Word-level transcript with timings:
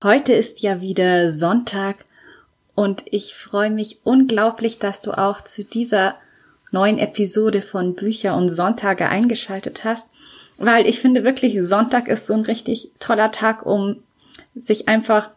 Heute 0.00 0.32
ist 0.32 0.60
ja 0.60 0.80
wieder 0.80 1.28
Sonntag 1.32 2.04
und 2.76 3.02
ich 3.10 3.34
freue 3.34 3.70
mich 3.70 3.98
unglaublich, 4.04 4.78
dass 4.78 5.00
du 5.00 5.10
auch 5.10 5.40
zu 5.40 5.64
dieser 5.64 6.14
neuen 6.70 7.00
Episode 7.00 7.62
von 7.62 7.96
Bücher 7.96 8.36
und 8.36 8.48
Sonntage 8.48 9.08
eingeschaltet 9.08 9.82
hast, 9.82 10.08
weil 10.56 10.86
ich 10.86 11.00
finde 11.00 11.24
wirklich, 11.24 11.56
Sonntag 11.64 12.06
ist 12.06 12.28
so 12.28 12.34
ein 12.34 12.42
richtig 12.42 12.92
toller 13.00 13.32
Tag, 13.32 13.66
um 13.66 13.96
sich 14.54 14.86
einfach 14.86 15.30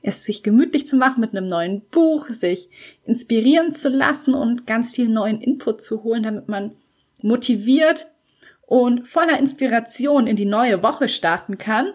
es 0.00 0.24
sich 0.24 0.42
gemütlich 0.42 0.86
zu 0.86 0.96
machen 0.96 1.20
mit 1.20 1.36
einem 1.36 1.46
neuen 1.46 1.82
Buch, 1.82 2.28
sich 2.28 2.70
inspirieren 3.04 3.74
zu 3.74 3.90
lassen 3.90 4.32
und 4.32 4.66
ganz 4.66 4.94
viel 4.94 5.10
neuen 5.10 5.42
Input 5.42 5.82
zu 5.82 6.04
holen, 6.04 6.22
damit 6.22 6.48
man 6.48 6.72
motiviert 7.20 8.06
und 8.66 9.06
voller 9.06 9.38
Inspiration 9.38 10.26
in 10.26 10.36
die 10.36 10.46
neue 10.46 10.82
Woche 10.82 11.08
starten 11.08 11.58
kann. 11.58 11.92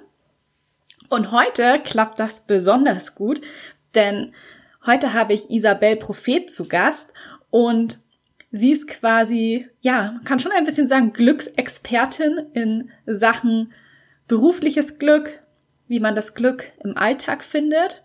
Und 1.09 1.31
heute 1.31 1.79
klappt 1.83 2.19
das 2.19 2.41
besonders 2.41 3.15
gut, 3.15 3.41
denn 3.95 4.33
heute 4.85 5.13
habe 5.13 5.33
ich 5.33 5.49
Isabel 5.49 5.95
Prophet 5.95 6.51
zu 6.51 6.67
Gast 6.67 7.11
und 7.49 7.99
sie 8.51 8.71
ist 8.71 8.87
quasi, 8.87 9.67
ja, 9.81 10.11
man 10.13 10.23
kann 10.23 10.39
schon 10.39 10.51
ein 10.51 10.65
bisschen 10.65 10.87
sagen, 10.87 11.11
Glücksexpertin 11.13 12.47
in 12.53 12.91
Sachen 13.07 13.73
berufliches 14.27 14.99
Glück, 14.99 15.39
wie 15.87 15.99
man 15.99 16.15
das 16.15 16.35
Glück 16.35 16.71
im 16.83 16.95
Alltag 16.95 17.43
findet. 17.43 18.03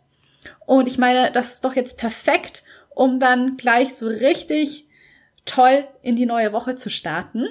Und 0.65 0.89
ich 0.89 0.97
meine, 0.97 1.31
das 1.31 1.55
ist 1.55 1.65
doch 1.65 1.77
jetzt 1.77 1.99
perfekt, 1.99 2.65
um 2.95 3.21
dann 3.21 3.59
gleich 3.59 3.95
so 3.95 4.07
richtig 4.07 4.89
toll 5.45 5.87
in 6.01 6.17
die 6.17 6.27
neue 6.27 6.55
Woche 6.55 6.75
zu 6.75 6.89
starten. 6.89 7.49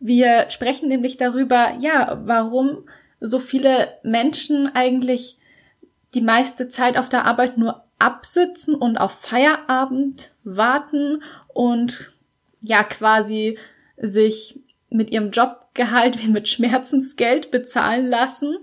Wir 0.00 0.50
sprechen 0.50 0.88
nämlich 0.88 1.16
darüber, 1.16 1.76
ja, 1.80 2.20
warum 2.24 2.88
so 3.20 3.38
viele 3.38 3.98
Menschen 4.02 4.74
eigentlich 4.74 5.38
die 6.14 6.20
meiste 6.20 6.68
Zeit 6.68 6.96
auf 6.96 7.08
der 7.08 7.24
Arbeit 7.24 7.58
nur 7.58 7.84
absitzen 7.98 8.74
und 8.74 8.96
auf 8.96 9.12
Feierabend 9.12 10.32
warten 10.44 11.22
und 11.48 12.12
ja 12.60 12.84
quasi 12.84 13.58
sich 13.96 14.60
mit 14.90 15.10
ihrem 15.10 15.30
Jobgehalt 15.30 16.22
wie 16.24 16.30
mit 16.30 16.48
Schmerzensgeld 16.48 17.50
bezahlen 17.50 18.06
lassen. 18.06 18.56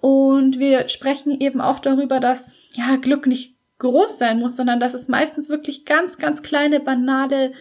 Und 0.00 0.58
wir 0.58 0.88
sprechen 0.88 1.40
eben 1.40 1.60
auch 1.60 1.80
darüber, 1.80 2.20
dass 2.20 2.56
ja 2.72 2.96
Glück 2.96 3.26
nicht 3.26 3.56
groß 3.78 4.18
sein 4.18 4.38
muss, 4.38 4.56
sondern 4.56 4.80
dass 4.80 4.94
es 4.94 5.08
meistens 5.08 5.48
wirklich 5.48 5.84
ganz, 5.84 6.18
ganz 6.18 6.42
kleine, 6.42 6.80
banale 6.80 7.52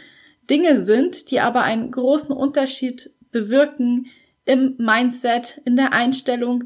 Dinge 0.50 0.80
sind, 0.84 1.30
die 1.30 1.40
aber 1.40 1.64
einen 1.64 1.92
großen 1.92 2.36
Unterschied 2.36 3.12
bewirken 3.31 4.08
im 4.48 4.76
Mindset, 4.78 5.62
in 5.66 5.76
der 5.76 5.94
Einstellung, 5.94 6.66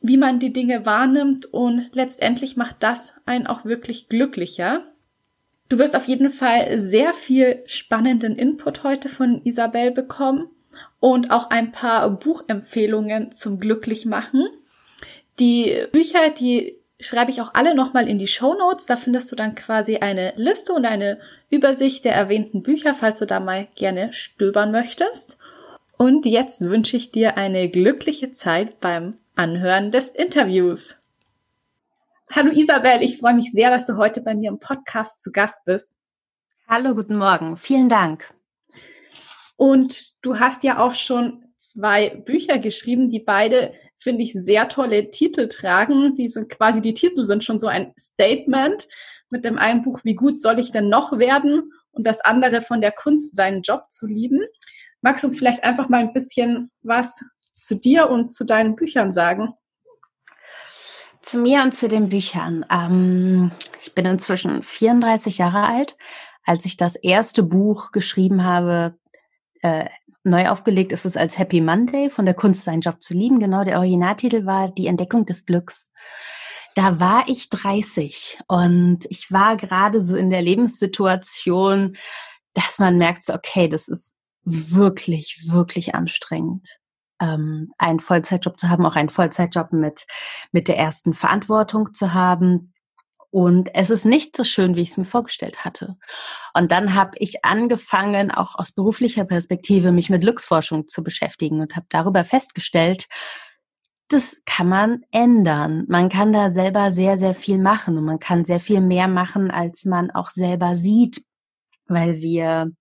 wie 0.00 0.16
man 0.16 0.38
die 0.38 0.52
Dinge 0.52 0.86
wahrnimmt 0.86 1.46
und 1.46 1.90
letztendlich 1.92 2.56
macht 2.56 2.76
das 2.80 3.14
einen 3.26 3.46
auch 3.46 3.64
wirklich 3.64 4.08
glücklicher. 4.08 4.84
Du 5.68 5.78
wirst 5.78 5.96
auf 5.96 6.06
jeden 6.06 6.30
Fall 6.30 6.78
sehr 6.78 7.12
viel 7.12 7.62
spannenden 7.66 8.36
Input 8.36 8.84
heute 8.84 9.08
von 9.08 9.42
Isabel 9.44 9.90
bekommen 9.90 10.48
und 11.00 11.30
auch 11.30 11.50
ein 11.50 11.72
paar 11.72 12.08
Buchempfehlungen 12.10 13.32
zum 13.32 13.60
Glücklichmachen. 13.60 14.48
Die 15.38 15.76
Bücher, 15.92 16.30
die 16.30 16.78
schreibe 17.00 17.30
ich 17.30 17.40
auch 17.40 17.54
alle 17.54 17.74
nochmal 17.74 18.08
in 18.08 18.18
die 18.18 18.26
Show 18.26 18.54
Notes. 18.54 18.86
Da 18.86 18.96
findest 18.96 19.30
du 19.30 19.36
dann 19.36 19.54
quasi 19.54 19.98
eine 19.98 20.32
Liste 20.36 20.72
und 20.72 20.84
eine 20.84 21.18
Übersicht 21.50 22.04
der 22.04 22.14
erwähnten 22.14 22.62
Bücher, 22.62 22.94
falls 22.94 23.18
du 23.18 23.26
da 23.26 23.40
mal 23.40 23.68
gerne 23.74 24.12
stöbern 24.12 24.72
möchtest. 24.72 25.37
Und 25.98 26.26
jetzt 26.26 26.60
wünsche 26.60 26.96
ich 26.96 27.10
dir 27.10 27.36
eine 27.36 27.68
glückliche 27.68 28.30
Zeit 28.30 28.78
beim 28.78 29.18
Anhören 29.34 29.90
des 29.90 30.10
Interviews. 30.10 30.96
Hallo 32.30 32.52
Isabel, 32.52 33.02
ich 33.02 33.18
freue 33.18 33.34
mich 33.34 33.50
sehr, 33.50 33.70
dass 33.70 33.88
du 33.88 33.96
heute 33.96 34.20
bei 34.20 34.36
mir 34.36 34.48
im 34.48 34.60
Podcast 34.60 35.20
zu 35.20 35.32
Gast 35.32 35.64
bist. 35.64 35.98
Hallo, 36.68 36.94
guten 36.94 37.16
Morgen. 37.16 37.56
Vielen 37.56 37.88
Dank. 37.88 38.32
Und 39.56 40.12
du 40.22 40.38
hast 40.38 40.62
ja 40.62 40.78
auch 40.78 40.94
schon 40.94 41.44
zwei 41.56 42.10
Bücher 42.10 42.58
geschrieben, 42.58 43.10
die 43.10 43.18
beide, 43.18 43.72
finde 43.98 44.22
ich, 44.22 44.34
sehr 44.34 44.68
tolle 44.68 45.10
Titel 45.10 45.48
tragen. 45.48 46.14
Die 46.14 46.28
sind 46.28 46.48
quasi, 46.48 46.80
die 46.80 46.94
Titel 46.94 47.24
sind 47.24 47.42
schon 47.42 47.58
so 47.58 47.66
ein 47.66 47.92
Statement. 47.98 48.86
Mit 49.30 49.44
dem 49.44 49.58
einen 49.58 49.82
Buch, 49.82 49.98
wie 50.04 50.14
gut 50.14 50.38
soll 50.38 50.60
ich 50.60 50.70
denn 50.70 50.88
noch 50.88 51.18
werden? 51.18 51.72
Und 51.90 52.06
das 52.06 52.20
andere 52.20 52.62
von 52.62 52.80
der 52.80 52.92
Kunst, 52.92 53.34
seinen 53.34 53.62
Job 53.62 53.90
zu 53.90 54.06
lieben. 54.06 54.42
Magst 55.00 55.22
du 55.22 55.28
uns 55.28 55.38
vielleicht 55.38 55.64
einfach 55.64 55.88
mal 55.88 56.00
ein 56.00 56.12
bisschen 56.12 56.70
was 56.82 57.20
zu 57.60 57.76
dir 57.76 58.10
und 58.10 58.32
zu 58.32 58.44
deinen 58.44 58.76
Büchern 58.76 59.12
sagen? 59.12 59.54
Zu 61.22 61.38
mir 61.38 61.62
und 61.62 61.74
zu 61.74 61.88
den 61.88 62.08
Büchern. 62.08 62.64
Ähm, 62.70 63.50
ich 63.80 63.94
bin 63.94 64.06
inzwischen 64.06 64.62
34 64.62 65.38
Jahre 65.38 65.66
alt. 65.66 65.96
Als 66.44 66.64
ich 66.64 66.76
das 66.76 66.96
erste 66.96 67.42
Buch 67.42 67.92
geschrieben 67.92 68.44
habe, 68.44 68.96
äh, 69.62 69.86
neu 70.24 70.48
aufgelegt 70.48 70.92
ist 70.92 71.04
es 71.04 71.16
als 71.16 71.38
Happy 71.38 71.60
Monday 71.60 72.10
von 72.10 72.24
der 72.24 72.34
Kunst, 72.34 72.64
seinen 72.64 72.80
Job 72.80 73.02
zu 73.02 73.14
lieben. 73.14 73.38
Genau, 73.40 73.64
der 73.64 73.78
Originaltitel 73.78 74.46
war 74.46 74.68
Die 74.68 74.86
Entdeckung 74.86 75.26
des 75.26 75.46
Glücks. 75.46 75.92
Da 76.74 77.00
war 77.00 77.24
ich 77.26 77.50
30 77.50 78.38
und 78.46 79.00
ich 79.10 79.32
war 79.32 79.56
gerade 79.56 80.00
so 80.00 80.16
in 80.16 80.30
der 80.30 80.42
Lebenssituation, 80.42 81.96
dass 82.54 82.78
man 82.78 82.98
merkt, 82.98 83.28
okay, 83.30 83.68
das 83.68 83.88
ist 83.88 84.17
wirklich, 84.48 85.48
wirklich 85.48 85.94
anstrengend, 85.94 86.68
ähm, 87.20 87.72
einen 87.78 88.00
Vollzeitjob 88.00 88.58
zu 88.58 88.68
haben, 88.68 88.86
auch 88.86 88.96
einen 88.96 89.10
Vollzeitjob 89.10 89.72
mit, 89.72 90.06
mit 90.52 90.68
der 90.68 90.78
ersten 90.78 91.14
Verantwortung 91.14 91.94
zu 91.94 92.14
haben. 92.14 92.72
Und 93.30 93.68
es 93.74 93.90
ist 93.90 94.06
nicht 94.06 94.36
so 94.36 94.44
schön, 94.44 94.74
wie 94.74 94.80
ich 94.80 94.90
es 94.90 94.96
mir 94.96 95.04
vorgestellt 95.04 95.64
hatte. 95.64 95.96
Und 96.54 96.72
dann 96.72 96.94
habe 96.94 97.12
ich 97.18 97.44
angefangen, 97.44 98.30
auch 98.30 98.54
aus 98.54 98.72
beruflicher 98.72 99.24
Perspektive, 99.24 99.92
mich 99.92 100.08
mit 100.08 100.22
Glücksforschung 100.22 100.88
zu 100.88 101.02
beschäftigen 101.02 101.60
und 101.60 101.76
habe 101.76 101.86
darüber 101.90 102.24
festgestellt, 102.24 103.06
das 104.08 104.42
kann 104.46 104.68
man 104.68 105.02
ändern. 105.12 105.84
Man 105.88 106.08
kann 106.08 106.32
da 106.32 106.50
selber 106.50 106.90
sehr, 106.90 107.18
sehr 107.18 107.34
viel 107.34 107.58
machen 107.58 107.98
und 107.98 108.04
man 108.04 108.18
kann 108.18 108.44
sehr 108.44 108.60
viel 108.60 108.80
mehr 108.80 109.06
machen, 109.06 109.50
als 109.50 109.84
man 109.84 110.10
auch 110.10 110.30
selber 110.30 110.76
sieht, 110.76 111.22
weil 111.86 112.16
wir 112.16 112.72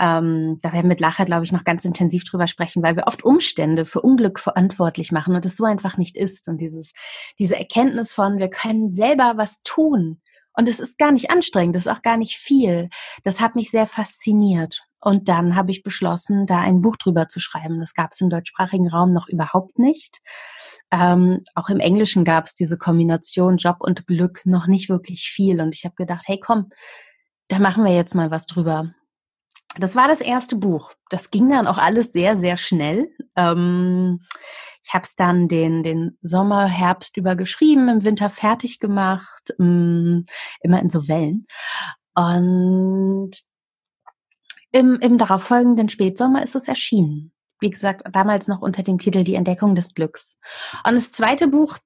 ähm, 0.00 0.58
da 0.62 0.72
werden 0.72 0.84
wir 0.84 0.88
mit 0.88 1.00
Lacher, 1.00 1.24
glaube 1.24 1.44
ich, 1.44 1.52
noch 1.52 1.64
ganz 1.64 1.84
intensiv 1.84 2.24
drüber 2.24 2.46
sprechen, 2.46 2.82
weil 2.82 2.96
wir 2.96 3.06
oft 3.06 3.24
Umstände 3.24 3.84
für 3.84 4.00
Unglück 4.00 4.38
verantwortlich 4.38 5.12
machen 5.12 5.34
und 5.34 5.44
es 5.44 5.56
so 5.56 5.64
einfach 5.64 5.96
nicht 5.96 6.16
ist. 6.16 6.48
Und 6.48 6.60
dieses, 6.60 6.92
diese 7.38 7.56
Erkenntnis 7.56 8.12
von, 8.12 8.38
wir 8.38 8.48
können 8.48 8.90
selber 8.90 9.34
was 9.36 9.62
tun. 9.62 10.20
Und 10.58 10.68
es 10.68 10.80
ist 10.80 10.98
gar 10.98 11.12
nicht 11.12 11.30
anstrengend, 11.30 11.76
es 11.76 11.86
ist 11.86 11.92
auch 11.92 12.02
gar 12.02 12.16
nicht 12.16 12.36
viel. 12.36 12.88
Das 13.22 13.40
hat 13.40 13.54
mich 13.54 13.70
sehr 13.70 13.86
fasziniert. 13.86 14.80
Und 15.00 15.28
dann 15.28 15.54
habe 15.54 15.70
ich 15.70 15.84
beschlossen, 15.84 16.46
da 16.46 16.58
ein 16.58 16.80
Buch 16.80 16.96
drüber 16.96 17.28
zu 17.28 17.38
schreiben. 17.38 17.78
Das 17.78 17.94
gab 17.94 18.10
es 18.10 18.20
im 18.20 18.28
deutschsprachigen 18.28 18.88
Raum 18.88 19.12
noch 19.12 19.28
überhaupt 19.28 19.78
nicht. 19.78 20.18
Ähm, 20.90 21.44
auch 21.54 21.68
im 21.68 21.78
Englischen 21.78 22.24
gab 22.24 22.46
es 22.46 22.54
diese 22.54 22.76
Kombination 22.76 23.56
Job 23.56 23.76
und 23.78 24.08
Glück 24.08 24.42
noch 24.46 24.66
nicht 24.66 24.88
wirklich 24.88 25.30
viel. 25.32 25.60
Und 25.60 25.76
ich 25.76 25.84
habe 25.84 25.94
gedacht, 25.94 26.24
hey 26.26 26.40
komm, 26.40 26.70
da 27.46 27.60
machen 27.60 27.84
wir 27.84 27.94
jetzt 27.94 28.16
mal 28.16 28.32
was 28.32 28.46
drüber. 28.46 28.92
Das 29.76 29.94
war 29.94 30.08
das 30.08 30.20
erste 30.20 30.56
Buch. 30.56 30.92
Das 31.10 31.30
ging 31.30 31.48
dann 31.48 31.66
auch 31.66 31.78
alles 31.78 32.12
sehr, 32.12 32.36
sehr 32.36 32.56
schnell. 32.56 33.10
Ähm, 33.36 34.20
ich 34.84 34.94
habe 34.94 35.04
es 35.04 35.16
dann 35.16 35.48
den, 35.48 35.82
den 35.82 36.16
Sommer, 36.22 36.66
Herbst 36.66 37.16
über 37.16 37.36
geschrieben, 37.36 37.88
im 37.88 38.04
Winter 38.04 38.30
fertig 38.30 38.80
gemacht, 38.80 39.54
ähm, 39.58 40.24
immer 40.62 40.80
in 40.80 40.90
so 40.90 41.06
Wellen. 41.08 41.46
Und 42.14 43.32
im, 44.72 44.98
im 45.00 45.18
darauffolgenden 45.18 45.88
Spätsommer 45.88 46.42
ist 46.42 46.54
es 46.54 46.68
erschienen. 46.68 47.32
Wie 47.60 47.70
gesagt, 47.70 48.02
damals 48.12 48.48
noch 48.48 48.60
unter 48.60 48.82
dem 48.82 48.98
Titel 48.98 49.24
Die 49.24 49.34
Entdeckung 49.34 49.74
des 49.74 49.94
Glücks. 49.94 50.38
Und 50.84 50.94
das 50.94 51.12
zweite 51.12 51.48
Buch, 51.48 51.78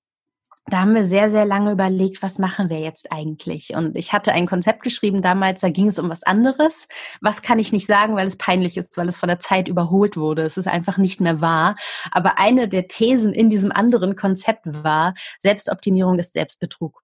da 0.67 0.81
haben 0.81 0.95
wir 0.95 1.05
sehr, 1.05 1.29
sehr 1.31 1.45
lange 1.45 1.73
überlegt, 1.73 2.23
was 2.23 2.39
machen 2.39 2.71
wir 2.71 2.79
jetzt 2.79 3.11
eigentlich? 3.11 3.75
Und 3.75 3.97
ich 3.97 4.13
hatte 4.13 4.33
ein 4.33 4.47
Konzept 4.47 4.83
geschrieben 4.83 5.21
damals, 5.21 5.61
da 5.61 5.71
ging 5.71 5.89
es 5.89 5.99
um 5.99 6.09
was 6.09 6.23
anderes. 6.23 6.87
Was 7.21 7.43
kann 7.43 7.59
ich 7.59 7.73
nicht 7.73 7.87
sagen, 7.87 8.15
weil 8.15 8.29
es 8.29 8.39
peinlich 8.39 8.77
ist, 8.77 8.97
weil 8.97 9.09
es 9.09 9.17
von 9.17 9.29
der 9.29 9.41
Zeit 9.41 9.67
überholt 9.67 10.17
wurde. 10.17 10.43
Es 10.43 10.57
ist 10.57 10.69
einfach 10.69 10.99
nicht 10.99 11.21
mehr 11.21 11.41
wahr. 11.41 11.77
Aber 12.13 12.39
eine 12.39 12.69
der 12.69 12.87
Thesen 12.87 13.33
in 13.33 13.51
diesem 13.51 13.73
anderen 13.73 14.15
Konzept 14.15 14.63
war, 14.65 15.15
Selbstoptimierung 15.39 16.19
ist 16.19 16.33
Selbstbetrug. 16.33 17.03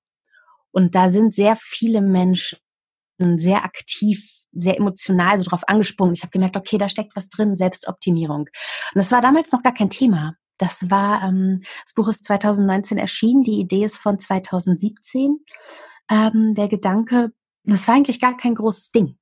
Und 0.71 0.95
da 0.95 1.11
sind 1.11 1.35
sehr 1.35 1.57
viele 1.57 2.01
Menschen 2.01 2.59
sehr 3.19 3.65
aktiv, 3.65 4.25
sehr 4.53 4.77
emotional 4.77 5.39
so 5.39 5.45
drauf 5.45 5.69
angesprungen. 5.69 6.15
Ich 6.15 6.23
habe 6.23 6.31
gemerkt, 6.31 6.57
okay, 6.57 6.79
da 6.79 6.89
steckt 6.89 7.17
was 7.17 7.29
drin, 7.29 7.57
Selbstoptimierung. 7.57 8.43
Und 8.43 8.51
das 8.95 9.11
war 9.11 9.21
damals 9.21 9.51
noch 9.51 9.63
gar 9.63 9.75
kein 9.75 9.91
Thema. 9.91 10.37
Das 10.59 10.91
war, 10.91 11.23
ähm, 11.23 11.63
das 11.85 11.95
Buch 11.95 12.09
ist 12.09 12.25
2019 12.25 12.99
erschienen, 12.99 13.43
die 13.43 13.61
Idee 13.61 13.85
ist 13.85 13.97
von 13.97 14.19
2017. 14.19 15.39
Ähm, 16.11 16.55
der 16.55 16.69
Gedanke, 16.69 17.33
das 17.65 17.87
war 17.89 17.95
eigentlich 17.95 18.21
gar 18.21 18.37
kein 18.37 18.55
großes 18.55 18.91
Ding. 18.91 19.19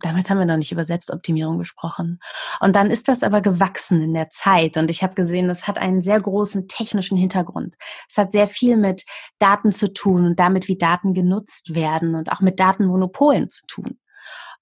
Damals 0.00 0.28
haben 0.28 0.38
wir 0.38 0.46
noch 0.46 0.56
nicht 0.56 0.72
über 0.72 0.84
Selbstoptimierung 0.84 1.58
gesprochen. 1.58 2.18
Und 2.60 2.76
dann 2.76 2.90
ist 2.90 3.08
das 3.08 3.22
aber 3.22 3.40
gewachsen 3.40 4.02
in 4.02 4.12
der 4.12 4.28
Zeit. 4.28 4.76
Und 4.76 4.90
ich 4.90 5.02
habe 5.02 5.14
gesehen, 5.14 5.48
das 5.48 5.66
hat 5.66 5.78
einen 5.78 6.02
sehr 6.02 6.20
großen 6.20 6.68
technischen 6.68 7.16
Hintergrund. 7.16 7.76
Es 8.08 8.18
hat 8.18 8.32
sehr 8.32 8.48
viel 8.48 8.76
mit 8.76 9.04
Daten 9.38 9.72
zu 9.72 9.92
tun 9.92 10.26
und 10.26 10.40
damit, 10.40 10.68
wie 10.68 10.76
Daten 10.76 11.14
genutzt 11.14 11.74
werden 11.74 12.16
und 12.16 12.30
auch 12.32 12.40
mit 12.40 12.60
Datenmonopolen 12.60 13.48
zu 13.48 13.66
tun. 13.66 13.98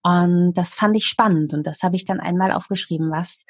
Und 0.03 0.53
das 0.55 0.75
fand 0.75 0.97
ich 0.97 1.07
spannend. 1.07 1.55
Und 1.55 1.67
das 1.67 1.83
habe 1.83 1.97
ich 1.97 2.05
dann 2.05 2.21
einmal 2.21 2.53
aufgeschrieben. 2.53 3.11
Was 3.11 3.45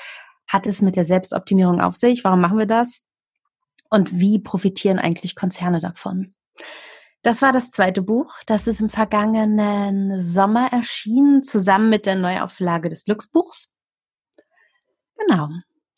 hat 0.46 0.66
es 0.66 0.82
mit 0.82 0.96
der 0.96 1.04
Selbstoptimierung 1.04 1.80
auf 1.80 1.96
sich? 1.96 2.24
Warum 2.24 2.40
machen 2.40 2.58
wir 2.58 2.66
das? 2.66 3.08
Und 3.90 4.18
wie 4.18 4.38
profitieren 4.38 4.98
eigentlich 4.98 5.34
Konzerne 5.34 5.80
davon? 5.80 6.34
Das 7.22 7.40
war 7.40 7.52
das 7.52 7.70
zweite 7.70 8.02
Buch. 8.02 8.34
Das 8.46 8.66
ist 8.66 8.80
im 8.80 8.88
vergangenen 8.88 10.20
Sommer 10.20 10.72
erschienen, 10.72 11.42
zusammen 11.42 11.88
mit 11.88 12.06
der 12.06 12.16
Neuauflage 12.16 12.88
des 12.88 13.04
Glücksbuchs. 13.04 13.70
Genau. 15.16 15.48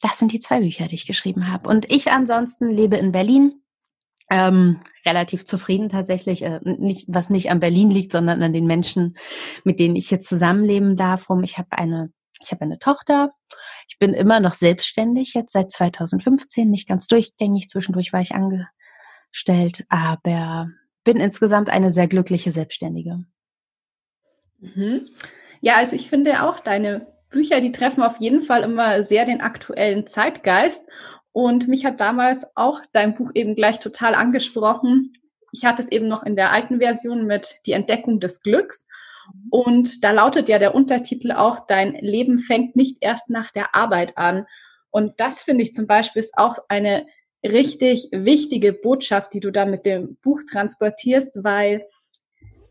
Das 0.03 0.19
sind 0.19 0.33
die 0.33 0.39
zwei 0.39 0.61
Bücher, 0.61 0.87
die 0.87 0.97
ich 0.97 1.07
geschrieben 1.07 1.51
habe. 1.51 1.69
Und 1.69 1.91
ich 1.91 2.11
ansonsten 2.11 2.69
lebe 2.69 2.97
in 2.97 3.13
Berlin. 3.13 3.61
Ähm, 4.31 4.81
relativ 5.05 5.45
zufrieden 5.45 5.91
tatsächlich, 5.91 6.43
äh, 6.43 6.59
nicht, 6.63 7.07
was 7.09 7.29
nicht 7.29 7.51
an 7.51 7.61
Berlin 7.61 7.91
liegt, 7.91 8.11
sondern 8.11 8.43
an 8.43 8.55
den 8.55 8.67
Menschen, 8.67 9.17
mit 9.65 9.79
denen 9.79 9.97
ich 9.97 10.11
jetzt 10.11 10.29
zusammenleben 10.29 10.97
darf. 10.97 11.29
Rum. 11.29 11.43
Ich 11.43 11.59
habe 11.59 11.73
eine 11.73 12.11
ich 12.45 12.53
habe 12.53 12.63
eine 12.63 12.79
Tochter. 12.79 13.33
Ich 13.89 13.99
bin 13.99 14.15
immer 14.15 14.41
noch 14.41 14.55
selbstständig, 14.55 15.35
jetzt 15.35 15.53
seit 15.53 15.71
2015, 15.71 16.71
nicht 16.71 16.89
ganz 16.89 17.07
durchgängig. 17.07 17.69
Zwischendurch 17.69 18.13
war 18.13 18.21
ich 18.21 18.33
angestellt, 18.33 19.85
aber 19.89 20.69
bin 21.05 21.19
insgesamt 21.19 21.71
eine 21.71 21.91
sehr 21.91 22.09
glückliche 22.09 22.53
Selbstständige. 22.53 23.25
Mhm. 24.61 25.09
Ja, 25.61 25.77
also 25.77 25.97
ich 25.97 26.09
finde 26.09 26.43
auch 26.43 26.61
deine 26.61 27.07
Bücher, 27.31 27.61
die 27.61 27.73
treffen 27.73 28.03
auf 28.03 28.19
jeden 28.19 28.43
Fall 28.43 28.63
immer 28.63 29.03
sehr 29.03 29.25
den 29.25 29.41
aktuellen 29.41 30.07
Zeitgeist. 30.07 30.87
Und 31.33 31.69
mich 31.69 31.85
hat 31.85 32.01
damals 32.01 32.47
auch 32.55 32.81
dein 32.93 33.15
Buch 33.15 33.33
eben 33.35 33.57
gleich 33.57 33.81
total 33.81 34.15
angesprochen. 34.15 35.13
Ich 35.53 35.65
hatte 35.65 35.83
es 35.83 35.91
eben 35.91 36.07
noch 36.07 36.23
in 36.23 36.37
der 36.37 36.53
alten 36.53 36.79
Version 36.79 37.27
mit 37.27 37.61
Die 37.67 37.73
Entdeckung 37.73 38.21
des 38.21 38.41
Glücks. 38.41 38.87
Und 39.51 40.05
da 40.05 40.11
lautet 40.11 40.49
ja 40.49 40.59
der 40.59 40.75
Untertitel 40.75 41.33
auch, 41.33 41.67
dein 41.67 41.95
Leben 41.95 42.39
fängt 42.39 42.77
nicht 42.77 42.99
erst 43.01 43.31
nach 43.31 43.51
der 43.51 43.75
Arbeit 43.75 44.17
an. 44.19 44.47
Und 44.91 45.19
das 45.19 45.43
finde 45.43 45.63
ich 45.63 45.75
zum 45.75 45.87
Beispiel 45.87 46.21
ist 46.21 46.37
auch 46.37 46.59
eine 46.69 47.07
richtig 47.43 48.09
wichtige 48.13 48.73
Botschaft, 48.73 49.35
die 49.35 49.41
du 49.41 49.51
da 49.51 49.67
mit 49.67 49.87
dem 49.87 50.17
Buch 50.23 50.41
transportierst, 50.51 51.43
weil 51.43 51.87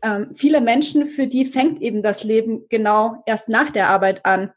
ähm, 0.02 0.32
viele 0.34 0.60
Menschen, 0.60 1.06
für 1.06 1.26
die 1.26 1.44
fängt 1.44 1.80
eben 1.80 2.02
das 2.02 2.24
Leben 2.24 2.66
genau 2.68 3.22
erst 3.26 3.48
nach 3.48 3.70
der 3.70 3.88
Arbeit 3.88 4.26
an. 4.26 4.52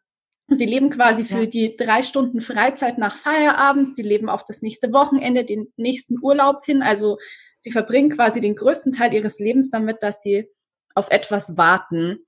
Sie 0.50 0.66
leben 0.66 0.90
quasi 0.90 1.24
für 1.24 1.44
ja. 1.44 1.46
die 1.46 1.76
drei 1.76 2.04
Stunden 2.04 2.42
Freizeit 2.42 2.98
nach 2.98 3.16
Feierabend. 3.16 3.96
Sie 3.96 4.02
leben 4.02 4.30
auf 4.30 4.46
das 4.46 4.62
nächste 4.62 4.94
Wochenende, 4.94 5.44
den 5.44 5.72
nächsten 5.76 6.18
Urlaub 6.22 6.66
hin. 6.66 6.82
Also 6.82 7.18
sie 7.60 7.72
verbringen 7.72 8.10
quasi 8.10 8.40
den 8.40 8.56
größten 8.56 8.94
Teil 8.94 9.14
ihres 9.14 9.40
Lebens 9.40 9.70
damit, 9.70 10.02
dass 10.02 10.22
sie 10.22 10.50
auf 10.98 11.10
etwas 11.12 11.58
warten. 11.58 12.20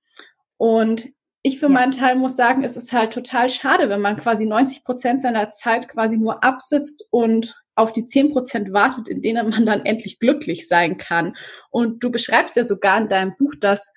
Und 0.58 1.10
ich 1.42 1.60
für 1.60 1.68
ja. 1.68 1.72
meinen 1.72 1.92
Teil 1.92 2.16
muss 2.16 2.36
sagen, 2.36 2.64
es 2.64 2.78
ist 2.78 2.94
halt 2.94 3.14
total 3.14 3.50
schade, 3.50 3.90
wenn 3.90 4.02
man 4.02 4.18
quasi 4.18 4.46
90 4.46 4.84
Prozent 4.84 5.22
seiner 5.22 5.50
Zeit 5.50 5.88
quasi 5.88 6.18
nur 6.18 6.44
absitzt 6.44 7.06
und 7.12 7.56
auf 7.76 7.94
die 7.94 8.06
10 8.06 8.32
Prozent 8.32 8.74
wartet, 8.74 9.08
in 9.08 9.22
denen 9.22 9.50
man 9.50 9.66
dann 9.66 9.86
endlich 9.86 10.20
glücklich 10.20 10.68
sein 10.68 10.98
kann. 10.98 11.36
Und 11.72 12.04
du 12.04 12.12
beschreibst 12.12 12.58
ja 12.58 12.64
sogar 12.64 12.98
in 12.98 13.08
deinem 13.08 13.36
Buch 13.38 13.56
das 13.60 13.92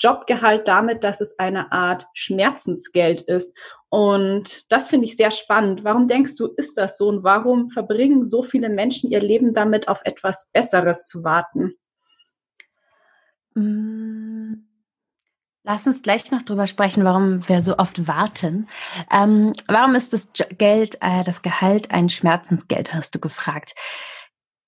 Jobgehalt 0.00 0.68
damit, 0.68 1.02
dass 1.04 1.20
es 1.20 1.38
eine 1.38 1.72
Art 1.72 2.06
Schmerzensgeld 2.14 3.20
ist. 3.22 3.56
Und 3.88 4.70
das 4.70 4.88
finde 4.88 5.06
ich 5.06 5.16
sehr 5.16 5.30
spannend. 5.30 5.82
Warum 5.84 6.08
denkst 6.08 6.36
du, 6.36 6.46
ist 6.56 6.78
das 6.78 6.98
so? 6.98 7.08
Und 7.08 7.24
warum 7.24 7.70
verbringen 7.70 8.24
so 8.24 8.42
viele 8.42 8.68
Menschen 8.68 9.10
ihr 9.10 9.20
Leben 9.20 9.54
damit, 9.54 9.88
auf 9.88 10.00
etwas 10.04 10.50
Besseres 10.52 11.06
zu 11.06 11.24
warten? 11.24 11.74
Mm, 13.58 14.68
lass 15.64 15.86
uns 15.86 16.02
gleich 16.02 16.30
noch 16.30 16.42
drüber 16.42 16.66
sprechen, 16.66 17.04
warum 17.04 17.48
wir 17.48 17.62
so 17.62 17.76
oft 17.78 18.06
warten. 18.06 18.68
Ähm, 19.12 19.52
warum 19.66 19.94
ist 19.94 20.12
das 20.12 20.32
Geld, 20.32 20.98
äh, 21.00 21.24
das 21.24 21.42
Gehalt 21.42 21.90
ein 21.90 22.08
Schmerzensgeld, 22.08 22.94
hast 22.94 23.14
du 23.14 23.18
gefragt. 23.18 23.74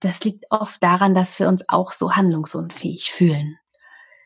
Das 0.00 0.24
liegt 0.24 0.46
oft 0.50 0.82
daran, 0.82 1.14
dass 1.14 1.38
wir 1.38 1.48
uns 1.48 1.68
auch 1.68 1.92
so 1.92 2.12
handlungsunfähig 2.12 3.12
fühlen. 3.12 3.58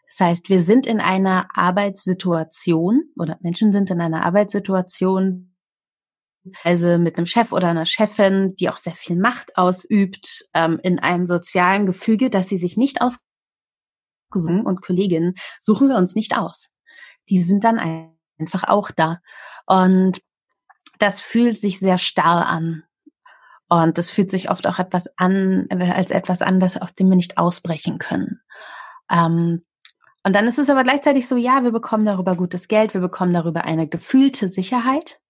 Das 0.08 0.20
heißt, 0.20 0.48
wir 0.48 0.60
sind 0.60 0.86
in 0.86 1.00
einer 1.00 1.48
Arbeitssituation 1.54 3.02
oder 3.18 3.36
Menschen 3.40 3.72
sind 3.72 3.90
in 3.90 4.00
einer 4.00 4.24
Arbeitssituation, 4.24 5.54
also 6.62 6.98
mit 6.98 7.16
einem 7.16 7.26
Chef 7.26 7.52
oder 7.52 7.68
einer 7.68 7.86
Chefin, 7.86 8.54
die 8.54 8.68
auch 8.68 8.76
sehr 8.76 8.92
viel 8.92 9.16
Macht 9.16 9.56
ausübt, 9.58 10.46
ähm, 10.54 10.78
in 10.82 11.00
einem 11.00 11.26
sozialen 11.26 11.86
Gefüge, 11.86 12.30
das 12.30 12.48
sie 12.48 12.58
sich 12.58 12.76
nicht 12.76 13.02
aus 13.02 13.18
und 14.34 14.82
Kolleginnen 14.82 15.34
suchen 15.60 15.88
wir 15.88 15.96
uns 15.96 16.14
nicht 16.14 16.36
aus. 16.36 16.72
Die 17.28 17.42
sind 17.42 17.64
dann 17.64 17.78
einfach 18.38 18.64
auch 18.64 18.90
da. 18.90 19.20
Und 19.66 20.20
das 20.98 21.20
fühlt 21.20 21.58
sich 21.58 21.78
sehr 21.78 21.98
starr 21.98 22.46
an. 22.46 22.84
Und 23.68 23.98
das 23.98 24.10
fühlt 24.10 24.30
sich 24.30 24.50
oft 24.50 24.66
auch 24.66 24.78
etwas 24.78 25.08
an, 25.16 25.66
als 25.70 26.10
etwas 26.10 26.42
an, 26.42 26.60
das, 26.60 26.80
aus 26.80 26.94
dem 26.94 27.08
wir 27.08 27.16
nicht 27.16 27.38
ausbrechen 27.38 27.98
können. 27.98 28.40
Ähm, 29.10 29.64
und 30.22 30.34
dann 30.34 30.46
ist 30.46 30.58
es 30.58 30.70
aber 30.70 30.84
gleichzeitig 30.84 31.28
so, 31.28 31.36
ja, 31.36 31.64
wir 31.64 31.72
bekommen 31.72 32.06
darüber 32.06 32.34
gutes 32.34 32.68
Geld, 32.68 32.94
wir 32.94 33.00
bekommen 33.00 33.34
darüber 33.34 33.64
eine 33.64 33.88
gefühlte 33.88 34.48
Sicherheit. 34.48 35.20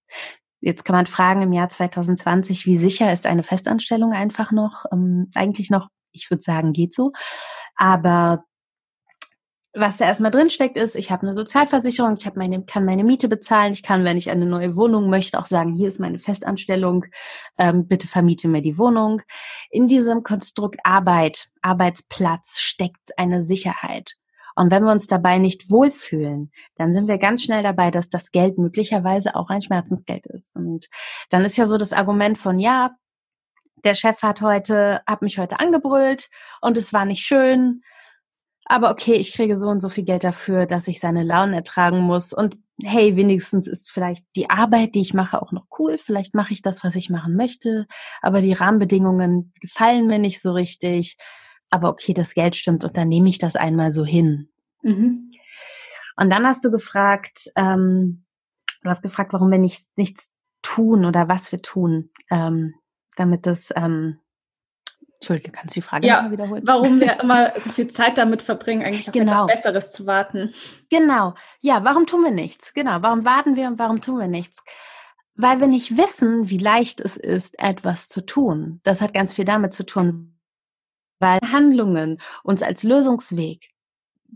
Jetzt 0.60 0.84
kann 0.84 0.94
man 0.94 1.06
fragen, 1.06 1.42
im 1.42 1.52
Jahr 1.52 1.68
2020, 1.68 2.64
wie 2.64 2.76
sicher 2.76 3.12
ist 3.12 3.26
eine 3.26 3.42
Festanstellung 3.42 4.12
einfach 4.12 4.50
noch? 4.52 4.84
Ähm, 4.92 5.30
eigentlich 5.34 5.70
noch, 5.70 5.88
ich 6.12 6.30
würde 6.30 6.42
sagen, 6.42 6.72
geht 6.72 6.94
so. 6.94 7.12
Aber 7.76 8.44
was 9.74 9.96
da 9.96 10.06
erstmal 10.06 10.30
drinsteckt, 10.30 10.76
ist, 10.76 10.94
ich 10.94 11.10
habe 11.10 11.22
eine 11.22 11.34
Sozialversicherung, 11.34 12.16
ich 12.16 12.26
habe 12.26 12.38
meine, 12.38 12.62
kann 12.62 12.84
meine 12.84 13.02
Miete 13.02 13.28
bezahlen, 13.28 13.72
ich 13.72 13.82
kann, 13.82 14.04
wenn 14.04 14.16
ich 14.16 14.30
eine 14.30 14.46
neue 14.46 14.76
Wohnung 14.76 15.10
möchte, 15.10 15.38
auch 15.38 15.46
sagen, 15.46 15.72
hier 15.72 15.88
ist 15.88 15.98
meine 15.98 16.20
Festanstellung, 16.20 17.06
ähm, 17.58 17.88
bitte 17.88 18.06
vermiete 18.06 18.46
mir 18.46 18.62
die 18.62 18.78
Wohnung. 18.78 19.22
In 19.70 19.88
diesem 19.88 20.22
Konstrukt 20.22 20.78
Arbeit, 20.84 21.50
Arbeitsplatz 21.60 22.58
steckt 22.60 23.18
eine 23.18 23.42
Sicherheit. 23.42 24.12
Und 24.54 24.70
wenn 24.70 24.84
wir 24.84 24.92
uns 24.92 25.08
dabei 25.08 25.38
nicht 25.38 25.68
wohlfühlen, 25.68 26.52
dann 26.76 26.92
sind 26.92 27.08
wir 27.08 27.18
ganz 27.18 27.42
schnell 27.42 27.64
dabei, 27.64 27.90
dass 27.90 28.08
das 28.08 28.30
Geld 28.30 28.56
möglicherweise 28.56 29.34
auch 29.34 29.50
ein 29.50 29.62
Schmerzensgeld 29.62 30.26
ist. 30.26 30.54
Und 30.54 30.86
dann 31.30 31.44
ist 31.44 31.56
ja 31.56 31.66
so 31.66 31.76
das 31.76 31.92
Argument 31.92 32.38
von, 32.38 32.60
ja, 32.60 32.92
der 33.82 33.96
Chef 33.96 34.22
hat 34.22 34.40
heute, 34.40 35.02
hat 35.06 35.22
mich 35.22 35.38
heute 35.38 35.58
angebrüllt 35.58 36.30
und 36.60 36.76
es 36.76 36.92
war 36.92 37.04
nicht 37.04 37.24
schön 37.24 37.82
aber 38.66 38.90
okay, 38.90 39.14
ich 39.14 39.32
kriege 39.32 39.56
so 39.56 39.68
und 39.68 39.80
so 39.80 39.88
viel 39.88 40.04
Geld 40.04 40.24
dafür, 40.24 40.66
dass 40.66 40.88
ich 40.88 41.00
seine 41.00 41.22
Launen 41.22 41.52
ertragen 41.52 42.00
muss. 42.00 42.32
Und 42.32 42.56
hey, 42.82 43.16
wenigstens 43.16 43.66
ist 43.66 43.90
vielleicht 43.90 44.24
die 44.36 44.50
Arbeit, 44.50 44.94
die 44.94 45.00
ich 45.00 45.14
mache, 45.14 45.40
auch 45.40 45.52
noch 45.52 45.66
cool. 45.78 45.98
Vielleicht 45.98 46.34
mache 46.34 46.52
ich 46.52 46.62
das, 46.62 46.82
was 46.82 46.94
ich 46.94 47.10
machen 47.10 47.36
möchte. 47.36 47.86
Aber 48.22 48.40
die 48.40 48.54
Rahmenbedingungen 48.54 49.52
gefallen 49.60 50.06
mir 50.06 50.18
nicht 50.18 50.40
so 50.40 50.52
richtig. 50.52 51.18
Aber 51.70 51.90
okay, 51.90 52.14
das 52.14 52.34
Geld 52.34 52.56
stimmt 52.56 52.84
und 52.84 52.96
dann 52.96 53.08
nehme 53.08 53.28
ich 53.28 53.38
das 53.38 53.56
einmal 53.56 53.92
so 53.92 54.04
hin. 54.04 54.48
Mhm. 54.82 55.30
Und 56.16 56.30
dann 56.30 56.46
hast 56.46 56.64
du 56.64 56.70
gefragt, 56.70 57.50
ähm, 57.56 58.24
du 58.82 58.88
hast 58.88 59.02
gefragt, 59.02 59.32
warum 59.32 59.50
wir 59.50 59.58
nicht, 59.58 59.88
nichts 59.96 60.32
tun 60.62 61.04
oder 61.04 61.28
was 61.28 61.52
wir 61.52 61.60
tun, 61.60 62.10
ähm, 62.30 62.74
damit 63.16 63.46
das 63.46 63.70
ähm, 63.76 64.18
Entschuldige, 65.24 65.52
kannst 65.52 65.74
du 65.74 65.80
die 65.80 65.86
Frage 65.86 66.06
ja, 66.06 66.30
wiederholen? 66.30 66.62
Warum 66.66 67.00
wir 67.00 67.20
immer 67.22 67.52
so 67.58 67.70
viel 67.70 67.88
Zeit 67.88 68.18
damit 68.18 68.42
verbringen, 68.42 68.84
eigentlich 68.84 69.08
auf 69.08 69.14
genau. 69.14 69.32
etwas 69.32 69.46
Besseres 69.46 69.90
zu 69.90 70.06
warten. 70.06 70.52
Genau. 70.90 71.34
Ja, 71.60 71.82
warum 71.82 72.06
tun 72.06 72.22
wir 72.22 72.30
nichts? 72.30 72.74
Genau. 72.74 72.98
Warum 73.00 73.24
warten 73.24 73.56
wir 73.56 73.68
und 73.68 73.78
warum 73.78 74.02
tun 74.02 74.18
wir 74.18 74.28
nichts? 74.28 74.62
Weil 75.34 75.60
wir 75.60 75.66
nicht 75.66 75.96
wissen, 75.96 76.50
wie 76.50 76.58
leicht 76.58 77.00
es 77.00 77.16
ist, 77.16 77.58
etwas 77.58 78.08
zu 78.08 78.24
tun. 78.24 78.80
Das 78.82 79.00
hat 79.00 79.14
ganz 79.14 79.32
viel 79.32 79.46
damit 79.46 79.72
zu 79.72 79.86
tun, 79.86 80.38
weil 81.20 81.38
Handlungen 81.40 82.20
uns 82.42 82.62
als 82.62 82.82
Lösungsweg 82.82 83.70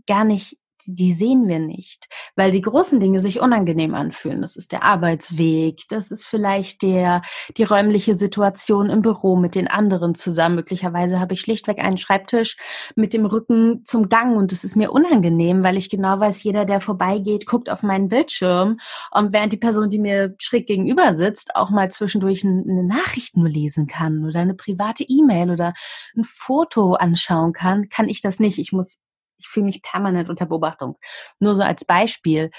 gar 0.07 0.23
nicht 0.23 0.58
die 0.85 1.13
sehen 1.13 1.47
wir 1.47 1.59
nicht, 1.59 2.07
weil 2.35 2.51
die 2.51 2.61
großen 2.61 2.99
Dinge 2.99 3.21
sich 3.21 3.39
unangenehm 3.39 3.93
anfühlen. 3.93 4.41
Das 4.41 4.55
ist 4.55 4.71
der 4.71 4.83
Arbeitsweg, 4.83 5.81
das 5.89 6.11
ist 6.11 6.25
vielleicht 6.25 6.81
der, 6.81 7.21
die 7.57 7.63
räumliche 7.63 8.15
Situation 8.15 8.89
im 8.89 9.01
Büro 9.01 9.35
mit 9.35 9.55
den 9.55 9.67
anderen 9.67 10.15
zusammen. 10.15 10.55
Möglicherweise 10.55 11.19
habe 11.19 11.33
ich 11.33 11.41
schlichtweg 11.41 11.79
einen 11.79 11.97
Schreibtisch 11.97 12.57
mit 12.95 13.13
dem 13.13 13.25
Rücken 13.25 13.83
zum 13.85 14.09
Gang 14.09 14.37
und 14.37 14.51
es 14.51 14.63
ist 14.63 14.75
mir 14.75 14.91
unangenehm, 14.91 15.63
weil 15.63 15.77
ich 15.77 15.89
genau 15.89 16.19
weiß, 16.19 16.43
jeder, 16.43 16.65
der 16.65 16.79
vorbeigeht, 16.79 17.45
guckt 17.45 17.69
auf 17.69 17.83
meinen 17.83 18.09
Bildschirm 18.09 18.79
und 19.11 19.33
während 19.33 19.53
die 19.53 19.57
Person, 19.57 19.89
die 19.89 19.99
mir 19.99 20.35
schräg 20.39 20.67
gegenüber 20.67 21.13
sitzt, 21.13 21.55
auch 21.55 21.69
mal 21.69 21.89
zwischendurch 21.91 22.43
eine 22.45 22.83
Nachricht 22.83 23.37
nur 23.37 23.49
lesen 23.49 23.87
kann 23.87 24.25
oder 24.25 24.39
eine 24.39 24.53
private 24.53 25.03
E-Mail 25.07 25.51
oder 25.51 25.73
ein 26.15 26.23
Foto 26.23 26.93
anschauen 26.93 27.53
kann, 27.53 27.89
kann 27.89 28.09
ich 28.09 28.21
das 28.21 28.39
nicht. 28.39 28.59
Ich 28.59 28.71
muss 28.71 28.99
ich 29.39 29.47
fühle 29.47 29.65
mich 29.65 29.81
permanent 29.81 30.29
unter 30.29 30.45
Beobachtung. 30.45 30.97
Nur 31.39 31.55
so 31.55 31.63
als 31.63 31.85
Beispiel. 31.85 32.51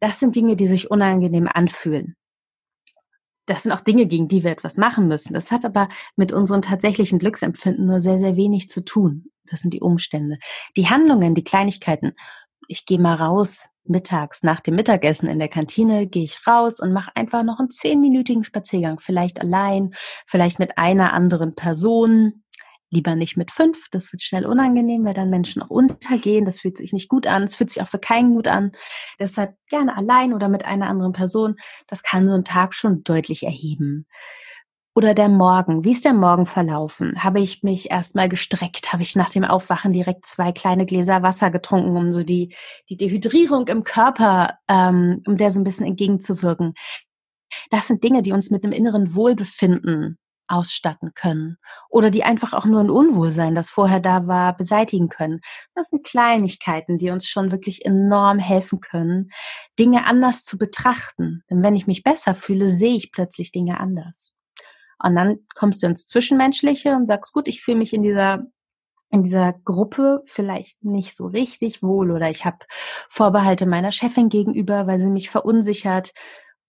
Das 0.00 0.18
sind 0.18 0.34
Dinge, 0.34 0.56
die 0.56 0.66
sich 0.66 0.90
unangenehm 0.90 1.48
anfühlen. 1.52 2.16
Das 3.46 3.64
sind 3.64 3.72
auch 3.72 3.80
Dinge, 3.80 4.06
gegen 4.06 4.28
die 4.28 4.44
wir 4.44 4.52
etwas 4.52 4.76
machen 4.76 5.08
müssen. 5.08 5.34
Das 5.34 5.50
hat 5.50 5.64
aber 5.64 5.88
mit 6.16 6.32
unserem 6.32 6.62
tatsächlichen 6.62 7.18
Glücksempfinden 7.18 7.86
nur 7.86 8.00
sehr, 8.00 8.18
sehr 8.18 8.36
wenig 8.36 8.68
zu 8.68 8.84
tun. 8.84 9.26
Das 9.44 9.60
sind 9.60 9.74
die 9.74 9.80
Umstände. 9.80 10.38
Die 10.76 10.88
Handlungen, 10.88 11.34
die 11.34 11.44
Kleinigkeiten. 11.44 12.12
Ich 12.68 12.86
gehe 12.86 13.00
mal 13.00 13.16
raus, 13.16 13.68
mittags, 13.84 14.44
nach 14.44 14.60
dem 14.60 14.76
Mittagessen 14.76 15.28
in 15.28 15.40
der 15.40 15.48
Kantine, 15.48 16.06
gehe 16.06 16.22
ich 16.22 16.46
raus 16.46 16.78
und 16.78 16.92
mache 16.92 17.10
einfach 17.16 17.42
noch 17.42 17.58
einen 17.58 17.70
zehnminütigen 17.70 18.44
Spaziergang. 18.44 19.00
Vielleicht 19.00 19.40
allein, 19.40 19.90
vielleicht 20.26 20.60
mit 20.60 20.78
einer 20.78 21.12
anderen 21.12 21.54
Person 21.54 22.44
lieber 22.92 23.16
nicht 23.16 23.36
mit 23.36 23.50
fünf. 23.50 23.88
Das 23.90 24.12
wird 24.12 24.22
schnell 24.22 24.46
unangenehm, 24.46 25.04
weil 25.04 25.14
dann 25.14 25.30
Menschen 25.30 25.62
auch 25.62 25.70
untergehen. 25.70 26.44
Das 26.44 26.60
fühlt 26.60 26.76
sich 26.76 26.92
nicht 26.92 27.08
gut 27.08 27.26
an. 27.26 27.42
Es 27.42 27.54
fühlt 27.54 27.70
sich 27.70 27.82
auch 27.82 27.88
für 27.88 27.98
keinen 27.98 28.34
gut 28.34 28.46
an. 28.46 28.72
Deshalb 29.18 29.56
gerne 29.68 29.96
allein 29.96 30.32
oder 30.34 30.48
mit 30.48 30.64
einer 30.64 30.88
anderen 30.88 31.12
Person. 31.12 31.56
Das 31.88 32.02
kann 32.02 32.28
so 32.28 32.34
ein 32.34 32.44
Tag 32.44 32.74
schon 32.74 33.02
deutlich 33.02 33.42
erheben. 33.42 34.06
Oder 34.94 35.14
der 35.14 35.30
Morgen. 35.30 35.84
Wie 35.84 35.92
ist 35.92 36.04
der 36.04 36.12
Morgen 36.12 36.44
verlaufen? 36.44 37.24
Habe 37.24 37.40
ich 37.40 37.62
mich 37.62 37.90
erstmal 37.90 38.28
gestreckt? 38.28 38.92
Habe 38.92 39.02
ich 39.02 39.16
nach 39.16 39.30
dem 39.30 39.44
Aufwachen 39.44 39.94
direkt 39.94 40.26
zwei 40.26 40.52
kleine 40.52 40.84
Gläser 40.84 41.22
Wasser 41.22 41.50
getrunken, 41.50 41.96
um 41.96 42.12
so 42.12 42.22
die, 42.22 42.54
die 42.90 42.98
Dehydrierung 42.98 43.68
im 43.68 43.84
Körper, 43.84 44.58
ähm, 44.68 45.22
um 45.26 45.38
der 45.38 45.50
so 45.50 45.60
ein 45.60 45.64
bisschen 45.64 45.86
entgegenzuwirken? 45.86 46.74
Das 47.70 47.88
sind 47.88 48.04
Dinge, 48.04 48.22
die 48.22 48.32
uns 48.32 48.50
mit 48.50 48.64
einem 48.64 48.72
inneren 48.74 49.14
Wohlbefinden 49.14 50.18
ausstatten 50.52 51.14
können 51.14 51.56
oder 51.88 52.10
die 52.10 52.24
einfach 52.24 52.52
auch 52.52 52.66
nur 52.66 52.80
ein 52.80 52.90
Unwohlsein, 52.90 53.54
das 53.54 53.70
vorher 53.70 54.00
da 54.00 54.26
war, 54.26 54.56
beseitigen 54.56 55.08
können. 55.08 55.40
Das 55.74 55.88
sind 55.88 56.04
Kleinigkeiten, 56.04 56.98
die 56.98 57.10
uns 57.10 57.26
schon 57.26 57.50
wirklich 57.50 57.84
enorm 57.84 58.38
helfen 58.38 58.80
können, 58.80 59.30
Dinge 59.78 60.06
anders 60.06 60.44
zu 60.44 60.58
betrachten. 60.58 61.42
Denn 61.50 61.62
wenn 61.62 61.74
ich 61.74 61.86
mich 61.86 62.02
besser 62.02 62.34
fühle, 62.34 62.70
sehe 62.70 62.96
ich 62.96 63.12
plötzlich 63.12 63.52
Dinge 63.52 63.80
anders. 63.80 64.34
Und 65.02 65.16
dann 65.16 65.38
kommst 65.54 65.82
du 65.82 65.86
ins 65.86 66.06
Zwischenmenschliche 66.06 66.94
und 66.94 67.06
sagst, 67.06 67.32
gut, 67.32 67.48
ich 67.48 67.62
fühle 67.62 67.78
mich 67.78 67.92
in 67.92 68.02
dieser 68.02 68.44
in 69.12 69.22
dieser 69.22 69.52
Gruppe 69.64 70.22
vielleicht 70.24 70.82
nicht 70.84 71.14
so 71.14 71.26
richtig 71.26 71.82
wohl 71.82 72.10
oder 72.10 72.30
ich 72.30 72.46
habe 72.46 72.56
Vorbehalte 73.10 73.66
meiner 73.66 73.92
Chefin 73.92 74.30
gegenüber, 74.30 74.86
weil 74.86 74.98
sie 74.98 75.10
mich 75.10 75.28
verunsichert. 75.28 76.12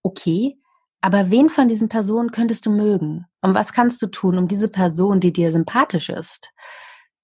Okay, 0.02 0.58
aber 1.04 1.30
wen 1.30 1.50
von 1.50 1.68
diesen 1.68 1.90
Personen 1.90 2.30
könntest 2.30 2.64
du 2.64 2.70
mögen? 2.70 3.26
Und 3.42 3.54
was 3.54 3.74
kannst 3.74 4.00
du 4.00 4.06
tun, 4.06 4.38
um 4.38 4.48
diese 4.48 4.68
Person, 4.68 5.20
die 5.20 5.34
dir 5.34 5.52
sympathisch 5.52 6.08
ist, 6.08 6.50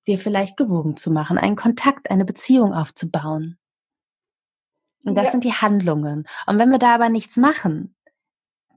dir 0.07 0.19
vielleicht 0.19 0.59
gewogen 0.59 0.99
zu 0.99 1.11
machen, 1.11 1.39
einen 1.39 1.57
Kontakt, 1.57 2.11
eine 2.11 2.27
Beziehung 2.27 2.75
aufzubauen? 2.75 3.59
Und 5.07 5.15
das 5.15 5.25
ja. 5.25 5.31
sind 5.31 5.45
die 5.45 5.55
Handlungen. 5.55 6.29
Und 6.47 6.59
wenn 6.59 6.69
wir 6.69 6.79
da 6.79 6.95
aber 6.95 7.09
nichts 7.09 7.39
machen, 7.39 7.97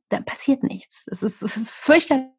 dann 0.08 0.24
passiert 0.24 0.64
nichts. 0.64 1.06
Es 1.12 1.22
ist, 1.22 1.44
es 1.44 1.58
ist 1.58 1.72
fürchterlich, 1.72 2.32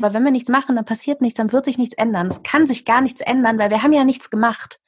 weil 0.00 0.12
wenn 0.12 0.24
wir 0.24 0.32
nichts 0.32 0.48
machen, 0.48 0.74
dann 0.74 0.84
passiert 0.84 1.20
nichts, 1.20 1.36
dann 1.36 1.52
wird 1.52 1.66
sich 1.66 1.78
nichts 1.78 1.94
ändern. 1.94 2.26
Es 2.26 2.42
kann 2.42 2.66
sich 2.66 2.84
gar 2.84 3.00
nichts 3.00 3.20
ändern, 3.20 3.60
weil 3.60 3.70
wir 3.70 3.84
haben 3.84 3.92
ja 3.92 4.02
nichts 4.02 4.28
gemacht. 4.28 4.80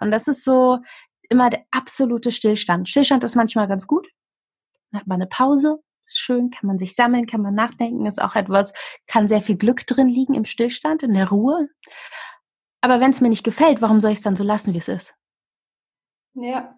Und 0.00 0.10
das 0.10 0.26
ist 0.26 0.42
so 0.42 0.80
immer 1.28 1.50
der 1.50 1.64
absolute 1.70 2.32
Stillstand. 2.32 2.88
Stillstand 2.88 3.22
ist 3.22 3.36
manchmal 3.36 3.68
ganz 3.68 3.86
gut. 3.86 4.08
Dann 4.90 5.02
hat 5.02 5.06
man 5.06 5.20
eine 5.20 5.28
Pause, 5.28 5.80
ist 6.10 6.18
schön, 6.18 6.50
kann 6.50 6.66
man 6.66 6.78
sich 6.78 6.94
sammeln, 6.94 7.26
kann 7.26 7.42
man 7.42 7.54
nachdenken, 7.54 8.06
ist 8.06 8.20
auch 8.20 8.36
etwas, 8.36 8.72
kann 9.06 9.28
sehr 9.28 9.42
viel 9.42 9.56
Glück 9.56 9.86
drin 9.86 10.08
liegen 10.08 10.34
im 10.34 10.44
Stillstand, 10.44 11.02
in 11.02 11.14
der 11.14 11.28
Ruhe. 11.28 11.68
Aber 12.80 13.00
wenn 13.00 13.10
es 13.10 13.20
mir 13.20 13.28
nicht 13.28 13.44
gefällt, 13.44 13.80
warum 13.80 14.00
soll 14.00 14.12
ich 14.12 14.18
es 14.18 14.24
dann 14.24 14.36
so 14.36 14.44
lassen, 14.44 14.74
wie 14.74 14.78
es 14.78 14.88
ist? 14.88 15.14
Ja, 16.34 16.74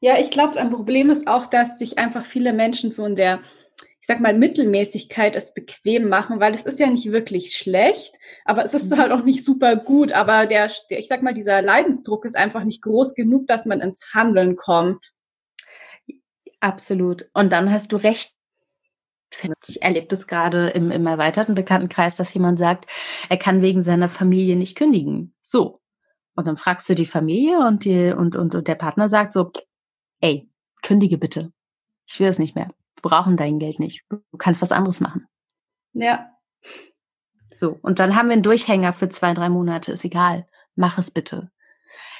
ja, 0.00 0.18
ich 0.18 0.30
glaube, 0.30 0.58
ein 0.58 0.70
Problem 0.70 1.10
ist 1.10 1.28
auch, 1.28 1.46
dass 1.46 1.78
sich 1.78 1.96
einfach 1.96 2.24
viele 2.24 2.52
Menschen 2.52 2.90
so 2.90 3.06
in 3.06 3.14
der, 3.14 3.40
ich 3.78 4.06
sag 4.08 4.20
mal, 4.20 4.36
Mittelmäßigkeit 4.36 5.36
es 5.36 5.54
bequem 5.54 6.08
machen, 6.08 6.40
weil 6.40 6.54
es 6.54 6.64
ist 6.64 6.80
ja 6.80 6.88
nicht 6.88 7.12
wirklich 7.12 7.56
schlecht, 7.56 8.18
aber 8.44 8.64
es 8.64 8.74
ist 8.74 8.90
mhm. 8.90 8.98
halt 8.98 9.12
auch 9.12 9.22
nicht 9.22 9.44
super 9.44 9.76
gut. 9.76 10.10
Aber 10.12 10.46
der, 10.46 10.70
der, 10.90 10.98
ich 10.98 11.06
sag 11.06 11.22
mal, 11.22 11.34
dieser 11.34 11.62
Leidensdruck 11.62 12.24
ist 12.24 12.36
einfach 12.36 12.64
nicht 12.64 12.82
groß 12.82 13.14
genug, 13.14 13.46
dass 13.46 13.64
man 13.64 13.80
ins 13.80 14.12
Handeln 14.12 14.56
kommt. 14.56 15.12
Absolut. 16.58 17.28
Und 17.32 17.52
dann 17.52 17.70
hast 17.70 17.92
du 17.92 17.96
recht, 17.96 18.34
ich 19.66 19.82
erlebe 19.82 20.06
das 20.08 20.26
gerade 20.26 20.68
im, 20.68 20.90
im 20.90 21.06
erweiterten 21.06 21.54
Bekanntenkreis, 21.54 22.16
dass 22.16 22.34
jemand 22.34 22.58
sagt, 22.58 22.90
er 23.28 23.36
kann 23.36 23.62
wegen 23.62 23.82
seiner 23.82 24.08
Familie 24.08 24.56
nicht 24.56 24.76
kündigen. 24.76 25.34
So. 25.40 25.80
Und 26.34 26.46
dann 26.46 26.56
fragst 26.56 26.88
du 26.88 26.94
die 26.94 27.06
Familie 27.06 27.58
und, 27.58 27.84
die, 27.84 28.12
und, 28.12 28.36
und, 28.36 28.54
und 28.54 28.68
der 28.68 28.74
Partner 28.74 29.08
sagt 29.08 29.32
so, 29.32 29.52
ey, 30.20 30.48
kündige 30.82 31.18
bitte. 31.18 31.52
Ich 32.06 32.18
will 32.20 32.28
es 32.28 32.38
nicht 32.38 32.54
mehr. 32.54 32.68
Wir 32.68 33.02
brauchen 33.02 33.36
dein 33.36 33.58
Geld 33.58 33.78
nicht. 33.78 34.04
Du 34.08 34.20
kannst 34.38 34.62
was 34.62 34.72
anderes 34.72 35.00
machen. 35.00 35.26
Ja. 35.92 36.30
So. 37.48 37.78
Und 37.82 37.98
dann 37.98 38.16
haben 38.16 38.28
wir 38.28 38.34
einen 38.34 38.42
Durchhänger 38.42 38.92
für 38.92 39.08
zwei, 39.08 39.34
drei 39.34 39.48
Monate. 39.48 39.92
Ist 39.92 40.04
egal. 40.04 40.46
Mach 40.74 40.98
es 40.98 41.10
bitte. 41.10 41.50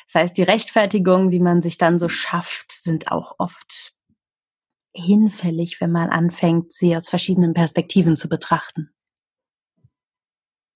Das 0.06 0.22
heißt, 0.22 0.36
die 0.36 0.42
Rechtfertigung, 0.42 1.30
die 1.30 1.40
man 1.40 1.62
sich 1.62 1.78
dann 1.78 1.98
so 1.98 2.08
schafft, 2.08 2.72
sind 2.72 3.10
auch 3.10 3.36
oft 3.38 3.94
hinfällig, 4.94 5.80
wenn 5.80 5.90
man 5.90 6.10
anfängt, 6.10 6.72
sie 6.72 6.96
aus 6.96 7.08
verschiedenen 7.08 7.54
Perspektiven 7.54 8.16
zu 8.16 8.28
betrachten. 8.28 8.90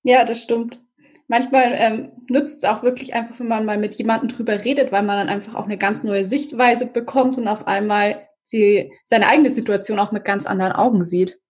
Ja, 0.03 0.25
das 0.25 0.43
stimmt. 0.43 0.81
Manchmal 1.29 1.73
ähm, 1.75 2.13
nützt 2.29 2.63
es 2.63 2.71
auch 2.71 2.83
wirklich 2.83 3.15
einfach, 3.15 3.41
wenn 3.41 3.49
man 3.49 3.65
mal 3.65 3.79
mit 3.79 3.97
jemandem 3.97 4.29
drüber 4.29 4.65
redet, 4.65 4.93
weil 4.93 5.03
man 5.03 5.19
dann 5.19 5.29
einfach 5.29 5.57
auch 5.57 5.65
eine 5.65 5.77
ganz 5.77 6.05
neue 6.05 6.25
Sichtweise 6.25 6.87
bekommt 6.87 7.37
und 7.37 7.49
auf 7.49 7.67
einmal 7.67 8.29
die, 8.53 8.93
seine 9.07 9.27
eigene 9.27 9.51
Situation 9.51 9.99
auch 9.99 10.13
mit 10.13 10.25
ganz 10.25 10.47
anderen 10.47 10.73
Augen 10.73 11.03
sieht. 11.03 11.41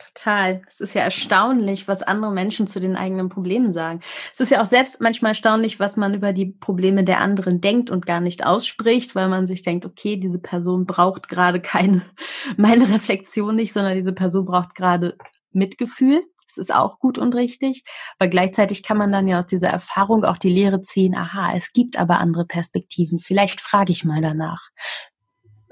Total. 0.00 0.62
Es 0.66 0.80
ist 0.80 0.94
ja 0.94 1.02
erstaunlich, 1.02 1.86
was 1.86 2.02
andere 2.02 2.32
Menschen 2.32 2.66
zu 2.66 2.80
den 2.80 2.96
eigenen 2.96 3.28
Problemen 3.28 3.70
sagen. 3.70 4.00
Es 4.32 4.40
ist 4.40 4.50
ja 4.50 4.62
auch 4.62 4.66
selbst 4.66 5.00
manchmal 5.00 5.32
erstaunlich, 5.32 5.78
was 5.78 5.96
man 5.96 6.14
über 6.14 6.32
die 6.32 6.46
Probleme 6.46 7.04
der 7.04 7.20
anderen 7.20 7.60
denkt 7.60 7.90
und 7.90 8.06
gar 8.06 8.20
nicht 8.20 8.46
ausspricht, 8.46 9.14
weil 9.14 9.28
man 9.28 9.46
sich 9.46 9.62
denkt, 9.62 9.84
okay, 9.84 10.16
diese 10.16 10.38
Person 10.38 10.86
braucht 10.86 11.28
gerade 11.28 11.60
keine, 11.60 12.02
meine 12.56 12.88
Reflexion 12.88 13.54
nicht, 13.54 13.72
sondern 13.72 13.96
diese 13.96 14.12
Person 14.12 14.46
braucht 14.46 14.74
gerade 14.74 15.16
Mitgefühl. 15.52 16.22
Das 16.48 16.56
ist 16.56 16.74
auch 16.74 16.98
gut 16.98 17.18
und 17.18 17.34
richtig. 17.34 17.84
Aber 18.18 18.28
gleichzeitig 18.28 18.82
kann 18.82 18.96
man 18.96 19.12
dann 19.12 19.28
ja 19.28 19.38
aus 19.38 19.46
dieser 19.46 19.68
Erfahrung 19.68 20.24
auch 20.24 20.38
die 20.38 20.50
Lehre 20.50 20.80
ziehen, 20.80 21.14
aha, 21.14 21.52
es 21.56 21.72
gibt 21.72 21.96
aber 21.98 22.18
andere 22.18 22.46
Perspektiven. 22.46 23.20
Vielleicht 23.20 23.60
frage 23.60 23.92
ich 23.92 24.04
mal 24.04 24.20
danach. 24.20 24.70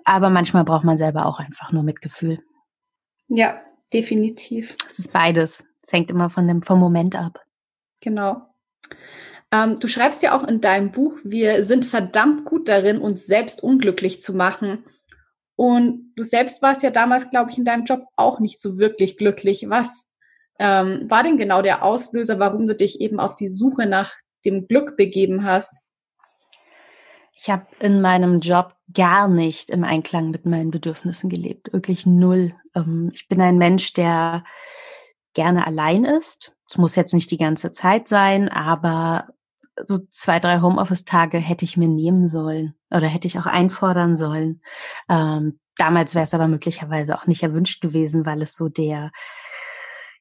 Aber 0.05 0.31
manchmal 0.31 0.65
braucht 0.65 0.85
man 0.85 0.97
selber 0.97 1.27
auch 1.27 1.41
einfach 1.41 1.73
nur 1.73 1.83
Mitgefühl. 1.83 2.39
Ja, 3.27 3.61
definitiv. 3.93 4.77
Es 4.87 4.99
ist 4.99 5.13
beides. 5.13 5.67
Es 5.83 5.93
hängt 5.93 6.11
immer 6.11 6.31
von 6.31 6.47
dem, 6.47 6.63
vom 6.63 6.79
Moment 6.79 7.17
ab. 7.17 7.41
Genau. 8.01 8.43
Ähm, 9.51 9.79
du 9.79 9.89
schreibst 9.89 10.23
ja 10.23 10.37
auch 10.37 10.47
in 10.47 10.61
deinem 10.61 10.93
Buch, 10.93 11.17
wir 11.25 11.63
sind 11.63 11.87
verdammt 11.87 12.45
gut 12.45 12.69
darin, 12.69 12.99
uns 12.99 13.27
selbst 13.27 13.63
unglücklich 13.63 14.21
zu 14.21 14.35
machen. 14.35 14.85
Und 15.57 16.13
du 16.15 16.23
selbst 16.23 16.63
warst 16.63 16.83
ja 16.83 16.91
damals, 16.91 17.31
glaube 17.31 17.51
ich, 17.51 17.59
in 17.59 17.65
deinem 17.65 17.85
Job 17.85 18.05
auch 18.17 18.39
nicht 18.39 18.61
so 18.61 18.79
wirklich 18.79 19.17
glücklich. 19.17 19.69
Was 19.69 20.07
ähm, 20.59 21.11
war 21.11 21.23
denn 21.23 21.39
genau 21.39 21.63
der 21.63 21.83
Auslöser, 21.83 22.39
warum 22.39 22.67
du 22.67 22.75
dich 22.75 23.01
eben 23.01 23.19
auf 23.19 23.37
die 23.37 23.49
Suche 23.49 23.87
nach 23.87 24.15
dem 24.45 24.69
Glück 24.69 24.97
begeben 24.97 25.45
hast? 25.45 25.83
Ich 27.41 27.51
habe 27.51 27.67
in 27.81 28.01
meinem 28.01 28.41
Job 28.41 28.75
gar 28.93 29.29
nicht 29.29 29.71
im 29.71 29.85
Einklang 29.85 30.31
mit 30.31 30.45
meinen 30.45 30.71
Bedürfnissen 30.71 31.31
gelebt, 31.31 31.73
wirklich 31.73 32.05
null. 32.05 32.55
Ähm, 32.75 33.11
ich 33.15 33.29
bin 33.29 33.41
ein 33.41 33.59
Mensch, 33.59 33.93
der 33.93 34.45
gerne 35.35 35.67
allein 35.67 36.05
ist. 36.05 36.57
Es 36.69 36.79
muss 36.79 36.97
jetzt 36.97 37.15
nicht 37.15 37.31
die 37.31 37.39
ganze 37.39 37.71
Zeit 37.71 38.09
sein, 38.09 38.49
aber 38.49 39.29
so 39.87 39.99
zwei, 40.11 40.41
drei 40.41 40.61
Homeoffice-Tage 40.61 41.39
hätte 41.39 41.65
ich 41.65 41.77
mir 41.77 41.87
nehmen 41.87 42.27
sollen 42.27 42.75
oder 42.91 43.07
hätte 43.07 43.29
ich 43.29 43.39
auch 43.39 43.47
einfordern 43.47 44.17
sollen. 44.17 44.61
Ähm, 45.09 45.61
damals 45.77 46.17
wäre 46.17 46.25
es 46.25 46.35
aber 46.35 46.49
möglicherweise 46.49 47.17
auch 47.17 47.27
nicht 47.27 47.45
erwünscht 47.45 47.81
gewesen, 47.81 48.27
weil 48.27 48.43
es 48.43 48.57
so 48.57 48.69
der 48.69 49.13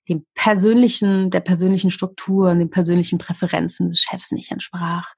dem 0.08 0.26
persönlichen, 0.36 1.32
der 1.32 1.42
persönlichen 1.42 1.90
Struktur 1.90 2.52
und 2.52 2.60
den 2.60 2.70
persönlichen 2.70 3.18
Präferenzen 3.18 3.90
des 3.90 4.00
Chefs 4.00 4.32
nicht 4.32 4.52
entsprach. 4.52 5.14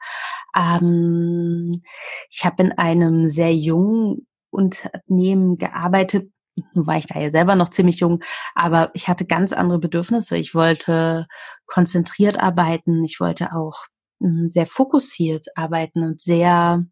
Ähm, 0.55 1.83
ich 2.29 2.45
habe 2.45 2.63
in 2.63 2.71
einem 2.73 3.29
sehr 3.29 3.55
jungen 3.55 4.27
Unternehmen 4.49 5.57
gearbeitet. 5.57 6.31
Nun 6.73 6.87
war 6.87 6.97
ich 6.97 7.07
da 7.07 7.19
ja 7.19 7.31
selber 7.31 7.55
noch 7.55 7.69
ziemlich 7.69 7.99
jung, 7.99 8.21
aber 8.55 8.91
ich 8.93 9.07
hatte 9.07 9.25
ganz 9.25 9.53
andere 9.53 9.79
Bedürfnisse. 9.79 10.37
Ich 10.37 10.53
wollte 10.55 11.27
konzentriert 11.65 12.39
arbeiten. 12.39 13.03
Ich 13.03 13.19
wollte 13.19 13.53
auch 13.53 13.85
hm, 14.21 14.49
sehr 14.49 14.67
fokussiert 14.67 15.47
arbeiten 15.55 16.03
und 16.03 16.21
sehr, 16.21 16.83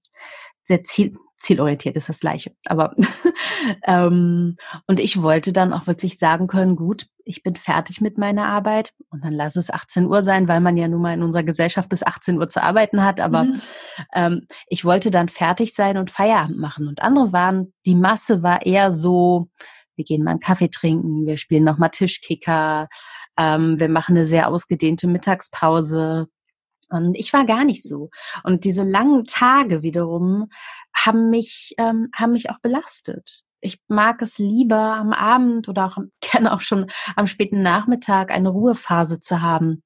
sehr 0.64 0.84
ziel, 0.84 1.18
zielorientiert 1.48 1.96
ist 1.96 2.10
das 2.10 2.20
gleiche. 2.20 2.52
Aber 2.66 2.94
ähm, 3.86 4.58
und 4.86 5.00
ich 5.00 5.22
wollte 5.22 5.54
dann 5.54 5.74
auch 5.74 5.88
wirklich 5.88 6.20
sagen 6.20 6.48
können, 6.48 6.76
gut, 6.76 7.08
ich 7.24 7.42
bin 7.44 7.56
fertig 7.56 8.02
mit 8.02 8.18
meiner 8.18 8.46
Arbeit 8.48 8.94
und 9.10 9.24
dann 9.24 9.32
lass 9.32 9.56
es 9.56 9.70
18 9.70 10.06
Uhr 10.06 10.24
sein, 10.24 10.48
weil 10.48 10.62
man 10.62 10.78
ja 10.78 10.88
nun 10.88 11.02
mal 11.02 11.14
in 11.14 11.24
unserer 11.24 11.44
Gesellschaft 11.44 11.90
bis 11.90 12.04
18 12.04 12.38
Uhr 12.38 12.50
zu 12.50 12.62
arbeiten 12.62 13.04
hat. 13.04 13.20
Aber 13.20 13.46
mhm. 13.46 13.62
ähm, 14.14 14.48
ich 14.68 14.86
wollte 14.86 15.10
dann 15.10 15.30
fertig 15.30 15.74
sein 15.74 15.98
und 15.98 16.12
Feierabend 16.12 16.60
machen. 16.60 16.88
Und 16.88 17.02
andere 17.02 17.34
waren, 17.34 17.74
die 17.86 17.96
Masse 17.96 18.44
war 18.44 18.66
eher 18.66 18.92
so, 18.92 19.50
wir 19.96 20.06
gehen 20.06 20.24
mal 20.24 20.32
einen 20.32 20.40
Kaffee 20.40 20.70
trinken, 20.70 21.26
wir 21.26 21.38
spielen 21.38 21.64
nochmal 21.64 21.90
Tischkicker, 21.90 22.88
ähm, 23.38 23.80
wir 23.80 23.90
machen 23.90 24.18
eine 24.18 24.26
sehr 24.26 24.50
ausgedehnte 24.50 25.08
Mittagspause. 25.08 26.28
Und 26.90 27.18
ich 27.18 27.34
war 27.34 27.46
gar 27.46 27.66
nicht 27.66 27.84
so. 27.84 28.10
Und 28.44 28.64
diese 28.64 28.84
langen 28.84 29.26
Tage 29.26 29.82
wiederum 29.82 30.50
haben 31.06 31.30
mich, 31.30 31.74
ähm, 31.78 32.10
haben 32.14 32.34
mich 32.34 32.50
auch 32.50 32.60
belastet. 32.60 33.44
Ich 33.62 33.80
mag 33.88 34.22
es 34.22 34.38
lieber 34.38 34.96
am 34.96 35.14
Abend 35.14 35.68
oder 35.70 35.86
auch 35.86 35.98
gerne 36.22 36.54
auch 36.54 36.62
schon 36.62 36.90
am 37.16 37.28
späten 37.28 37.62
Nachmittag 37.62 38.32
eine 38.32 38.50
Ruhephase 38.50 39.20
zu 39.20 39.42
haben. 39.42 39.84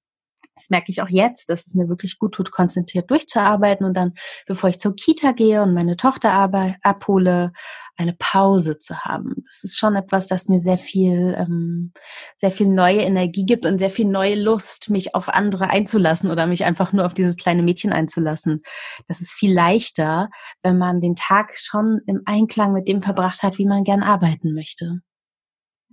Das 0.62 0.70
merke 0.70 0.92
ich 0.92 1.02
auch 1.02 1.10
jetzt, 1.10 1.50
dass 1.50 1.66
es 1.66 1.74
mir 1.74 1.90
wirklich 1.90 2.20
gut 2.20 2.34
tut, 2.36 2.52
konzentriert 2.52 3.10
durchzuarbeiten 3.10 3.86
und 3.86 3.96
dann, 3.96 4.14
bevor 4.46 4.70
ich 4.70 4.78
zur 4.78 4.96
Kita 4.96 5.32
gehe 5.32 5.64
und 5.64 5.74
meine 5.74 5.98
Tochter 5.98 6.32
abhole, 6.84 7.52
eine 7.98 8.14
Pause 8.14 8.78
zu 8.78 9.00
haben. 9.00 9.44
Das 9.46 9.64
ist 9.64 9.78
schon 9.78 9.96
etwas, 9.96 10.28
das 10.28 10.50
mir 10.50 10.60
sehr 10.60 10.78
viel, 10.78 11.36
ähm, 11.38 11.94
sehr 12.36 12.52
viel 12.52 12.68
neue 12.68 13.02
Energie 13.02 13.46
gibt 13.46 13.66
und 13.66 13.80
sehr 13.80 13.90
viel 13.90 14.06
neue 14.06 14.36
Lust, 14.36 14.90
mich 14.90 15.16
auf 15.16 15.30
andere 15.30 15.70
einzulassen 15.70 16.30
oder 16.30 16.48
mich 16.48 16.64
einfach 16.64 16.94
nur 16.94 17.06
auf 17.06 17.14
dieses 17.14 17.38
kleine 17.38 17.64
Mädchen 17.64 17.92
einzulassen. 17.92 18.62
Das 19.08 19.22
ist 19.22 19.32
viel 19.32 19.54
leichter, 19.54 20.30
wenn 20.62 20.78
man 20.78 21.02
den 21.02 21.16
Tag 21.16 21.54
schon 21.58 22.02
im 22.06 22.22
Einklang 22.26 22.74
mit 22.74 22.88
dem 22.88 23.02
verbracht 23.02 23.42
hat, 23.44 23.58
wie 23.58 23.66
man 23.66 23.84
gern 23.84 24.04
arbeiten 24.04 24.54
möchte. 24.54 25.02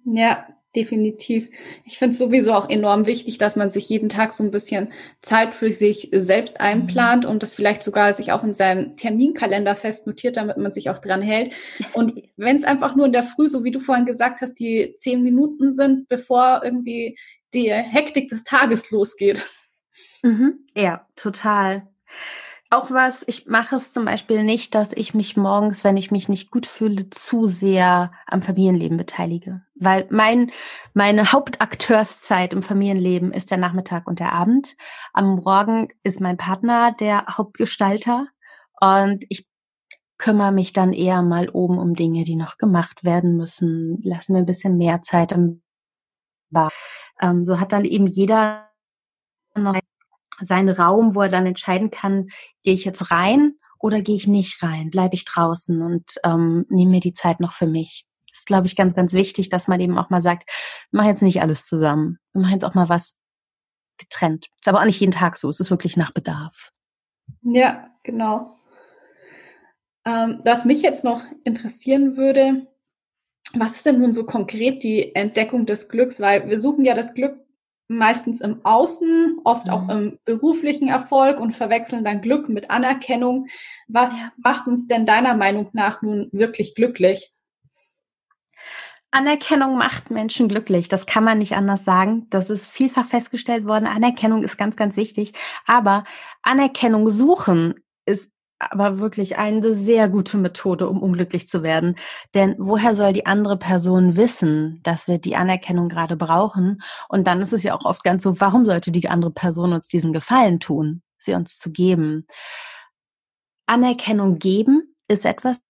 Ja, 0.04 0.46
definitiv. 0.76 1.48
Ich 1.84 1.98
finde 1.98 2.12
es 2.12 2.18
sowieso 2.18 2.52
auch 2.52 2.68
enorm 2.68 3.06
wichtig, 3.06 3.38
dass 3.38 3.56
man 3.56 3.70
sich 3.70 3.88
jeden 3.88 4.08
Tag 4.08 4.32
so 4.32 4.44
ein 4.44 4.50
bisschen 4.50 4.92
Zeit 5.22 5.54
für 5.54 5.72
sich 5.72 6.08
selbst 6.12 6.60
einplant 6.60 7.24
mhm. 7.24 7.30
und 7.30 7.42
das 7.42 7.54
vielleicht 7.54 7.82
sogar 7.82 8.12
sich 8.12 8.32
auch 8.32 8.44
in 8.44 8.52
seinem 8.52 8.96
Terminkalender 8.96 9.74
festnotiert, 9.74 10.36
damit 10.36 10.56
man 10.58 10.72
sich 10.72 10.90
auch 10.90 10.98
dran 10.98 11.22
hält. 11.22 11.54
Und 11.94 12.22
wenn 12.36 12.56
es 12.56 12.64
einfach 12.64 12.96
nur 12.96 13.06
in 13.06 13.12
der 13.12 13.24
Früh, 13.24 13.48
so 13.48 13.64
wie 13.64 13.70
du 13.70 13.80
vorhin 13.80 14.06
gesagt 14.06 14.40
hast, 14.40 14.54
die 14.54 14.94
zehn 14.98 15.22
Minuten 15.22 15.72
sind, 15.72 16.08
bevor 16.08 16.60
irgendwie 16.62 17.18
die 17.54 17.72
Hektik 17.72 18.28
des 18.28 18.44
Tages 18.44 18.90
losgeht. 18.90 19.44
Mhm. 20.22 20.66
Ja, 20.76 21.06
total 21.16 21.88
auch 22.70 22.90
was, 22.90 23.24
ich 23.26 23.46
mache 23.46 23.76
es 23.76 23.94
zum 23.94 24.04
Beispiel 24.04 24.44
nicht, 24.44 24.74
dass 24.74 24.92
ich 24.92 25.14
mich 25.14 25.36
morgens, 25.36 25.84
wenn 25.84 25.96
ich 25.96 26.10
mich 26.10 26.28
nicht 26.28 26.50
gut 26.50 26.66
fühle, 26.66 27.08
zu 27.08 27.46
sehr 27.46 28.12
am 28.26 28.42
Familienleben 28.42 28.98
beteilige. 28.98 29.62
Weil 29.74 30.06
mein, 30.10 30.50
meine 30.92 31.32
Hauptakteurzeit 31.32 32.52
im 32.52 32.62
Familienleben 32.62 33.32
ist 33.32 33.50
der 33.50 33.58
Nachmittag 33.58 34.06
und 34.06 34.20
der 34.20 34.32
Abend. 34.32 34.76
Am 35.14 35.36
Morgen 35.36 35.88
ist 36.02 36.20
mein 36.20 36.36
Partner 36.36 36.92
der 36.92 37.24
Hauptgestalter 37.26 38.26
und 38.80 39.24
ich 39.30 39.48
kümmere 40.18 40.52
mich 40.52 40.74
dann 40.74 40.92
eher 40.92 41.22
mal 41.22 41.48
oben 41.48 41.78
um 41.78 41.94
Dinge, 41.94 42.24
die 42.24 42.36
noch 42.36 42.58
gemacht 42.58 43.02
werden 43.02 43.36
müssen. 43.36 43.98
Lassen 44.02 44.34
wir 44.34 44.42
ein 44.42 44.46
bisschen 44.46 44.76
mehr 44.76 45.00
Zeit 45.00 45.32
im 45.32 45.62
Bar. 46.50 46.70
Ähm, 47.20 47.44
so 47.44 47.60
hat 47.60 47.72
dann 47.72 47.84
eben 47.84 48.06
jeder 48.06 48.67
seinen 50.40 50.68
Raum, 50.68 51.14
wo 51.14 51.22
er 51.22 51.28
dann 51.28 51.46
entscheiden 51.46 51.90
kann, 51.90 52.28
gehe 52.62 52.74
ich 52.74 52.84
jetzt 52.84 53.10
rein 53.10 53.54
oder 53.78 54.00
gehe 54.00 54.16
ich 54.16 54.26
nicht 54.26 54.62
rein, 54.62 54.90
bleibe 54.90 55.14
ich 55.14 55.24
draußen 55.24 55.82
und 55.82 56.14
ähm, 56.24 56.66
nehme 56.68 56.92
mir 56.92 57.00
die 57.00 57.12
Zeit 57.12 57.40
noch 57.40 57.52
für 57.52 57.66
mich. 57.66 58.06
Das 58.30 58.40
ist, 58.40 58.46
glaube 58.46 58.66
ich, 58.66 58.76
ganz, 58.76 58.94
ganz 58.94 59.12
wichtig, 59.12 59.48
dass 59.48 59.68
man 59.68 59.80
eben 59.80 59.98
auch 59.98 60.10
mal 60.10 60.22
sagt, 60.22 60.48
machen 60.90 61.08
jetzt 61.08 61.22
nicht 61.22 61.42
alles 61.42 61.66
zusammen. 61.66 62.18
Machen 62.32 62.52
jetzt 62.52 62.64
auch 62.64 62.74
mal 62.74 62.88
was 62.88 63.20
getrennt. 63.98 64.46
Ist 64.60 64.68
aber 64.68 64.80
auch 64.80 64.84
nicht 64.84 65.00
jeden 65.00 65.12
Tag 65.12 65.36
so. 65.36 65.48
Es 65.48 65.60
ist 65.60 65.70
wirklich 65.70 65.96
nach 65.96 66.12
Bedarf. 66.12 66.70
Ja, 67.42 67.88
genau. 68.04 68.56
Ähm, 70.04 70.40
was 70.44 70.64
mich 70.64 70.82
jetzt 70.82 71.04
noch 71.04 71.24
interessieren 71.44 72.16
würde, 72.16 72.66
was 73.54 73.76
ist 73.76 73.86
denn 73.86 74.00
nun 74.00 74.12
so 74.12 74.24
konkret 74.24 74.82
die 74.82 75.14
Entdeckung 75.14 75.66
des 75.66 75.88
Glücks? 75.88 76.20
Weil 76.20 76.48
wir 76.48 76.60
suchen 76.60 76.84
ja 76.84 76.94
das 76.94 77.14
Glück 77.14 77.38
meistens 77.88 78.40
im 78.40 78.64
Außen, 78.64 79.40
oft 79.44 79.66
mhm. 79.66 79.72
auch 79.72 79.88
im 79.88 80.18
beruflichen 80.24 80.88
Erfolg 80.88 81.40
und 81.40 81.56
verwechseln 81.56 82.04
dann 82.04 82.20
Glück 82.20 82.48
mit 82.48 82.70
Anerkennung. 82.70 83.46
Was 83.88 84.20
ja. 84.20 84.32
macht 84.36 84.66
uns 84.66 84.86
denn 84.86 85.06
deiner 85.06 85.34
Meinung 85.34 85.70
nach 85.72 86.02
nun 86.02 86.28
wirklich 86.32 86.74
glücklich? 86.74 87.32
Anerkennung 89.10 89.78
macht 89.78 90.10
Menschen 90.10 90.48
glücklich. 90.48 90.88
Das 90.88 91.06
kann 91.06 91.24
man 91.24 91.38
nicht 91.38 91.56
anders 91.56 91.84
sagen. 91.84 92.26
Das 92.28 92.50
ist 92.50 92.66
vielfach 92.66 93.06
festgestellt 93.06 93.64
worden. 93.64 93.86
Anerkennung 93.86 94.42
ist 94.42 94.58
ganz, 94.58 94.76
ganz 94.76 94.98
wichtig. 94.98 95.32
Aber 95.66 96.04
Anerkennung 96.42 97.08
suchen 97.08 97.74
aber 98.58 98.98
wirklich 98.98 99.38
eine 99.38 99.74
sehr 99.74 100.08
gute 100.08 100.36
Methode, 100.36 100.88
um 100.88 101.02
unglücklich 101.02 101.46
zu 101.46 101.62
werden. 101.62 101.96
Denn 102.34 102.56
woher 102.58 102.94
soll 102.94 103.12
die 103.12 103.26
andere 103.26 103.56
Person 103.56 104.16
wissen, 104.16 104.80
dass 104.82 105.08
wir 105.08 105.18
die 105.18 105.36
Anerkennung 105.36 105.88
gerade 105.88 106.16
brauchen? 106.16 106.82
Und 107.08 107.26
dann 107.26 107.40
ist 107.40 107.52
es 107.52 107.62
ja 107.62 107.74
auch 107.74 107.84
oft 107.84 108.02
ganz 108.02 108.22
so, 108.22 108.40
warum 108.40 108.64
sollte 108.64 108.90
die 108.90 109.08
andere 109.08 109.30
Person 109.30 109.72
uns 109.72 109.88
diesen 109.88 110.12
Gefallen 110.12 110.60
tun, 110.60 111.02
sie 111.18 111.34
uns 111.34 111.58
zu 111.58 111.70
geben? 111.70 112.26
Anerkennung 113.66 114.38
geben 114.38 114.94
ist 115.08 115.24
etwas, 115.24 115.60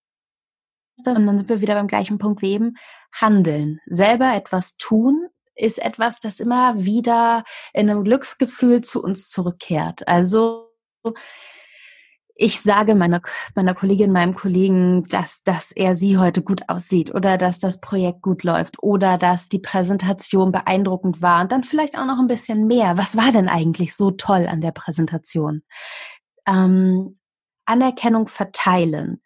und 1.05 1.27
dann 1.27 1.39
sind 1.39 1.49
wir 1.49 1.61
wieder 1.61 1.75
beim 1.75 1.89
gleichen 1.89 2.19
Punkt 2.19 2.43
wie 2.43 2.53
eben, 2.53 2.77
handeln. 3.13 3.81
Selber 3.87 4.35
etwas 4.35 4.77
tun 4.77 5.29
ist 5.55 5.79
etwas, 5.79 6.21
das 6.21 6.41
immer 6.41 6.85
wieder 6.85 7.45
in 7.73 7.91
einem 7.91 8.05
Glücksgefühl 8.05 8.83
zu 8.83 9.03
uns 9.03 9.29
zurückkehrt. 9.29 10.07
Also 10.07 10.71
ich 12.41 12.61
sage 12.61 12.95
meiner, 12.95 13.21
meiner 13.57 13.75
Kollegin, 13.75 14.13
meinem 14.13 14.37
Kollegen, 14.37 15.05
dass, 15.09 15.43
dass 15.43 15.73
er 15.73 15.97
sie 15.97 16.19
heute 16.19 16.41
gut 16.41 16.63
aussieht 16.69 17.13
oder 17.13 17.37
dass 17.37 17.59
das 17.59 17.81
Projekt 17.81 18.23
gut 18.23 18.45
läuft 18.45 18.81
oder 18.81 19.19
dass 19.19 19.49
die 19.49 19.59
Präsentation 19.59 20.53
beeindruckend 20.53 21.21
war 21.21 21.41
und 21.43 21.51
dann 21.51 21.65
vielleicht 21.65 21.99
auch 21.99 22.07
noch 22.07 22.21
ein 22.21 22.29
bisschen 22.29 22.69
mehr. 22.69 22.97
Was 22.97 23.17
war 23.17 23.33
denn 23.33 23.49
eigentlich 23.49 23.97
so 23.97 24.13
toll 24.13 24.47
an 24.49 24.61
der 24.61 24.71
Präsentation? 24.71 25.63
Ähm, 26.47 27.15
Anerkennung 27.67 28.29
verteilen 28.29 29.21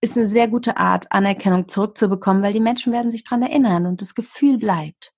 ist 0.00 0.16
eine 0.16 0.26
sehr 0.26 0.46
gute 0.46 0.76
Art, 0.76 1.10
Anerkennung 1.10 1.66
zurückzubekommen, 1.66 2.42
weil 2.42 2.52
die 2.52 2.60
Menschen 2.60 2.92
werden 2.92 3.10
sich 3.10 3.24
dran 3.24 3.42
erinnern 3.42 3.84
und 3.86 4.00
das 4.00 4.14
Gefühl 4.14 4.58
bleibt. 4.58 5.12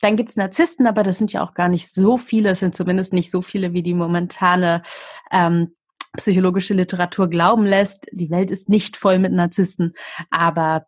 Dann 0.00 0.16
gibt's 0.16 0.36
Narzissten, 0.36 0.88
aber 0.88 1.04
das 1.04 1.18
sind 1.18 1.32
ja 1.32 1.42
auch 1.44 1.54
gar 1.54 1.68
nicht 1.68 1.94
so 1.94 2.16
viele, 2.16 2.50
es 2.50 2.60
sind 2.60 2.74
zumindest 2.74 3.12
nicht 3.12 3.30
so 3.30 3.42
viele 3.42 3.74
wie 3.74 3.82
die 3.82 3.94
momentane 3.94 4.82
ähm, 5.30 5.76
psychologische 6.16 6.74
Literatur 6.74 7.28
glauben 7.28 7.64
lässt. 7.64 8.06
Die 8.12 8.30
Welt 8.30 8.50
ist 8.50 8.68
nicht 8.68 8.96
voll 8.96 9.18
mit 9.18 9.32
Narzissten, 9.32 9.94
aber 10.30 10.86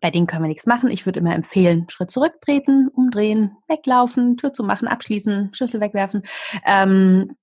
bei 0.00 0.10
denen 0.10 0.26
können 0.26 0.42
wir 0.42 0.48
nichts 0.48 0.66
machen. 0.66 0.90
Ich 0.90 1.06
würde 1.06 1.20
immer 1.20 1.34
empfehlen, 1.34 1.86
Schritt 1.88 2.10
zurücktreten, 2.10 2.88
umdrehen, 2.88 3.56
weglaufen, 3.68 4.36
Tür 4.36 4.52
zu 4.52 4.64
machen, 4.64 4.88
abschließen, 4.88 5.50
Schlüssel 5.54 5.80
wegwerfen. 5.80 6.22
Ähm, 6.66 7.36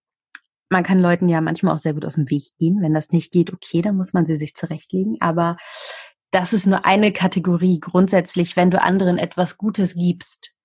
man 0.70 0.84
kann 0.84 1.00
Leuten 1.00 1.30
ja 1.30 1.40
manchmal 1.40 1.76
auch 1.76 1.80
sehr 1.80 1.94
gut 1.94 2.06
aus 2.06 2.16
dem 2.16 2.30
Weg 2.30 2.44
gehen. 2.58 2.82
Wenn 2.82 2.94
das 2.94 3.12
nicht 3.12 3.32
geht, 3.32 3.54
okay, 3.54 3.82
dann 3.82 3.96
muss 3.96 4.14
man 4.14 4.26
sie 4.26 4.38
sich 4.38 4.56
zurechtlegen. 4.56 5.18
Aber 5.20 5.58
das 6.32 6.52
ist 6.52 6.66
nur 6.66 6.86
eine 6.86 7.12
Kategorie. 7.12 7.80
Grundsätzlich, 7.80 8.56
wenn 8.56 8.72
du 8.72 8.82
anderen 8.82 9.18
etwas 9.18 9.58
Gutes 9.58 9.94
gibst, 9.94 10.56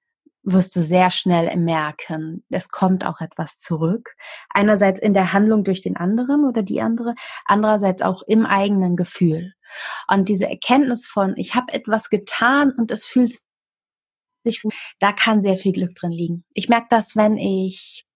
wirst 0.53 0.75
du 0.77 0.83
sehr 0.83 1.11
schnell 1.11 1.55
merken, 1.57 2.45
es 2.51 2.69
kommt 2.69 3.05
auch 3.05 3.21
etwas 3.21 3.59
zurück. 3.59 4.15
Einerseits 4.51 5.01
in 5.01 5.15
der 5.15 5.33
Handlung 5.33 5.65
durch 5.65 5.81
den 5.81 5.97
anderen 5.97 6.45
oder 6.45 6.63
die 6.63 6.81
andere, 6.81 7.15
andererseits 7.45 8.03
auch 8.03 8.23
im 8.23 8.47
eigenen 8.47 8.97
Gefühl. 8.97 9.53
Und 10.09 10.29
diese 10.29 10.49
Erkenntnis 10.49 11.07
von, 11.07 11.35
ich 11.37 11.55
habe 11.55 11.73
etwas 11.73 12.11
getan 12.11 12.73
und 12.73 12.91
es 12.91 13.05
fühlt 13.05 13.39
sich, 14.45 14.63
da 14.99 15.13
kann 15.13 15.41
sehr 15.41 15.57
viel 15.57 15.73
Glück 15.73 15.95
drin 15.95 16.13
liegen. 16.13 16.45
Ich 16.55 16.69
merke 16.69 16.87
das, 16.91 17.17
wenn 17.17 17.37
ich 17.37 18.08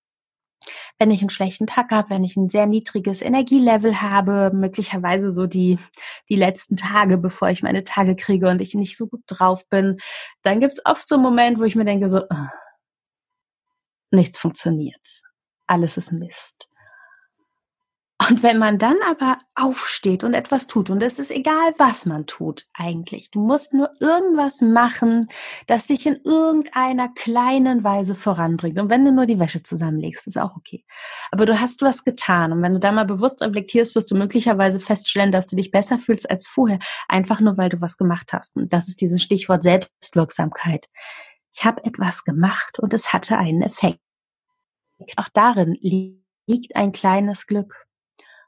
wenn 0.98 1.10
ich 1.10 1.20
einen 1.20 1.30
schlechten 1.30 1.66
Tag 1.66 1.90
habe, 1.90 2.10
wenn 2.10 2.24
ich 2.24 2.36
ein 2.36 2.48
sehr 2.48 2.66
niedriges 2.66 3.22
Energielevel 3.22 4.00
habe, 4.00 4.50
möglicherweise 4.54 5.32
so 5.32 5.46
die, 5.46 5.78
die 6.28 6.36
letzten 6.36 6.76
Tage, 6.76 7.18
bevor 7.18 7.50
ich 7.50 7.62
meine 7.62 7.84
Tage 7.84 8.16
kriege 8.16 8.48
und 8.48 8.60
ich 8.60 8.74
nicht 8.74 8.96
so 8.96 9.06
gut 9.06 9.22
drauf 9.26 9.68
bin, 9.68 9.98
dann 10.42 10.60
gibt 10.60 10.74
es 10.74 10.84
oft 10.84 11.06
so 11.06 11.16
einen 11.16 11.24
Moment, 11.24 11.58
wo 11.58 11.64
ich 11.64 11.76
mir 11.76 11.84
denke, 11.84 12.08
so, 12.08 12.22
nichts 14.10 14.38
funktioniert. 14.38 15.22
Alles 15.66 15.96
ist 15.96 16.12
Mist. 16.12 16.68
Und 18.28 18.42
wenn 18.42 18.58
man 18.58 18.78
dann 18.78 18.96
aber 19.08 19.38
aufsteht 19.54 20.22
und 20.22 20.34
etwas 20.34 20.66
tut, 20.66 20.90
und 20.90 21.02
es 21.02 21.18
ist 21.18 21.30
egal, 21.30 21.72
was 21.78 22.06
man 22.06 22.26
tut 22.26 22.66
eigentlich, 22.74 23.30
du 23.30 23.40
musst 23.40 23.72
nur 23.72 23.90
irgendwas 24.00 24.60
machen, 24.60 25.28
das 25.66 25.86
dich 25.86 26.06
in 26.06 26.20
irgendeiner 26.24 27.08
kleinen 27.14 27.84
Weise 27.84 28.14
voranbringt. 28.14 28.78
Und 28.78 28.90
wenn 28.90 29.04
du 29.04 29.12
nur 29.12 29.26
die 29.26 29.38
Wäsche 29.38 29.62
zusammenlegst, 29.62 30.26
ist 30.26 30.38
auch 30.38 30.56
okay. 30.56 30.84
Aber 31.30 31.46
du 31.46 31.58
hast 31.58 31.82
was 31.82 32.04
getan. 32.04 32.52
Und 32.52 32.62
wenn 32.62 32.74
du 32.74 32.80
da 32.80 32.92
mal 32.92 33.06
bewusst 33.06 33.40
reflektierst, 33.40 33.94
wirst 33.94 34.10
du 34.10 34.14
möglicherweise 34.14 34.78
feststellen, 34.78 35.32
dass 35.32 35.48
du 35.48 35.56
dich 35.56 35.70
besser 35.70 35.98
fühlst 35.98 36.30
als 36.30 36.46
vorher, 36.46 36.78
einfach 37.08 37.40
nur, 37.40 37.56
weil 37.56 37.70
du 37.70 37.80
was 37.80 37.96
gemacht 37.96 38.32
hast. 38.32 38.56
Und 38.56 38.72
das 38.72 38.88
ist 38.88 39.00
dieses 39.00 39.22
Stichwort 39.22 39.62
Selbstwirksamkeit. 39.62 40.86
Ich 41.54 41.64
habe 41.64 41.84
etwas 41.84 42.24
gemacht 42.24 42.78
und 42.78 42.94
es 42.94 43.12
hatte 43.12 43.38
einen 43.38 43.62
Effekt. 43.62 44.00
Auch 45.16 45.28
darin 45.32 45.76
liegt 45.80 46.76
ein 46.76 46.92
kleines 46.92 47.46
Glück. 47.46 47.81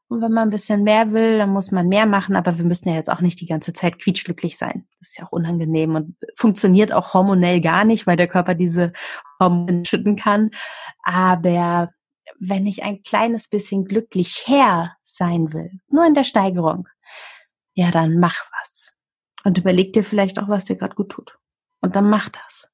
Und 0.09 0.21
wenn 0.21 0.33
man 0.33 0.49
ein 0.49 0.51
bisschen 0.51 0.83
mehr 0.83 1.13
will, 1.13 1.39
dann 1.39 1.51
muss 1.51 1.71
man 1.71 1.89
mehr 1.89 2.07
machen, 2.07 2.37
aber 2.37 2.59
wir 2.59 2.65
müssen 2.65 2.89
ja 2.89 2.95
jetzt 2.95 3.11
auch 3.11 3.21
nicht 3.21 3.41
die 3.41 3.47
ganze 3.47 3.73
Zeit 3.73 3.99
quietschglücklich 3.99 4.59
sein. 4.59 4.87
Das 4.99 5.09
ist 5.09 5.19
ja 5.19 5.25
auch 5.25 5.33
unangenehm 5.33 5.95
und 5.95 6.17
funktioniert 6.37 6.93
auch 6.93 7.15
hormonell 7.15 7.61
gar 7.61 7.85
nicht, 7.85 8.07
weil 8.07 8.17
der 8.17 8.29
Körper 8.29 8.55
diese 8.55 8.93
Hormone 9.41 9.85
schütten 9.87 10.17
kann. 10.17 10.51
Aber 11.03 11.91
wenn 12.39 12.67
ich 12.67 12.83
ein 12.83 13.03
kleines 13.03 13.49
bisschen 13.49 13.87
glücklicher 13.87 14.95
sein 15.03 15.53
will, 15.53 15.71
nur 15.89 16.07
in 16.07 16.15
der 16.15 16.25
Steigerung, 16.25 16.89
ja, 17.75 17.91
dann 17.91 18.19
mach 18.19 18.37
was. 18.61 18.93
Und 19.45 19.59
überleg 19.59 19.93
dir 19.93 20.05
vielleicht 20.05 20.39
auch, 20.39 20.49
was 20.49 20.67
dir 20.67 20.77
gerade 20.77 20.95
gut 20.95 21.11
tut. 21.11 21.39
Und 21.81 21.97
dann 21.97 22.09
mach 22.09 22.29
das. 22.29 22.74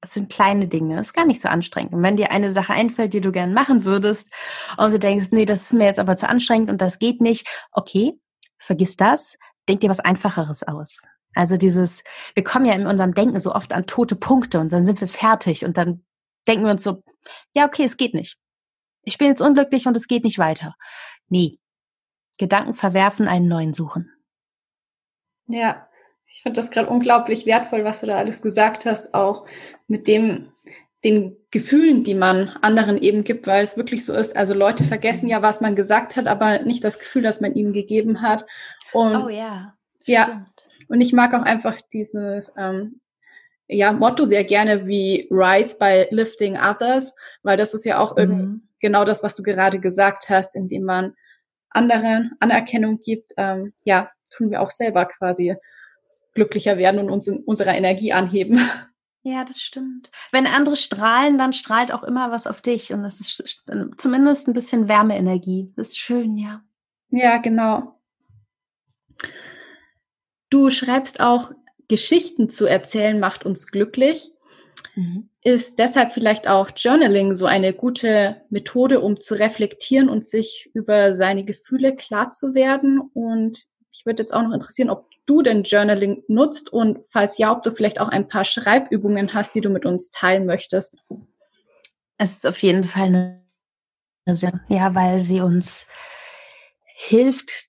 Es 0.00 0.14
sind 0.14 0.30
kleine 0.30 0.68
Dinge, 0.68 1.00
ist 1.00 1.14
gar 1.14 1.26
nicht 1.26 1.40
so 1.40 1.48
anstrengend. 1.48 1.94
Und 1.94 2.02
wenn 2.02 2.16
dir 2.16 2.30
eine 2.30 2.52
Sache 2.52 2.72
einfällt, 2.72 3.14
die 3.14 3.20
du 3.20 3.32
gern 3.32 3.52
machen 3.52 3.84
würdest 3.84 4.30
und 4.76 4.92
du 4.92 4.98
denkst, 4.98 5.28
nee, 5.30 5.46
das 5.46 5.62
ist 5.62 5.72
mir 5.72 5.86
jetzt 5.86 5.98
aber 5.98 6.16
zu 6.16 6.28
anstrengend 6.28 6.70
und 6.70 6.80
das 6.80 6.98
geht 6.98 7.20
nicht, 7.20 7.48
okay, 7.72 8.12
vergiss 8.58 8.96
das, 8.96 9.36
denk 9.68 9.80
dir 9.80 9.90
was 9.90 10.00
Einfacheres 10.00 10.62
aus. 10.62 11.02
Also 11.34 11.56
dieses, 11.56 12.02
wir 12.34 12.44
kommen 12.44 12.66
ja 12.66 12.74
in 12.74 12.86
unserem 12.86 13.14
Denken 13.14 13.40
so 13.40 13.54
oft 13.54 13.72
an 13.72 13.86
tote 13.86 14.16
Punkte 14.16 14.60
und 14.60 14.72
dann 14.72 14.86
sind 14.86 15.00
wir 15.00 15.08
fertig 15.08 15.64
und 15.64 15.76
dann 15.76 16.04
denken 16.46 16.64
wir 16.64 16.72
uns 16.72 16.82
so, 16.82 17.02
ja, 17.54 17.66
okay, 17.66 17.84
es 17.84 17.96
geht 17.96 18.14
nicht. 18.14 18.38
Ich 19.02 19.18
bin 19.18 19.28
jetzt 19.28 19.42
unglücklich 19.42 19.86
und 19.86 19.96
es 19.96 20.08
geht 20.08 20.24
nicht 20.24 20.38
weiter. 20.38 20.74
Nee. 21.28 21.58
Gedanken 22.38 22.74
verwerfen, 22.74 23.28
einen 23.28 23.48
neuen 23.48 23.72
suchen. 23.72 24.10
Ja, 25.46 25.88
ich 26.28 26.42
finde 26.42 26.60
das 26.60 26.70
gerade 26.70 26.88
unglaublich 26.88 27.46
wertvoll, 27.46 27.84
was 27.84 28.00
du 28.00 28.06
da 28.06 28.18
alles 28.18 28.42
gesagt 28.42 28.86
hast, 28.86 29.14
auch 29.14 29.46
mit 29.88 30.08
dem, 30.08 30.52
den 31.04 31.36
Gefühlen, 31.50 32.04
die 32.04 32.14
man 32.14 32.48
anderen 32.62 32.98
eben 32.98 33.24
gibt, 33.24 33.46
weil 33.46 33.64
es 33.64 33.76
wirklich 33.76 34.04
so 34.04 34.14
ist. 34.14 34.36
Also 34.36 34.54
Leute 34.54 34.84
vergessen 34.84 35.28
ja, 35.28 35.42
was 35.42 35.60
man 35.60 35.76
gesagt 35.76 36.16
hat, 36.16 36.26
aber 36.26 36.60
nicht 36.60 36.84
das 36.84 36.98
Gefühl, 36.98 37.22
das 37.22 37.40
man 37.40 37.54
ihnen 37.54 37.72
gegeben 37.72 38.22
hat. 38.22 38.44
Und 38.92 39.16
oh 39.16 39.28
ja. 39.28 39.74
Ja. 40.04 40.24
Stimmt. 40.24 40.48
Und 40.88 41.00
ich 41.00 41.12
mag 41.12 41.34
auch 41.34 41.42
einfach 41.42 41.80
dieses 41.92 42.52
ähm, 42.56 43.00
ja, 43.68 43.92
Motto 43.92 44.24
sehr 44.24 44.44
gerne 44.44 44.86
wie 44.86 45.26
Rise 45.30 45.76
by 45.78 46.06
Lifting 46.10 46.56
Others, 46.56 47.14
weil 47.42 47.56
das 47.56 47.74
ist 47.74 47.84
ja 47.84 47.98
auch 47.98 48.16
mhm. 48.16 48.68
genau 48.80 49.04
das, 49.04 49.22
was 49.22 49.36
du 49.36 49.42
gerade 49.42 49.80
gesagt 49.80 50.28
hast, 50.28 50.54
indem 50.54 50.84
man 50.84 51.14
anderen 51.70 52.32
Anerkennung 52.40 53.00
gibt. 53.02 53.32
Ähm, 53.36 53.72
ja, 53.84 54.10
tun 54.30 54.50
wir 54.50 54.62
auch 54.62 54.70
selber 54.70 55.06
quasi 55.06 55.56
glücklicher 56.36 56.78
werden 56.78 57.00
und 57.00 57.10
uns 57.10 57.26
in 57.26 57.38
unserer 57.38 57.74
Energie 57.74 58.12
anheben. 58.12 58.60
Ja, 59.24 59.44
das 59.44 59.60
stimmt. 59.60 60.12
Wenn 60.30 60.46
andere 60.46 60.76
strahlen, 60.76 61.36
dann 61.36 61.52
strahlt 61.52 61.90
auch 61.90 62.04
immer 62.04 62.30
was 62.30 62.46
auf 62.46 62.60
dich 62.60 62.92
und 62.92 63.02
das 63.02 63.18
ist 63.18 63.64
zumindest 63.96 64.46
ein 64.46 64.54
bisschen 64.54 64.88
Wärmeenergie. 64.88 65.72
Das 65.74 65.88
ist 65.88 65.98
schön, 65.98 66.36
ja. 66.36 66.62
Ja, 67.10 67.38
genau. 67.38 68.00
Du 70.48 70.70
schreibst 70.70 71.18
auch, 71.18 71.50
Geschichten 71.88 72.48
zu 72.48 72.66
erzählen 72.66 73.18
macht 73.18 73.44
uns 73.44 73.66
glücklich. 73.66 74.30
Mhm. 74.94 75.28
Ist 75.42 75.78
deshalb 75.78 76.12
vielleicht 76.12 76.48
auch 76.48 76.70
Journaling 76.76 77.34
so 77.34 77.46
eine 77.46 77.72
gute 77.72 78.42
Methode, 78.50 79.00
um 79.00 79.20
zu 79.20 79.34
reflektieren 79.34 80.08
und 80.08 80.24
sich 80.24 80.70
über 80.74 81.14
seine 81.14 81.44
Gefühle 81.44 81.96
klar 81.96 82.30
zu 82.30 82.54
werden? 82.54 83.00
Und 83.00 83.64
ich 83.96 84.04
würde 84.04 84.22
jetzt 84.22 84.34
auch 84.34 84.42
noch 84.42 84.52
interessieren, 84.52 84.90
ob 84.90 85.08
du 85.24 85.42
denn 85.42 85.62
Journaling 85.62 86.22
nutzt 86.28 86.72
und 86.72 87.00
falls 87.10 87.38
ja, 87.38 87.50
ob 87.50 87.62
du 87.62 87.72
vielleicht 87.72 88.00
auch 88.00 88.08
ein 88.08 88.28
paar 88.28 88.44
Schreibübungen 88.44 89.32
hast, 89.32 89.54
die 89.54 89.62
du 89.62 89.70
mit 89.70 89.86
uns 89.86 90.10
teilen 90.10 90.44
möchtest. 90.44 90.98
Es 92.18 92.32
ist 92.32 92.46
auf 92.46 92.62
jeden 92.62 92.84
Fall 92.84 93.06
eine, 93.06 93.40
ja, 94.68 94.94
weil 94.94 95.22
sie 95.22 95.40
uns 95.40 95.86
hilft. 96.94 97.68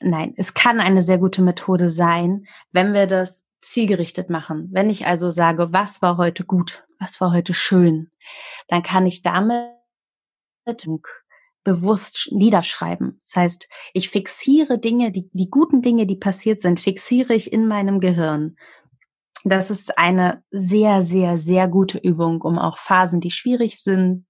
Nein, 0.00 0.34
es 0.36 0.52
kann 0.54 0.80
eine 0.80 1.02
sehr 1.02 1.18
gute 1.18 1.42
Methode 1.42 1.90
sein, 1.90 2.46
wenn 2.72 2.92
wir 2.92 3.06
das 3.06 3.46
zielgerichtet 3.60 4.28
machen. 4.28 4.68
Wenn 4.72 4.90
ich 4.90 5.06
also 5.06 5.30
sage, 5.30 5.72
was 5.72 6.02
war 6.02 6.16
heute 6.16 6.44
gut, 6.44 6.84
was 6.98 7.20
war 7.20 7.32
heute 7.32 7.54
schön, 7.54 8.10
dann 8.68 8.82
kann 8.82 9.06
ich 9.06 9.22
damit 9.22 9.70
bewusst 11.66 12.28
niederschreiben. 12.30 13.18
Das 13.24 13.34
heißt, 13.34 13.68
ich 13.92 14.08
fixiere 14.08 14.78
Dinge, 14.78 15.10
die, 15.10 15.28
die 15.32 15.50
guten 15.50 15.82
Dinge, 15.82 16.06
die 16.06 16.14
passiert 16.14 16.60
sind, 16.60 16.78
fixiere 16.78 17.34
ich 17.34 17.52
in 17.52 17.66
meinem 17.66 17.98
Gehirn. 17.98 18.56
Das 19.42 19.72
ist 19.72 19.98
eine 19.98 20.44
sehr, 20.52 21.02
sehr, 21.02 21.38
sehr 21.38 21.66
gute 21.66 21.98
Übung, 21.98 22.40
um 22.40 22.56
auch 22.56 22.78
Phasen, 22.78 23.20
die 23.20 23.32
schwierig 23.32 23.82
sind 23.82 24.24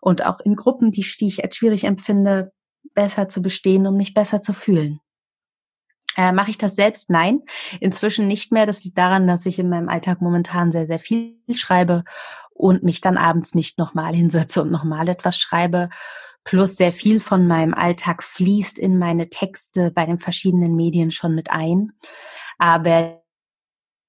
und 0.00 0.26
auch 0.26 0.40
in 0.40 0.56
Gruppen, 0.56 0.90
die, 0.90 1.06
die 1.20 1.28
ich 1.28 1.44
als 1.44 1.54
schwierig 1.54 1.84
empfinde, 1.84 2.52
besser 2.92 3.28
zu 3.28 3.40
bestehen, 3.40 3.86
um 3.86 3.96
mich 3.96 4.12
besser 4.12 4.42
zu 4.42 4.52
fühlen. 4.52 4.98
Äh, 6.16 6.32
Mache 6.32 6.50
ich 6.50 6.58
das 6.58 6.74
selbst? 6.74 7.08
Nein, 7.08 7.42
inzwischen 7.78 8.26
nicht 8.26 8.50
mehr. 8.50 8.66
Das 8.66 8.82
liegt 8.82 8.98
daran, 8.98 9.28
dass 9.28 9.46
ich 9.46 9.60
in 9.60 9.68
meinem 9.68 9.88
Alltag 9.88 10.20
momentan 10.20 10.72
sehr, 10.72 10.88
sehr 10.88 10.98
viel 10.98 11.36
schreibe 11.54 12.02
und 12.50 12.82
mich 12.82 13.00
dann 13.00 13.16
abends 13.16 13.54
nicht 13.54 13.78
nochmal 13.78 14.12
hinsetze 14.12 14.62
und 14.62 14.72
nochmal 14.72 15.08
etwas 15.08 15.38
schreibe, 15.38 15.90
Plus 16.48 16.76
sehr 16.76 16.94
viel 16.94 17.20
von 17.20 17.46
meinem 17.46 17.74
Alltag 17.74 18.22
fließt 18.22 18.78
in 18.78 18.98
meine 18.98 19.28
Texte 19.28 19.90
bei 19.90 20.06
den 20.06 20.18
verschiedenen 20.18 20.74
Medien 20.76 21.10
schon 21.10 21.34
mit 21.34 21.50
ein. 21.50 21.92
Aber 22.56 23.22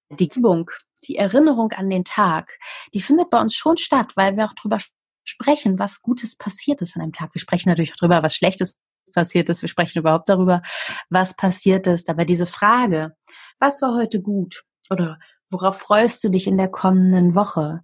die 0.09 0.29
Übung, 0.33 0.71
die 1.03 1.17
Erinnerung 1.17 1.73
an 1.73 1.89
den 1.89 2.05
Tag, 2.05 2.57
die 2.93 3.01
findet 3.01 3.29
bei 3.29 3.41
uns 3.41 3.55
schon 3.55 3.75
statt, 3.75 4.13
weil 4.15 4.37
wir 4.37 4.45
auch 4.45 4.53
drüber 4.53 4.77
sprechen, 5.25 5.79
was 5.79 6.01
Gutes 6.01 6.37
passiert 6.37 6.81
ist 6.81 6.95
an 6.95 7.01
einem 7.01 7.11
Tag. 7.11 7.35
Wir 7.35 7.41
sprechen 7.41 7.67
natürlich 7.67 7.91
auch 7.91 7.97
drüber, 7.97 8.23
was 8.23 8.37
Schlechtes 8.37 8.79
passiert 9.13 9.49
ist. 9.49 9.61
Wir 9.61 9.67
sprechen 9.67 9.99
überhaupt 9.99 10.29
darüber, 10.29 10.61
was 11.09 11.35
passiert 11.35 11.87
ist. 11.87 12.09
Aber 12.09 12.23
diese 12.23 12.47
Frage, 12.47 13.17
was 13.59 13.81
war 13.81 13.95
heute 13.95 14.21
gut? 14.21 14.63
Oder 14.89 15.19
worauf 15.49 15.79
freust 15.79 16.23
du 16.23 16.29
dich 16.29 16.47
in 16.47 16.55
der 16.55 16.69
kommenden 16.69 17.35
Woche? 17.35 17.83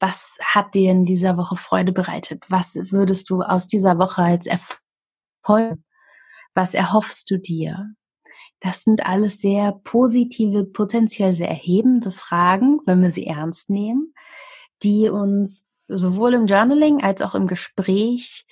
Was 0.00 0.38
hat 0.42 0.74
dir 0.74 0.90
in 0.90 1.04
dieser 1.04 1.36
Woche 1.36 1.56
Freude 1.56 1.92
bereitet? 1.92 2.44
Was 2.48 2.74
würdest 2.90 3.30
du 3.30 3.42
aus 3.42 3.66
dieser 3.68 3.98
Woche 3.98 4.22
als 4.22 4.46
Erfolg? 4.46 5.78
Was 6.54 6.74
erhoffst 6.74 7.30
du 7.30 7.38
dir? 7.38 7.94
Das 8.60 8.82
sind 8.82 9.06
alles 9.06 9.40
sehr 9.40 9.72
positive, 9.84 10.64
potenziell 10.64 11.34
sehr 11.34 11.48
erhebende 11.48 12.12
Fragen, 12.12 12.80
wenn 12.86 13.02
wir 13.02 13.10
sie 13.10 13.26
ernst 13.26 13.70
nehmen, 13.70 14.14
die 14.82 15.08
uns 15.08 15.70
sowohl 15.86 16.34
im 16.34 16.46
Journaling 16.46 17.02
als 17.02 17.22
auch 17.22 17.34
im 17.34 17.46
Gespräch 17.46 18.46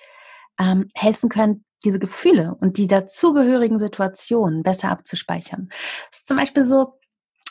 ähm, 0.59 0.89
helfen 0.95 1.29
können, 1.29 1.65
diese 1.85 1.99
Gefühle 1.99 2.57
und 2.61 2.77
die 2.79 2.89
dazugehörigen 2.89 3.79
Situationen 3.79 4.63
besser 4.63 4.91
abzuspeichern. 4.91 5.69
Es 6.11 6.21
ist 6.21 6.29
zum 6.29 6.37
Beispiel 6.37 6.65
so, 6.65 6.99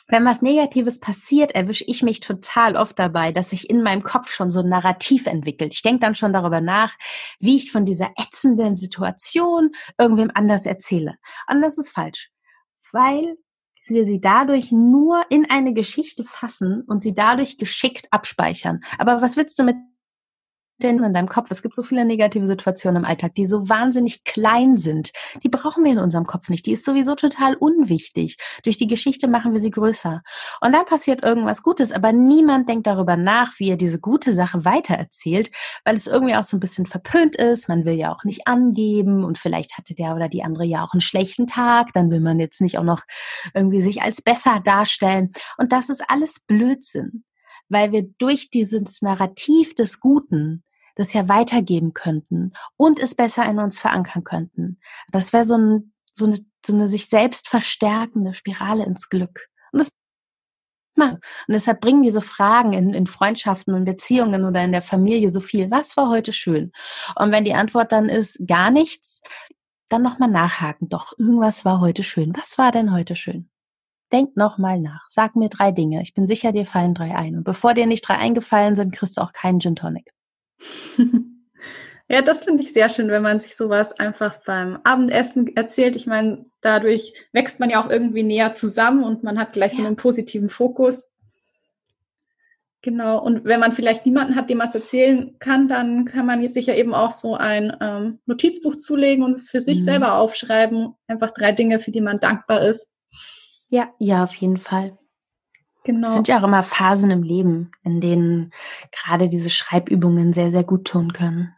wenn 0.08 0.24
was 0.24 0.42
Negatives 0.42 1.00
passiert, 1.00 1.52
erwische 1.52 1.84
ich 1.86 2.02
mich 2.02 2.20
total 2.20 2.76
oft 2.76 2.98
dabei, 2.98 3.30
dass 3.30 3.50
sich 3.50 3.68
in 3.68 3.82
meinem 3.82 4.02
Kopf 4.02 4.32
schon 4.32 4.50
so 4.50 4.60
ein 4.60 4.68
Narrativ 4.68 5.26
entwickelt. 5.26 5.74
Ich 5.74 5.82
denke 5.82 6.00
dann 6.00 6.14
schon 6.14 6.32
darüber 6.32 6.60
nach, 6.60 6.94
wie 7.38 7.56
ich 7.56 7.70
von 7.70 7.84
dieser 7.84 8.10
ätzenden 8.16 8.76
Situation 8.76 9.70
irgendwem 9.98 10.30
anders 10.34 10.64
erzähle. 10.64 11.16
Und 11.50 11.60
das 11.60 11.76
ist 11.76 11.90
falsch, 11.90 12.30
weil 12.92 13.36
wir 13.86 14.04
sie 14.04 14.20
dadurch 14.20 14.72
nur 14.72 15.24
in 15.30 15.50
eine 15.50 15.72
Geschichte 15.72 16.24
fassen 16.24 16.82
und 16.86 17.02
sie 17.02 17.14
dadurch 17.14 17.58
geschickt 17.58 18.06
abspeichern. 18.10 18.80
Aber 18.98 19.22
was 19.22 19.36
willst 19.36 19.58
du 19.58 19.64
mit 19.64 19.76
denn 20.82 21.02
in 21.02 21.12
deinem 21.12 21.28
Kopf? 21.28 21.50
Es 21.50 21.62
gibt 21.62 21.74
so 21.74 21.82
viele 21.82 22.04
negative 22.04 22.46
Situationen 22.46 23.02
im 23.02 23.08
Alltag, 23.08 23.34
die 23.34 23.46
so 23.46 23.68
wahnsinnig 23.68 24.24
klein 24.24 24.78
sind. 24.78 25.10
Die 25.42 25.48
brauchen 25.48 25.84
wir 25.84 25.92
in 25.92 25.98
unserem 25.98 26.26
Kopf 26.26 26.48
nicht. 26.48 26.66
Die 26.66 26.72
ist 26.72 26.84
sowieso 26.84 27.14
total 27.14 27.54
unwichtig. 27.54 28.36
Durch 28.62 28.76
die 28.76 28.86
Geschichte 28.86 29.28
machen 29.28 29.52
wir 29.52 29.60
sie 29.60 29.70
größer. 29.70 30.22
Und 30.60 30.72
dann 30.72 30.84
passiert 30.86 31.22
irgendwas 31.22 31.62
Gutes, 31.62 31.92
aber 31.92 32.12
niemand 32.12 32.68
denkt 32.68 32.86
darüber 32.86 33.16
nach, 33.16 33.58
wie 33.58 33.70
er 33.70 33.76
diese 33.76 33.98
gute 33.98 34.32
Sache 34.32 34.64
weitererzählt, 34.64 35.50
weil 35.84 35.96
es 35.96 36.06
irgendwie 36.06 36.34
auch 36.34 36.44
so 36.44 36.56
ein 36.56 36.60
bisschen 36.60 36.86
verpönt 36.86 37.36
ist. 37.36 37.68
Man 37.68 37.84
will 37.84 37.94
ja 37.94 38.12
auch 38.14 38.24
nicht 38.24 38.46
angeben 38.46 39.24
und 39.24 39.38
vielleicht 39.38 39.76
hatte 39.78 39.94
der 39.94 40.14
oder 40.14 40.28
die 40.28 40.42
andere 40.42 40.64
ja 40.64 40.84
auch 40.84 40.92
einen 40.92 41.00
schlechten 41.00 41.46
Tag. 41.46 41.92
Dann 41.92 42.10
will 42.10 42.20
man 42.20 42.40
jetzt 42.40 42.60
nicht 42.60 42.78
auch 42.78 42.84
noch 42.84 43.02
irgendwie 43.54 43.82
sich 43.82 44.02
als 44.02 44.22
besser 44.22 44.60
darstellen. 44.64 45.30
Und 45.56 45.72
das 45.72 45.88
ist 45.90 46.02
alles 46.08 46.40
Blödsinn. 46.40 47.24
weil 47.68 47.92
wir 47.92 48.02
durch 48.18 48.50
dieses 48.50 49.02
Narrativ 49.02 49.74
des 49.74 50.00
Guten 50.00 50.64
das 50.98 51.12
ja 51.12 51.28
weitergeben 51.28 51.94
könnten 51.94 52.52
und 52.76 52.98
es 52.98 53.14
besser 53.14 53.44
in 53.44 53.60
uns 53.60 53.78
verankern 53.78 54.24
könnten. 54.24 54.80
Das 55.12 55.32
wäre 55.32 55.44
so, 55.44 55.56
ein, 55.56 55.92
so, 56.12 56.26
eine, 56.26 56.38
so 56.66 56.74
eine 56.74 56.88
sich 56.88 57.06
selbst 57.06 57.48
verstärkende 57.48 58.34
Spirale 58.34 58.84
ins 58.84 59.08
Glück. 59.08 59.48
Und 59.72 59.78
das. 59.78 59.92
Und 60.96 61.20
deshalb 61.48 61.80
bringen 61.80 62.02
diese 62.02 62.20
Fragen 62.20 62.72
in, 62.72 62.92
in 62.92 63.06
Freundschaften 63.06 63.72
und 63.74 63.84
Beziehungen 63.84 64.44
oder 64.44 64.64
in 64.64 64.72
der 64.72 64.82
Familie 64.82 65.30
so 65.30 65.38
viel. 65.38 65.70
Was 65.70 65.96
war 65.96 66.08
heute 66.08 66.32
schön? 66.32 66.72
Und 67.14 67.30
wenn 67.30 67.44
die 67.44 67.54
Antwort 67.54 67.92
dann 67.92 68.08
ist 68.08 68.44
gar 68.48 68.72
nichts, 68.72 69.22
dann 69.88 70.02
nochmal 70.02 70.28
nachhaken. 70.28 70.88
Doch, 70.88 71.12
irgendwas 71.16 71.64
war 71.64 71.78
heute 71.78 72.02
schön. 72.02 72.32
Was 72.36 72.58
war 72.58 72.72
denn 72.72 72.92
heute 72.92 73.14
schön? 73.14 73.48
Denk 74.10 74.36
nochmal 74.36 74.80
nach. 74.80 75.04
Sag 75.06 75.36
mir 75.36 75.48
drei 75.48 75.70
Dinge. 75.70 76.02
Ich 76.02 76.14
bin 76.14 76.26
sicher, 76.26 76.50
dir 76.50 76.66
fallen 76.66 76.94
drei 76.94 77.14
ein. 77.14 77.36
Und 77.36 77.44
bevor 77.44 77.74
dir 77.74 77.86
nicht 77.86 78.08
drei 78.08 78.16
eingefallen 78.16 78.74
sind, 78.74 78.92
kriegst 78.92 79.18
du 79.18 79.20
auch 79.20 79.32
keinen 79.32 79.60
Gin 79.60 79.76
Tonic. 79.76 80.12
Ja, 82.10 82.22
das 82.22 82.42
finde 82.42 82.62
ich 82.62 82.72
sehr 82.72 82.88
schön, 82.88 83.08
wenn 83.08 83.22
man 83.22 83.38
sich 83.38 83.54
sowas 83.54 83.92
einfach 83.98 84.42
beim 84.46 84.78
Abendessen 84.82 85.54
erzählt. 85.56 85.94
Ich 85.94 86.06
meine, 86.06 86.46
dadurch 86.62 87.12
wächst 87.32 87.60
man 87.60 87.68
ja 87.68 87.82
auch 87.84 87.90
irgendwie 87.90 88.22
näher 88.22 88.54
zusammen 88.54 89.04
und 89.04 89.24
man 89.24 89.38
hat 89.38 89.52
gleich 89.52 89.72
ja. 89.72 89.80
so 89.80 89.86
einen 89.86 89.96
positiven 89.96 90.48
Fokus. 90.48 91.12
Genau, 92.80 93.22
und 93.22 93.44
wenn 93.44 93.60
man 93.60 93.72
vielleicht 93.72 94.06
niemanden 94.06 94.36
hat, 94.36 94.48
dem 94.48 94.58
man 94.58 94.68
es 94.68 94.74
erzählen 94.74 95.36
kann, 95.38 95.68
dann 95.68 96.06
kann 96.06 96.24
man 96.24 96.46
sich 96.46 96.66
ja 96.66 96.74
eben 96.74 96.94
auch 96.94 97.12
so 97.12 97.34
ein 97.34 97.76
ähm, 97.80 98.20
Notizbuch 98.24 98.76
zulegen 98.76 99.22
und 99.22 99.32
es 99.32 99.50
für 99.50 99.60
sich 99.60 99.80
mhm. 99.80 99.84
selber 99.84 100.14
aufschreiben. 100.14 100.94
Einfach 101.08 101.32
drei 101.32 101.52
Dinge, 101.52 101.78
für 101.78 101.90
die 101.90 102.00
man 102.00 102.20
dankbar 102.20 102.62
ist. 102.62 102.94
Ja, 103.68 103.92
ja, 103.98 104.24
auf 104.24 104.34
jeden 104.34 104.58
Fall. 104.58 104.96
Genau. 105.88 106.06
Es 106.06 106.12
sind 106.16 106.28
ja 106.28 106.38
auch 106.38 106.42
immer 106.42 106.62
Phasen 106.62 107.10
im 107.10 107.22
Leben, 107.22 107.70
in 107.82 108.02
denen 108.02 108.52
gerade 108.92 109.30
diese 109.30 109.48
Schreibübungen 109.48 110.34
sehr, 110.34 110.50
sehr 110.50 110.62
gut 110.62 110.84
tun 110.84 111.14
können. 111.14 111.54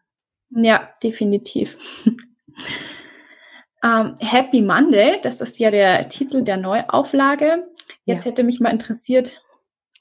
Ja, 0.50 0.88
definitiv. 1.02 1.76
ähm, 3.82 4.14
Happy 4.20 4.62
Monday, 4.62 5.18
das 5.20 5.40
ist 5.40 5.58
ja 5.58 5.72
der 5.72 6.08
Titel 6.08 6.44
der 6.44 6.58
Neuauflage. 6.58 7.66
Jetzt 8.04 8.24
ja. 8.24 8.30
hätte 8.30 8.44
mich 8.44 8.60
mal 8.60 8.70
interessiert, 8.70 9.42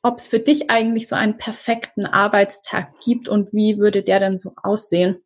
ob 0.04 0.20
es 0.20 0.28
für 0.28 0.38
dich 0.38 0.70
eigentlich 0.70 1.08
so 1.08 1.16
einen 1.16 1.38
perfekten 1.38 2.06
Arbeitstag 2.06 3.00
gibt 3.04 3.30
und 3.30 3.52
wie 3.52 3.80
würde 3.80 4.04
der 4.04 4.20
denn 4.20 4.38
so 4.38 4.52
aussehen? 4.62 5.24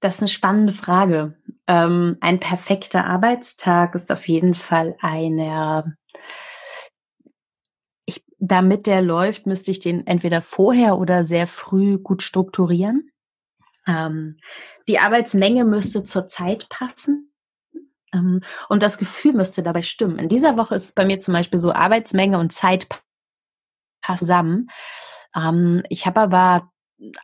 Das 0.00 0.14
ist 0.14 0.22
eine 0.22 0.28
spannende 0.30 0.72
Frage. 0.72 1.36
Ähm, 1.66 2.16
ein 2.22 2.40
perfekter 2.40 3.04
Arbeitstag 3.04 3.94
ist 3.94 4.10
auf 4.10 4.26
jeden 4.26 4.54
Fall 4.54 4.96
einer, 5.02 5.94
damit 8.40 8.86
der 8.86 9.02
läuft, 9.02 9.46
müsste 9.46 9.70
ich 9.70 9.78
den 9.78 10.06
entweder 10.06 10.42
vorher 10.42 10.98
oder 10.98 11.22
sehr 11.22 11.46
früh 11.46 11.98
gut 11.98 12.22
strukturieren. 12.22 13.10
Ähm, 13.86 14.38
die 14.88 14.98
Arbeitsmenge 14.98 15.64
müsste 15.64 16.04
zur 16.04 16.26
Zeit 16.26 16.68
passen. 16.70 17.32
Ähm, 18.12 18.42
und 18.68 18.82
das 18.82 18.98
Gefühl 18.98 19.34
müsste 19.34 19.62
dabei 19.62 19.82
stimmen. 19.82 20.18
In 20.18 20.28
dieser 20.28 20.56
Woche 20.56 20.74
ist 20.74 20.94
bei 20.94 21.04
mir 21.04 21.20
zum 21.20 21.34
Beispiel 21.34 21.60
so 21.60 21.72
Arbeitsmenge 21.72 22.38
und 22.38 22.52
Zeit 22.52 22.88
zusammen. 24.16 24.68
Ähm, 25.36 25.82
ich 25.90 26.06
habe 26.06 26.20
aber 26.20 26.70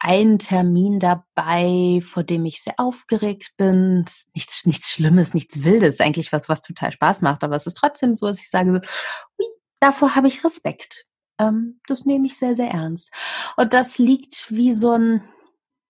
einen 0.00 0.38
Termin 0.38 0.98
dabei, 1.00 2.00
vor 2.02 2.22
dem 2.22 2.44
ich 2.46 2.62
sehr 2.62 2.74
aufgeregt 2.79 3.52
bin. 3.57 4.05
Nichts, 4.35 4.64
nichts 4.64 4.90
Schlimmes, 4.90 5.35
nichts 5.35 5.64
Wildes, 5.64 6.00
eigentlich 6.00 6.33
was, 6.33 6.48
was 6.48 6.62
total 6.62 6.92
Spaß 6.92 7.22
macht. 7.22 7.44
Aber 7.44 7.57
es 7.57 7.66
ist 7.66 7.76
trotzdem 7.76 8.14
so, 8.14 8.26
dass 8.26 8.40
ich 8.40 8.50
sage 8.50 8.72
so, 8.72 9.46
davor 9.80 10.14
habe 10.14 10.28
ich 10.28 10.44
Respekt. 10.44 11.06
Ähm, 11.38 11.80
das 11.86 12.04
nehme 12.04 12.26
ich 12.26 12.38
sehr, 12.38 12.54
sehr 12.56 12.70
ernst. 12.70 13.12
Und 13.56 13.72
das 13.72 13.98
liegt 13.98 14.50
wie 14.50 14.72
so 14.72 14.92
ein, 14.92 15.22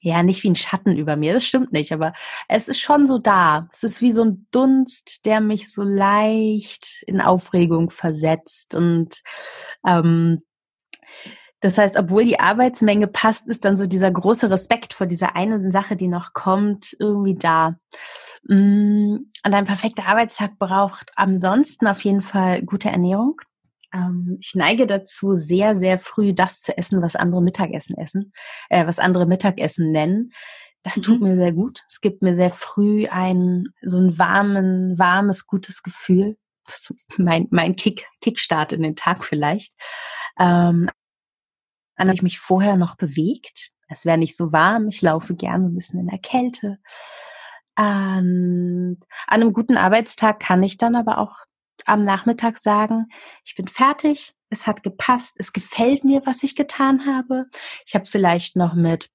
ja, 0.02 0.22
nicht 0.22 0.42
wie 0.42 0.50
ein 0.50 0.56
Schatten 0.56 0.96
über 0.96 1.16
mir, 1.16 1.32
das 1.32 1.44
stimmt 1.44 1.72
nicht, 1.72 1.92
aber 1.92 2.12
es 2.48 2.68
ist 2.68 2.80
schon 2.80 3.06
so 3.06 3.18
da. 3.18 3.68
Es 3.72 3.82
ist 3.82 4.02
wie 4.02 4.12
so 4.12 4.24
ein 4.24 4.46
Dunst, 4.50 5.24
der 5.24 5.40
mich 5.40 5.72
so 5.72 5.82
leicht 5.82 7.02
in 7.06 7.20
Aufregung 7.20 7.90
versetzt 7.90 8.74
und 8.74 9.22
ähm, 9.86 10.42
das 11.60 11.78
heißt, 11.78 11.98
obwohl 11.98 12.24
die 12.24 12.38
Arbeitsmenge 12.38 13.06
passt, 13.06 13.48
ist 13.48 13.64
dann 13.64 13.76
so 13.76 13.86
dieser 13.86 14.10
große 14.10 14.50
Respekt 14.50 14.92
vor 14.92 15.06
dieser 15.06 15.36
einen 15.36 15.72
Sache, 15.72 15.96
die 15.96 16.06
noch 16.06 16.32
kommt, 16.34 16.94
irgendwie 17.00 17.34
da. 17.34 17.76
Mm, 18.44 19.16
und 19.44 19.54
ein 19.54 19.64
perfekter 19.64 20.06
Arbeitstag 20.06 20.58
braucht 20.58 21.10
ansonsten 21.16 21.86
auf 21.86 22.04
jeden 22.04 22.22
Fall 22.22 22.62
gute 22.62 22.90
Ernährung. 22.90 23.40
Ähm, 23.96 24.36
ich 24.40 24.54
neige 24.54 24.86
dazu, 24.86 25.34
sehr, 25.34 25.76
sehr 25.76 25.98
früh 25.98 26.34
das 26.34 26.60
zu 26.60 26.76
essen, 26.76 27.02
was 27.02 27.16
andere 27.16 27.42
Mittagessen 27.42 27.96
essen, 27.96 28.32
äh, 28.68 28.86
was 28.86 28.98
andere 28.98 29.26
Mittagessen 29.26 29.90
nennen. 29.90 30.32
Das 30.82 30.94
tut 30.94 31.20
mhm. 31.20 31.28
mir 31.28 31.36
sehr 31.36 31.52
gut. 31.52 31.84
Es 31.88 32.00
gibt 32.00 32.22
mir 32.22 32.36
sehr 32.36 32.50
früh 32.50 33.06
ein, 33.08 33.68
so 33.82 33.98
ein 33.98 34.18
warmen, 34.18 34.98
warmes, 34.98 35.46
gutes 35.46 35.82
Gefühl. 35.82 36.36
mein, 37.16 37.46
mein 37.50 37.76
Kick, 37.76 38.06
Kickstart 38.20 38.72
in 38.72 38.82
den 38.82 38.96
Tag 38.96 39.24
vielleicht. 39.24 39.74
Ähm, 40.38 40.90
dann 41.96 42.08
habe 42.08 42.14
ich 42.14 42.22
mich 42.22 42.38
vorher 42.38 42.76
noch 42.76 42.96
bewegt. 42.96 43.70
Es 43.88 44.04
wäre 44.04 44.18
nicht 44.18 44.36
so 44.36 44.52
warm. 44.52 44.88
Ich 44.88 45.00
laufe 45.00 45.34
gerne 45.34 45.66
ein 45.66 45.74
bisschen 45.74 46.00
in 46.00 46.08
der 46.08 46.18
Kälte. 46.18 46.78
Und 47.78 48.98
an 49.26 49.42
einem 49.42 49.52
guten 49.52 49.76
Arbeitstag 49.76 50.40
kann 50.40 50.62
ich 50.62 50.76
dann 50.76 50.96
aber 50.96 51.18
auch 51.18 51.46
am 51.86 52.04
Nachmittag 52.04 52.58
sagen, 52.58 53.06
ich 53.44 53.54
bin 53.54 53.66
fertig, 53.66 54.34
es 54.50 54.66
hat 54.66 54.82
gepasst, 54.82 55.36
es 55.38 55.52
gefällt 55.52 56.04
mir, 56.04 56.22
was 56.24 56.42
ich 56.42 56.56
getan 56.56 57.06
habe. 57.06 57.46
Ich 57.86 57.94
habe 57.94 58.04
vielleicht 58.04 58.56
noch 58.56 58.74
mit 58.74 59.10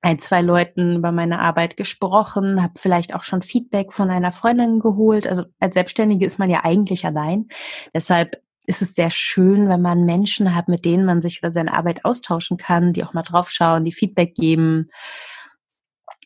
ein, 0.00 0.18
zwei 0.18 0.42
Leuten 0.42 0.96
über 0.96 1.10
meine 1.10 1.40
Arbeit 1.40 1.76
gesprochen, 1.76 2.62
habe 2.62 2.74
vielleicht 2.78 3.14
auch 3.14 3.24
schon 3.24 3.42
Feedback 3.42 3.92
von 3.92 4.10
einer 4.10 4.30
Freundin 4.30 4.78
geholt. 4.78 5.26
Also 5.26 5.44
als 5.58 5.74
Selbstständige 5.74 6.24
ist 6.24 6.38
man 6.38 6.50
ja 6.50 6.64
eigentlich 6.64 7.04
allein. 7.04 7.48
Deshalb 7.94 8.40
ist 8.66 8.82
es 8.82 8.94
sehr 8.94 9.10
schön, 9.10 9.68
wenn 9.68 9.82
man 9.82 10.04
Menschen 10.04 10.54
hat, 10.54 10.68
mit 10.68 10.84
denen 10.84 11.04
man 11.04 11.22
sich 11.22 11.38
über 11.38 11.50
seine 11.50 11.72
Arbeit 11.72 12.04
austauschen 12.04 12.58
kann, 12.58 12.92
die 12.92 13.02
auch 13.02 13.14
mal 13.14 13.22
draufschauen, 13.22 13.84
die 13.84 13.92
Feedback 13.92 14.34
geben. 14.34 14.90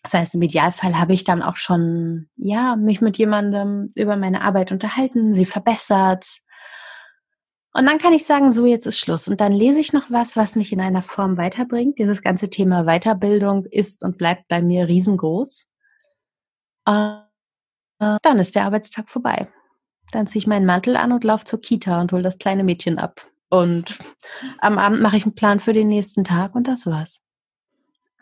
Das 0.02 0.14
heißt, 0.14 0.34
im 0.34 0.42
Idealfall 0.42 0.98
habe 0.98 1.12
ich 1.12 1.24
dann 1.24 1.42
auch 1.42 1.56
schon, 1.56 2.28
ja, 2.36 2.74
mich 2.76 3.00
mit 3.00 3.18
jemandem 3.18 3.90
über 3.94 4.16
meine 4.16 4.42
Arbeit 4.42 4.72
unterhalten, 4.72 5.32
sie 5.32 5.44
verbessert. 5.44 6.40
Und 7.72 7.86
dann 7.86 7.98
kann 7.98 8.12
ich 8.12 8.26
sagen, 8.26 8.50
so 8.50 8.66
jetzt 8.66 8.86
ist 8.86 8.98
Schluss. 8.98 9.28
Und 9.28 9.40
dann 9.40 9.52
lese 9.52 9.80
ich 9.80 9.92
noch 9.92 10.10
was, 10.10 10.36
was 10.36 10.56
mich 10.56 10.72
in 10.72 10.80
einer 10.80 11.02
Form 11.02 11.38
weiterbringt. 11.38 11.98
Dieses 11.98 12.20
ganze 12.20 12.50
Thema 12.50 12.84
Weiterbildung 12.84 13.64
ist 13.66 14.02
und 14.04 14.18
bleibt 14.18 14.48
bei 14.48 14.60
mir 14.60 14.88
riesengroß. 14.88 15.68
Äh, 16.86 17.16
dann 17.98 18.38
ist 18.38 18.56
der 18.56 18.64
Arbeitstag 18.64 19.08
vorbei. 19.08 19.48
Dann 20.10 20.26
ziehe 20.26 20.40
ich 20.40 20.46
meinen 20.46 20.66
Mantel 20.66 20.96
an 20.96 21.12
und 21.12 21.24
laufe 21.24 21.44
zur 21.44 21.60
Kita 21.60 22.00
und 22.00 22.12
hole 22.12 22.22
das 22.22 22.38
kleine 22.38 22.64
Mädchen 22.64 22.98
ab. 22.98 23.26
Und 23.48 23.98
am 24.58 24.78
Abend 24.78 25.00
mache 25.00 25.16
ich 25.16 25.24
einen 25.24 25.34
Plan 25.34 25.60
für 25.60 25.72
den 25.72 25.88
nächsten 25.88 26.24
Tag 26.24 26.54
und 26.54 26.66
das 26.66 26.86
war's. 26.86 27.22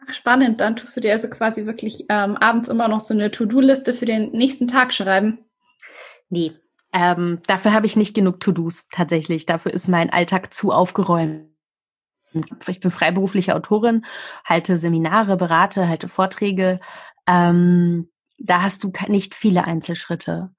Ach, 0.06 0.14
spannend. 0.14 0.60
Dann 0.60 0.76
tust 0.76 0.96
du 0.96 1.00
dir 1.00 1.12
also 1.12 1.28
quasi 1.28 1.66
wirklich 1.66 2.06
ähm, 2.08 2.36
abends 2.36 2.68
immer 2.68 2.88
noch 2.88 3.00
so 3.00 3.14
eine 3.14 3.30
To-Do-Liste 3.30 3.94
für 3.94 4.06
den 4.06 4.32
nächsten 4.32 4.68
Tag 4.68 4.92
schreiben. 4.92 5.38
Nee, 6.28 6.52
ähm, 6.92 7.40
dafür 7.46 7.72
habe 7.72 7.86
ich 7.86 7.96
nicht 7.96 8.14
genug 8.14 8.40
To-Dos 8.40 8.88
tatsächlich. 8.88 9.46
Dafür 9.46 9.72
ist 9.72 9.88
mein 9.88 10.10
Alltag 10.10 10.52
zu 10.54 10.72
aufgeräumt. 10.72 11.46
Ich 12.68 12.78
bin 12.78 12.92
freiberufliche 12.92 13.56
Autorin, 13.56 14.06
halte 14.44 14.78
Seminare, 14.78 15.36
berate, 15.36 15.88
halte 15.88 16.06
Vorträge. 16.06 16.78
Ähm, 17.26 18.08
da 18.38 18.62
hast 18.62 18.84
du 18.84 18.92
nicht 19.08 19.34
viele 19.34 19.64
Einzelschritte. 19.64 20.50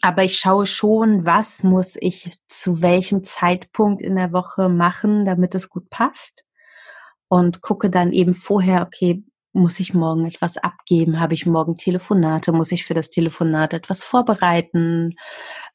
Aber 0.00 0.24
ich 0.24 0.38
schaue 0.38 0.66
schon, 0.66 1.26
was 1.26 1.62
muss 1.64 1.96
ich 1.96 2.30
zu 2.48 2.80
welchem 2.80 3.24
Zeitpunkt 3.24 4.02
in 4.02 4.16
der 4.16 4.32
Woche 4.32 4.68
machen, 4.68 5.24
damit 5.24 5.54
es 5.54 5.68
gut 5.68 5.90
passt 5.90 6.41
und 7.32 7.62
gucke 7.62 7.88
dann 7.88 8.12
eben 8.12 8.34
vorher, 8.34 8.82
okay, 8.82 9.24
muss 9.54 9.80
ich 9.80 9.94
morgen 9.94 10.26
etwas 10.26 10.58
abgeben? 10.58 11.18
Habe 11.18 11.32
ich 11.32 11.46
morgen 11.46 11.76
Telefonate? 11.76 12.52
Muss 12.52 12.72
ich 12.72 12.84
für 12.84 12.92
das 12.92 13.08
Telefonat 13.08 13.72
etwas 13.72 14.04
vorbereiten? 14.04 15.14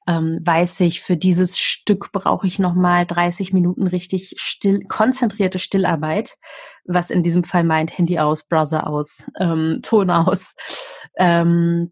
Ähm, 0.07 0.39
weiß 0.43 0.81
ich, 0.81 1.01
für 1.01 1.17
dieses 1.17 1.57
Stück 1.57 2.11
brauche 2.11 2.45
ich 2.45 2.59
nochmal 2.59 3.07
30 3.07 3.53
Minuten 3.53 3.87
richtig 3.87 4.35
still, 4.37 4.83
konzentrierte 4.87 5.57
Stillarbeit, 5.57 6.37
was 6.85 7.09
in 7.09 7.23
diesem 7.23 7.43
Fall 7.43 7.63
meint 7.63 7.97
Handy 7.97 8.19
aus, 8.19 8.43
Browser 8.43 8.85
aus, 8.85 9.27
ähm, 9.39 9.79
Ton 9.81 10.11
aus, 10.11 10.53
ähm, 11.17 11.91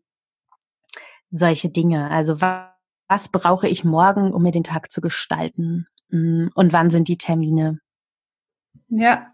solche 1.31 1.71
Dinge. 1.71 2.11
Also 2.11 2.39
was, 2.39 2.67
was 3.07 3.29
brauche 3.29 3.67
ich 3.67 3.83
morgen, 3.83 4.31
um 4.31 4.43
mir 4.43 4.51
den 4.51 4.63
Tag 4.63 4.91
zu 4.91 5.01
gestalten? 5.01 5.87
Mm, 6.09 6.49
und 6.53 6.71
wann 6.71 6.91
sind 6.91 7.07
die 7.07 7.17
Termine? 7.17 7.79
Ja, 8.89 9.31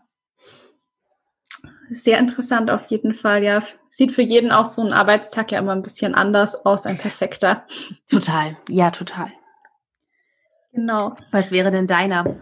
sehr 1.93 2.19
interessant 2.19 2.69
auf 2.69 2.86
jeden 2.88 3.13
Fall, 3.13 3.43
ja. 3.43 3.62
Sieht 3.89 4.12
für 4.12 4.21
jeden 4.21 4.51
auch 4.51 4.65
so 4.65 4.82
ein 4.82 4.93
Arbeitstag 4.93 5.51
ja 5.51 5.60
immer 5.60 5.73
ein 5.73 5.84
bisschen 5.84 6.15
anders 6.15 6.65
aus, 6.65 6.86
ein 6.86 6.97
perfekter. 6.97 7.65
Total, 8.10 8.58
ja, 8.69 8.91
total. 8.91 9.32
Genau. 10.71 11.15
Was 11.32 11.51
wäre 11.51 11.71
denn 11.71 11.88
deiner? 11.88 12.38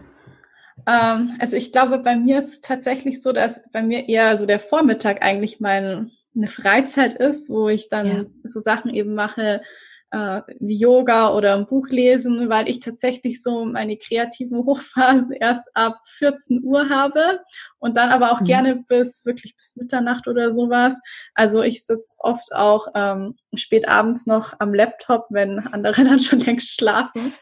Ähm, 0.86 1.36
also 1.40 1.56
ich 1.56 1.72
glaube, 1.72 1.98
bei 1.98 2.16
mir 2.16 2.38
ist 2.38 2.52
es 2.52 2.60
tatsächlich 2.60 3.22
so, 3.22 3.32
dass 3.32 3.62
bei 3.72 3.82
mir 3.82 4.08
eher 4.08 4.36
so 4.36 4.46
der 4.46 4.60
Vormittag 4.60 5.22
eigentlich 5.22 5.60
meine 5.60 6.10
Freizeit 6.46 7.14
ist, 7.14 7.50
wo 7.50 7.68
ich 7.68 7.88
dann 7.88 8.06
ja. 8.06 8.24
so 8.44 8.60
Sachen 8.60 8.94
eben 8.94 9.14
mache, 9.14 9.62
äh, 10.10 10.42
wie 10.58 10.76
Yoga 10.76 11.32
oder 11.34 11.54
ein 11.54 11.66
Buch 11.66 11.88
lesen, 11.88 12.48
weil 12.48 12.68
ich 12.68 12.80
tatsächlich 12.80 13.42
so 13.42 13.64
meine 13.64 13.96
kreativen 13.96 14.58
Hochphasen 14.64 15.32
erst 15.32 15.68
ab 15.74 16.00
14 16.06 16.62
Uhr 16.62 16.88
habe 16.88 17.40
und 17.78 17.96
dann 17.96 18.10
aber 18.10 18.32
auch 18.32 18.40
mhm. 18.40 18.46
gerne 18.46 18.84
bis 18.88 19.24
wirklich 19.24 19.56
bis 19.56 19.76
Mitternacht 19.76 20.26
oder 20.26 20.50
sowas. 20.52 20.98
Also 21.34 21.62
ich 21.62 21.84
sitze 21.84 22.16
oft 22.18 22.52
auch 22.52 22.88
ähm, 22.94 23.36
spät 23.54 23.88
abends 23.88 24.26
noch 24.26 24.54
am 24.58 24.74
Laptop, 24.74 25.26
wenn 25.30 25.58
andere 25.58 26.04
dann 26.04 26.20
schon 26.20 26.40
längst 26.40 26.74
schlafen. 26.74 27.34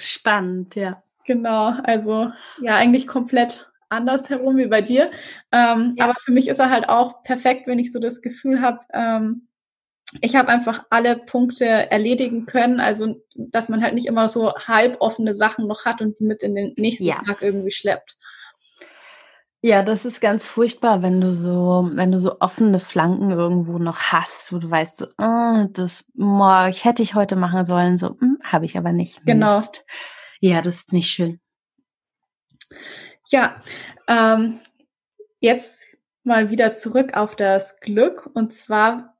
Spannend, 0.00 0.74
ja. 0.74 1.02
Genau, 1.24 1.74
also 1.82 2.32
ja, 2.62 2.76
eigentlich 2.76 3.06
komplett 3.06 3.70
anders 3.90 4.30
herum 4.30 4.56
wie 4.56 4.66
bei 4.66 4.82
dir. 4.82 5.10
Ähm, 5.52 5.94
ja. 5.98 6.04
Aber 6.04 6.14
für 6.24 6.32
mich 6.32 6.48
ist 6.48 6.58
er 6.58 6.70
halt 6.70 6.88
auch 6.88 7.22
perfekt, 7.22 7.66
wenn 7.66 7.78
ich 7.78 7.92
so 7.92 7.98
das 7.98 8.22
Gefühl 8.22 8.60
habe, 8.60 8.80
ähm, 8.92 9.47
ich 10.20 10.36
habe 10.36 10.48
einfach 10.48 10.84
alle 10.90 11.18
Punkte 11.18 11.66
erledigen 11.66 12.46
können, 12.46 12.80
also 12.80 13.22
dass 13.34 13.68
man 13.68 13.82
halt 13.82 13.94
nicht 13.94 14.06
immer 14.06 14.28
so 14.28 14.54
halb 14.54 14.96
offene 15.00 15.34
Sachen 15.34 15.66
noch 15.66 15.84
hat 15.84 16.00
und 16.00 16.18
die 16.18 16.24
mit 16.24 16.42
in 16.42 16.54
den 16.54 16.74
nächsten 16.76 17.04
ja. 17.04 17.16
Tag 17.26 17.42
irgendwie 17.42 17.70
schleppt. 17.70 18.16
Ja, 19.60 19.82
das 19.82 20.04
ist 20.04 20.20
ganz 20.20 20.46
furchtbar, 20.46 21.02
wenn 21.02 21.20
du 21.20 21.32
so, 21.32 21.90
wenn 21.92 22.12
du 22.12 22.20
so 22.20 22.38
offene 22.38 22.78
Flanken 22.78 23.32
irgendwo 23.32 23.78
noch 23.78 23.98
hast, 24.12 24.52
wo 24.52 24.58
du 24.58 24.70
weißt, 24.70 25.14
oh, 25.18 25.66
das 25.72 26.06
oh, 26.16 26.66
ich 26.70 26.84
hätte 26.84 27.02
ich 27.02 27.14
heute 27.14 27.34
machen 27.34 27.64
sollen, 27.64 27.96
so 27.96 28.16
hm, 28.20 28.38
habe 28.44 28.66
ich 28.66 28.78
aber 28.78 28.92
nicht. 28.92 29.20
Genau. 29.26 29.56
Mist. 29.56 29.84
Ja, 30.40 30.62
das 30.62 30.76
ist 30.76 30.92
nicht 30.92 31.10
schön. 31.10 31.40
Ja, 33.30 33.60
ähm, 34.06 34.60
jetzt 35.40 35.82
mal 36.22 36.50
wieder 36.50 36.74
zurück 36.74 37.14
auf 37.14 37.34
das 37.34 37.80
Glück 37.80 38.30
und 38.32 38.54
zwar 38.54 39.17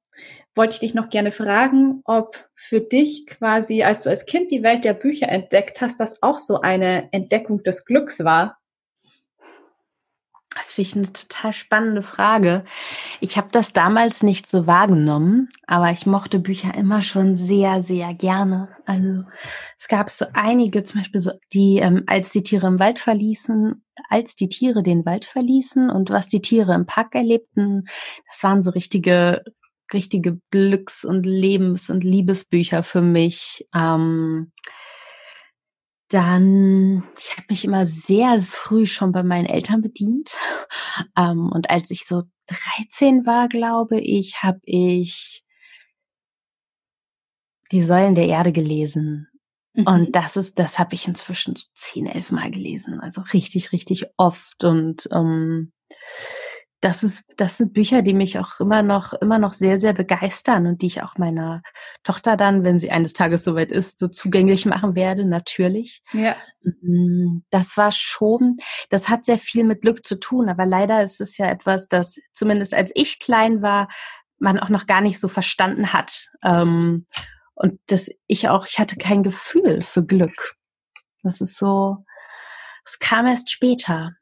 wollte 0.59 0.75
ich 0.75 0.81
dich 0.81 0.95
noch 0.95 1.09
gerne 1.09 1.33
fragen, 1.33 2.03
ob 2.05 2.37
für 2.55 2.81
dich 2.81 3.27
quasi, 3.27 3.83
als 3.85 4.03
du 4.03 4.11
als 4.11 4.27
Kind 4.27 4.51
die 4.51 4.63
Welt 4.63 4.85
der 4.85 4.93
Bücher 4.93 5.29
entdeckt 5.29 5.81
hast, 5.81 6.01
das 6.01 6.23
auch 6.23 6.39
so 6.39 6.61
eine 6.61 7.11
Entdeckung 7.13 7.63
des 7.63 7.87
Glücks 7.87 8.25
war. 8.25 8.59
Das 10.55 10.73
finde 10.73 10.89
ich 10.89 10.97
eine 10.97 11.13
total 11.13 11.53
spannende 11.53 12.03
Frage. 12.03 12.65
Ich 13.21 13.37
habe 13.37 13.49
das 13.53 13.73
damals 13.73 14.25
nicht 14.25 14.49
so 14.49 14.67
wahrgenommen, 14.67 15.51
aber 15.69 15.93
ich 15.93 16.05
mochte 16.07 16.41
Bücher 16.41 16.75
immer 16.75 17.01
schon 17.01 17.37
sehr, 17.37 17.81
sehr 17.81 18.13
gerne. 18.13 18.69
Also 18.85 19.23
es 19.79 19.87
gab 19.87 20.11
so 20.11 20.27
einige, 20.33 20.83
zum 20.83 21.03
Beispiel 21.03 21.21
so 21.21 21.31
die, 21.53 21.79
ähm, 21.79 22.03
als 22.09 22.33
die 22.33 22.43
Tiere 22.43 22.67
im 22.67 22.81
Wald 22.81 22.99
verließen, 22.99 23.85
als 24.09 24.35
die 24.35 24.49
Tiere 24.49 24.83
den 24.83 25.07
Wald 25.07 25.27
verließen 25.27 25.91
und 25.91 26.11
was 26.11 26.27
die 26.27 26.41
Tiere 26.41 26.75
im 26.75 26.87
Park 26.87 27.15
erlebten, 27.15 27.85
das 28.27 28.43
waren 28.43 28.65
so 28.65 28.71
richtige 28.71 29.45
richtige 29.93 30.41
Glücks- 30.51 31.05
und 31.05 31.25
Lebens- 31.25 31.91
und 31.91 32.05
Liebesbücher 32.05 32.83
für 32.83 33.03
mich. 33.03 33.67
Ähm, 33.75 34.53
dann, 36.09 37.05
ich 37.19 37.33
habe 37.33 37.47
mich 37.51 37.65
immer 37.65 37.85
sehr 37.85 38.39
früh 38.39 38.87
schon 38.87 39.13
bei 39.13 39.23
meinen 39.23 39.47
Eltern 39.47 39.83
bedient. 39.83 40.35
Ähm, 41.17 41.51
und 41.53 41.71
als 41.71 41.93
ich 41.93 42.07
so 42.07 42.25
13 42.77 43.25
war, 43.25 43.49
glaube 43.49 44.01
ich, 44.01 44.43
habe 44.43 44.59
ich 44.65 45.45
die 47.71 47.83
Säulen 47.83 48.17
der 48.17 48.27
Erde 48.27 48.51
gelesen. 48.51 49.29
Mhm. 49.75 49.87
Und 49.87 50.17
das 50.17 50.37
ist, 50.37 50.59
das 50.59 50.79
habe 50.79 50.95
ich 50.95 51.07
inzwischen 51.07 51.55
so 51.55 51.65
zehn, 51.75 52.07
elf 52.07 52.33
Mal 52.33 52.51
gelesen. 52.51 53.01
Also 53.01 53.21
richtig, 53.33 53.71
richtig 53.73 54.07
oft. 54.17 54.65
Und 54.65 55.09
ähm, 55.13 55.73
das 56.81 57.03
ist, 57.03 57.25
das 57.37 57.57
sind 57.57 57.73
Bücher, 57.73 58.03
die 58.03 58.15
mich 58.15 58.39
auch 58.39 58.61
immer 58.61 58.83
noch, 58.83 59.13
immer 59.15 59.39
noch 59.39 59.53
sehr, 59.53 59.79
sehr 59.79 59.93
begeistern 59.93 60.67
und 60.67 60.81
die 60.81 60.87
ich 60.87 61.03
auch 61.03 61.17
meiner 61.19 61.63
Tochter 62.05 62.37
dann, 62.37 62.63
wenn 62.65 62.79
sie 62.79 62.91
eines 62.91 63.15
Tages 63.15 63.43
soweit 63.43 63.73
ist, 63.73 63.99
so 63.99 64.07
zugänglich 64.07 64.65
machen 64.65 64.95
werde, 64.95 65.25
natürlich. 65.25 66.03
Ja. 66.13 66.37
Mm, 66.63 67.41
das 67.51 67.77
war 67.77 67.91
schon, 67.91 68.55
das 68.91 69.09
hat 69.09 69.25
sehr 69.25 69.39
viel 69.39 69.65
mit 69.65 69.83
Glück 69.83 70.07
zu 70.07 70.21
tun, 70.21 70.49
aber 70.49 70.67
leider 70.67 71.03
ist 71.03 71.21
es 71.21 71.37
ja 71.37 71.47
etwas, 71.47 71.89
das 71.89 72.17
zumindest 72.33 72.75
als 72.75 72.93
ich 72.95 73.19
klein 73.19 73.61
war, 73.61 73.89
man 74.39 74.61
auch 74.61 74.69
noch 74.69 74.87
gar 74.87 75.01
nicht 75.01 75.19
so 75.19 75.27
verstanden 75.27 75.93
hat. 75.93 76.29
Ähm, 76.45 77.07
und 77.55 77.81
dass 77.89 78.09
ich 78.29 78.49
auch, 78.49 78.67
ich 78.69 78.79
hatte 78.79 78.97
kein 78.97 79.25
Gefühl 79.25 79.81
für 79.81 80.05
Glück. 80.05 80.55
Das 81.25 81.41
ist 81.41 81.57
so, 81.57 82.05
es 82.85 83.01
kam 83.01 83.27
erst 83.27 83.51
später. 83.51 84.13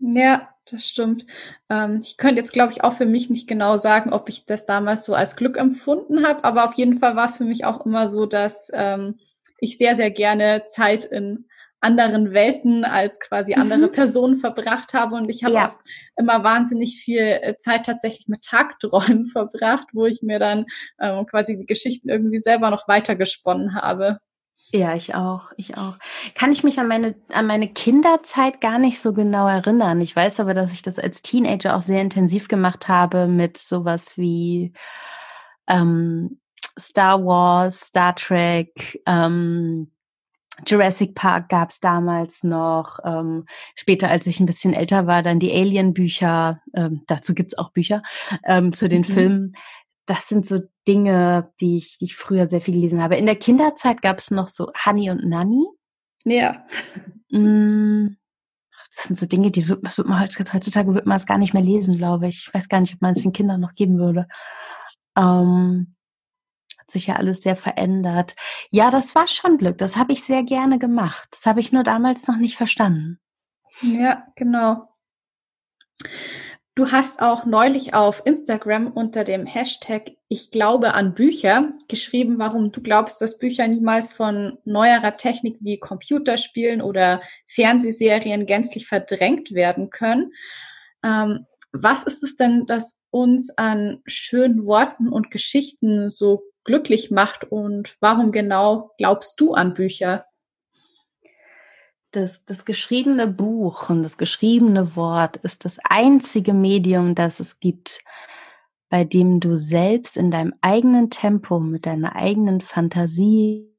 Ja, 0.00 0.53
das 0.70 0.86
stimmt. 0.86 1.26
Ähm, 1.68 2.00
ich 2.02 2.16
könnte 2.16 2.40
jetzt, 2.40 2.52
glaube 2.52 2.72
ich, 2.72 2.82
auch 2.82 2.94
für 2.94 3.06
mich 3.06 3.30
nicht 3.30 3.48
genau 3.48 3.76
sagen, 3.76 4.12
ob 4.12 4.28
ich 4.28 4.46
das 4.46 4.66
damals 4.66 5.04
so 5.04 5.14
als 5.14 5.36
Glück 5.36 5.56
empfunden 5.56 6.26
habe, 6.26 6.44
aber 6.44 6.64
auf 6.64 6.74
jeden 6.74 6.98
Fall 6.98 7.16
war 7.16 7.26
es 7.26 7.36
für 7.36 7.44
mich 7.44 7.64
auch 7.64 7.84
immer 7.84 8.08
so, 8.08 8.26
dass 8.26 8.70
ähm, 8.72 9.18
ich 9.58 9.78
sehr, 9.78 9.96
sehr 9.96 10.10
gerne 10.10 10.64
Zeit 10.66 11.04
in 11.04 11.46
anderen 11.84 12.32
Welten 12.32 12.84
als 12.84 13.20
quasi 13.20 13.54
andere 13.54 13.88
mhm. 13.88 13.92
Personen 13.92 14.36
verbracht 14.36 14.94
habe. 14.94 15.16
Und 15.16 15.28
ich 15.28 15.44
habe 15.44 15.54
ja. 15.54 15.68
auch 15.68 15.80
immer 16.16 16.42
wahnsinnig 16.42 17.02
viel 17.04 17.20
äh, 17.20 17.56
Zeit 17.58 17.84
tatsächlich 17.84 18.26
mit 18.26 18.42
Tagträumen 18.42 19.26
verbracht, 19.32 19.88
wo 19.92 20.06
ich 20.06 20.22
mir 20.22 20.38
dann 20.38 20.64
ähm, 20.98 21.26
quasi 21.26 21.58
die 21.58 21.66
Geschichten 21.66 22.08
irgendwie 22.08 22.38
selber 22.38 22.70
noch 22.70 22.88
weitergesponnen 22.88 23.74
habe. 23.74 24.18
Ja, 24.74 24.96
ich 24.96 25.14
auch, 25.14 25.52
ich 25.56 25.76
auch. 25.76 25.98
Kann 26.34 26.50
ich 26.50 26.64
mich 26.64 26.80
an 26.80 26.88
meine, 26.88 27.14
an 27.32 27.46
meine 27.46 27.68
Kinderzeit 27.68 28.60
gar 28.60 28.80
nicht 28.80 29.00
so 29.00 29.12
genau 29.12 29.46
erinnern. 29.46 30.00
Ich 30.00 30.16
weiß 30.16 30.40
aber, 30.40 30.52
dass 30.52 30.72
ich 30.72 30.82
das 30.82 30.98
als 30.98 31.22
Teenager 31.22 31.76
auch 31.76 31.82
sehr 31.82 32.00
intensiv 32.00 32.48
gemacht 32.48 32.88
habe 32.88 33.28
mit 33.28 33.56
sowas 33.56 34.18
wie 34.18 34.72
ähm, 35.68 36.40
Star 36.76 37.24
Wars, 37.24 37.82
Star 37.82 38.16
Trek, 38.16 39.00
ähm, 39.06 39.92
Jurassic 40.66 41.14
Park 41.14 41.50
gab 41.50 41.70
es 41.70 41.78
damals 41.78 42.42
noch. 42.42 42.98
Ähm, 43.04 43.46
später, 43.76 44.08
als 44.08 44.26
ich 44.26 44.40
ein 44.40 44.46
bisschen 44.46 44.72
älter 44.72 45.06
war, 45.06 45.22
dann 45.22 45.38
die 45.38 45.52
Alien-Bücher. 45.52 46.60
Ähm, 46.74 47.02
dazu 47.06 47.34
gibt's 47.34 47.56
auch 47.56 47.70
Bücher 47.70 48.02
ähm, 48.44 48.72
zu 48.72 48.88
den 48.88 49.02
mhm. 49.02 49.04
Filmen 49.04 49.56
das 50.06 50.28
sind 50.28 50.46
so 50.46 50.60
Dinge, 50.86 51.52
die 51.60 51.78
ich, 51.78 51.98
die 51.98 52.06
ich 52.06 52.16
früher 52.16 52.48
sehr 52.48 52.60
viel 52.60 52.74
gelesen 52.74 53.02
habe. 53.02 53.16
In 53.16 53.26
der 53.26 53.36
Kinderzeit 53.36 54.02
gab 54.02 54.18
es 54.18 54.30
noch 54.30 54.48
so 54.48 54.70
Honey 54.84 55.10
und 55.10 55.24
Nanny. 55.24 55.64
Ja. 56.24 56.64
Mm, 57.30 58.16
das 58.94 59.04
sind 59.06 59.16
so 59.16 59.26
Dinge, 59.26 59.50
die 59.50 59.68
wird, 59.68 59.82
was 59.82 59.98
wird 59.98 60.08
man 60.08 60.20
heutzutage 60.20 60.94
wird 60.94 61.06
man 61.06 61.16
es 61.16 61.26
gar 61.26 61.38
nicht 61.38 61.54
mehr 61.54 61.62
lesen, 61.62 61.98
glaube 61.98 62.28
ich. 62.28 62.46
Ich 62.46 62.54
weiß 62.54 62.68
gar 62.68 62.80
nicht, 62.80 62.94
ob 62.94 63.02
man 63.02 63.14
es 63.14 63.22
den 63.22 63.32
Kindern 63.32 63.60
noch 63.60 63.74
geben 63.74 63.98
würde. 63.98 64.28
Ähm, 65.16 65.94
hat 66.78 66.90
sich 66.90 67.06
ja 67.06 67.16
alles 67.16 67.42
sehr 67.42 67.56
verändert. 67.56 68.36
Ja, 68.70 68.90
das 68.90 69.14
war 69.14 69.26
schon 69.26 69.58
Glück. 69.58 69.78
Das 69.78 69.96
habe 69.96 70.12
ich 70.12 70.22
sehr 70.22 70.42
gerne 70.42 70.78
gemacht. 70.78 71.28
Das 71.30 71.46
habe 71.46 71.60
ich 71.60 71.72
nur 71.72 71.82
damals 71.82 72.28
noch 72.28 72.36
nicht 72.36 72.56
verstanden. 72.56 73.18
Ja, 73.80 74.26
genau. 74.36 74.88
Du 76.76 76.90
hast 76.90 77.22
auch 77.22 77.44
neulich 77.44 77.94
auf 77.94 78.22
Instagram 78.24 78.88
unter 78.88 79.22
dem 79.22 79.46
Hashtag 79.46 80.10
Ich 80.26 80.50
glaube 80.50 80.94
an 80.94 81.14
Bücher 81.14 81.72
geschrieben, 81.86 82.40
warum 82.40 82.72
du 82.72 82.80
glaubst, 82.80 83.20
dass 83.20 83.38
Bücher 83.38 83.68
niemals 83.68 84.12
von 84.12 84.58
neuerer 84.64 85.16
Technik 85.16 85.56
wie 85.60 85.78
Computerspielen 85.78 86.82
oder 86.82 87.22
Fernsehserien 87.46 88.46
gänzlich 88.46 88.88
verdrängt 88.88 89.52
werden 89.52 89.90
können. 89.90 90.32
Ähm, 91.04 91.46
was 91.70 92.02
ist 92.04 92.24
es 92.24 92.34
denn, 92.34 92.66
das 92.66 93.00
uns 93.10 93.56
an 93.56 94.02
schönen 94.06 94.66
Worten 94.66 95.08
und 95.08 95.30
Geschichten 95.30 96.08
so 96.08 96.42
glücklich 96.64 97.12
macht 97.12 97.44
und 97.44 97.96
warum 98.00 98.32
genau 98.32 98.90
glaubst 98.98 99.40
du 99.40 99.54
an 99.54 99.74
Bücher? 99.74 100.26
Das, 102.16 102.44
das 102.44 102.64
geschriebene 102.64 103.26
Buch 103.26 103.90
und 103.90 104.02
das 104.02 104.18
geschriebene 104.18 104.96
Wort 104.96 105.36
ist 105.38 105.64
das 105.64 105.78
einzige 105.82 106.52
Medium, 106.52 107.14
das 107.14 107.40
es 107.40 107.60
gibt, 107.60 108.02
bei 108.88 109.04
dem 109.04 109.40
du 109.40 109.56
selbst 109.56 110.16
in 110.16 110.30
deinem 110.30 110.54
eigenen 110.60 111.10
Tempo, 111.10 111.60
mit 111.60 111.86
deiner 111.86 112.16
eigenen 112.16 112.60
Fantasie 112.60 113.70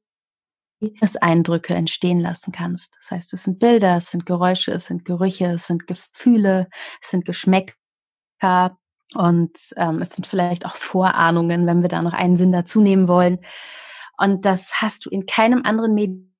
das 1.00 1.16
Eindrücke 1.16 1.74
entstehen 1.74 2.20
lassen 2.20 2.52
kannst. 2.52 2.96
Das 3.00 3.10
heißt, 3.10 3.32
es 3.32 3.44
sind 3.44 3.58
Bilder, 3.58 3.96
es 3.96 4.10
sind 4.10 4.26
Geräusche, 4.26 4.72
es 4.72 4.86
sind 4.86 5.04
Gerüche, 5.04 5.46
es 5.46 5.66
sind 5.66 5.86
Gefühle, 5.86 6.68
es 7.00 7.10
sind 7.10 7.24
Geschmäcker 7.24 7.74
und 9.14 9.56
ähm, 9.76 10.02
es 10.02 10.10
sind 10.10 10.26
vielleicht 10.26 10.66
auch 10.66 10.76
Vorahnungen, 10.76 11.66
wenn 11.66 11.80
wir 11.80 11.88
da 11.88 12.02
noch 12.02 12.12
einen 12.12 12.36
Sinn 12.36 12.52
dazu 12.52 12.80
nehmen 12.80 13.08
wollen. 13.08 13.38
Und 14.18 14.44
das 14.44 14.82
hast 14.82 15.06
du 15.06 15.10
in 15.10 15.24
keinem 15.26 15.62
anderen 15.64 15.94
Medium 15.94 16.35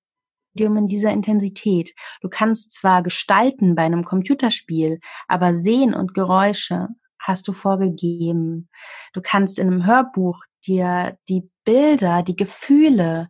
Medium 0.57 0.77
in 0.79 0.89
dieser 0.89 1.11
Intensität. 1.11 1.95
Du 2.23 2.29
kannst 2.29 2.73
zwar 2.73 3.03
gestalten 3.03 3.75
bei 3.75 3.83
einem 3.83 4.05
Computerspiel, 4.05 5.01
aber 5.29 5.53
Sehen 5.53 5.95
und 5.95 6.15
Geräusche 6.15 6.89
hast 7.21 7.47
du 7.49 7.53
vorgegeben. 7.53 8.69
Du 9.13 9.21
kannst 9.23 9.59
in 9.59 9.67
einem 9.67 9.87
Hörbuch 9.87 10.43
dir 10.67 11.19
die 11.29 11.51
Bilder, 11.65 12.23
die 12.23 12.37
Gefühle 12.37 13.29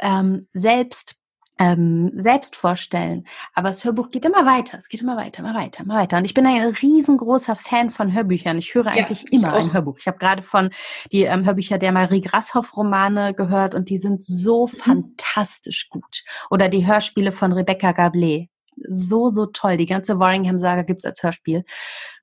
ähm, 0.00 0.40
selbst 0.52 1.16
ähm, 1.58 2.12
selbst 2.16 2.56
vorstellen. 2.56 3.26
Aber 3.54 3.68
das 3.68 3.84
Hörbuch 3.84 4.10
geht 4.10 4.24
immer 4.24 4.44
weiter. 4.44 4.78
Es 4.78 4.88
geht 4.88 5.00
immer 5.00 5.16
weiter, 5.16 5.40
immer 5.40 5.54
weiter, 5.54 5.84
immer 5.84 5.96
weiter. 5.96 6.18
Und 6.18 6.24
ich 6.24 6.34
bin 6.34 6.46
ein 6.46 6.62
riesengroßer 6.62 7.56
Fan 7.56 7.90
von 7.90 8.12
Hörbüchern. 8.12 8.58
Ich 8.58 8.74
höre 8.74 8.88
eigentlich 8.88 9.22
ja, 9.22 9.28
immer 9.30 9.52
ein 9.54 9.72
Hörbuch. 9.72 9.98
Ich 9.98 10.06
habe 10.06 10.18
gerade 10.18 10.42
von 10.42 10.70
die 11.12 11.22
ähm, 11.22 11.44
Hörbücher 11.44 11.78
der 11.78 11.92
Marie 11.92 12.20
Grashoff-Romane 12.20 13.34
gehört 13.34 13.74
und 13.74 13.88
die 13.88 13.98
sind 13.98 14.22
so 14.22 14.64
mhm. 14.64 14.68
fantastisch 14.68 15.88
gut. 15.88 16.24
Oder 16.50 16.68
die 16.68 16.86
Hörspiele 16.86 17.32
von 17.32 17.52
Rebecca 17.52 17.90
Gablé 17.90 18.48
so, 18.88 19.30
so 19.30 19.46
toll. 19.46 19.76
Die 19.76 19.86
ganze 19.86 20.18
Warringham-Saga 20.18 20.82
gibt's 20.82 21.04
als 21.04 21.22
Hörspiel. 21.22 21.64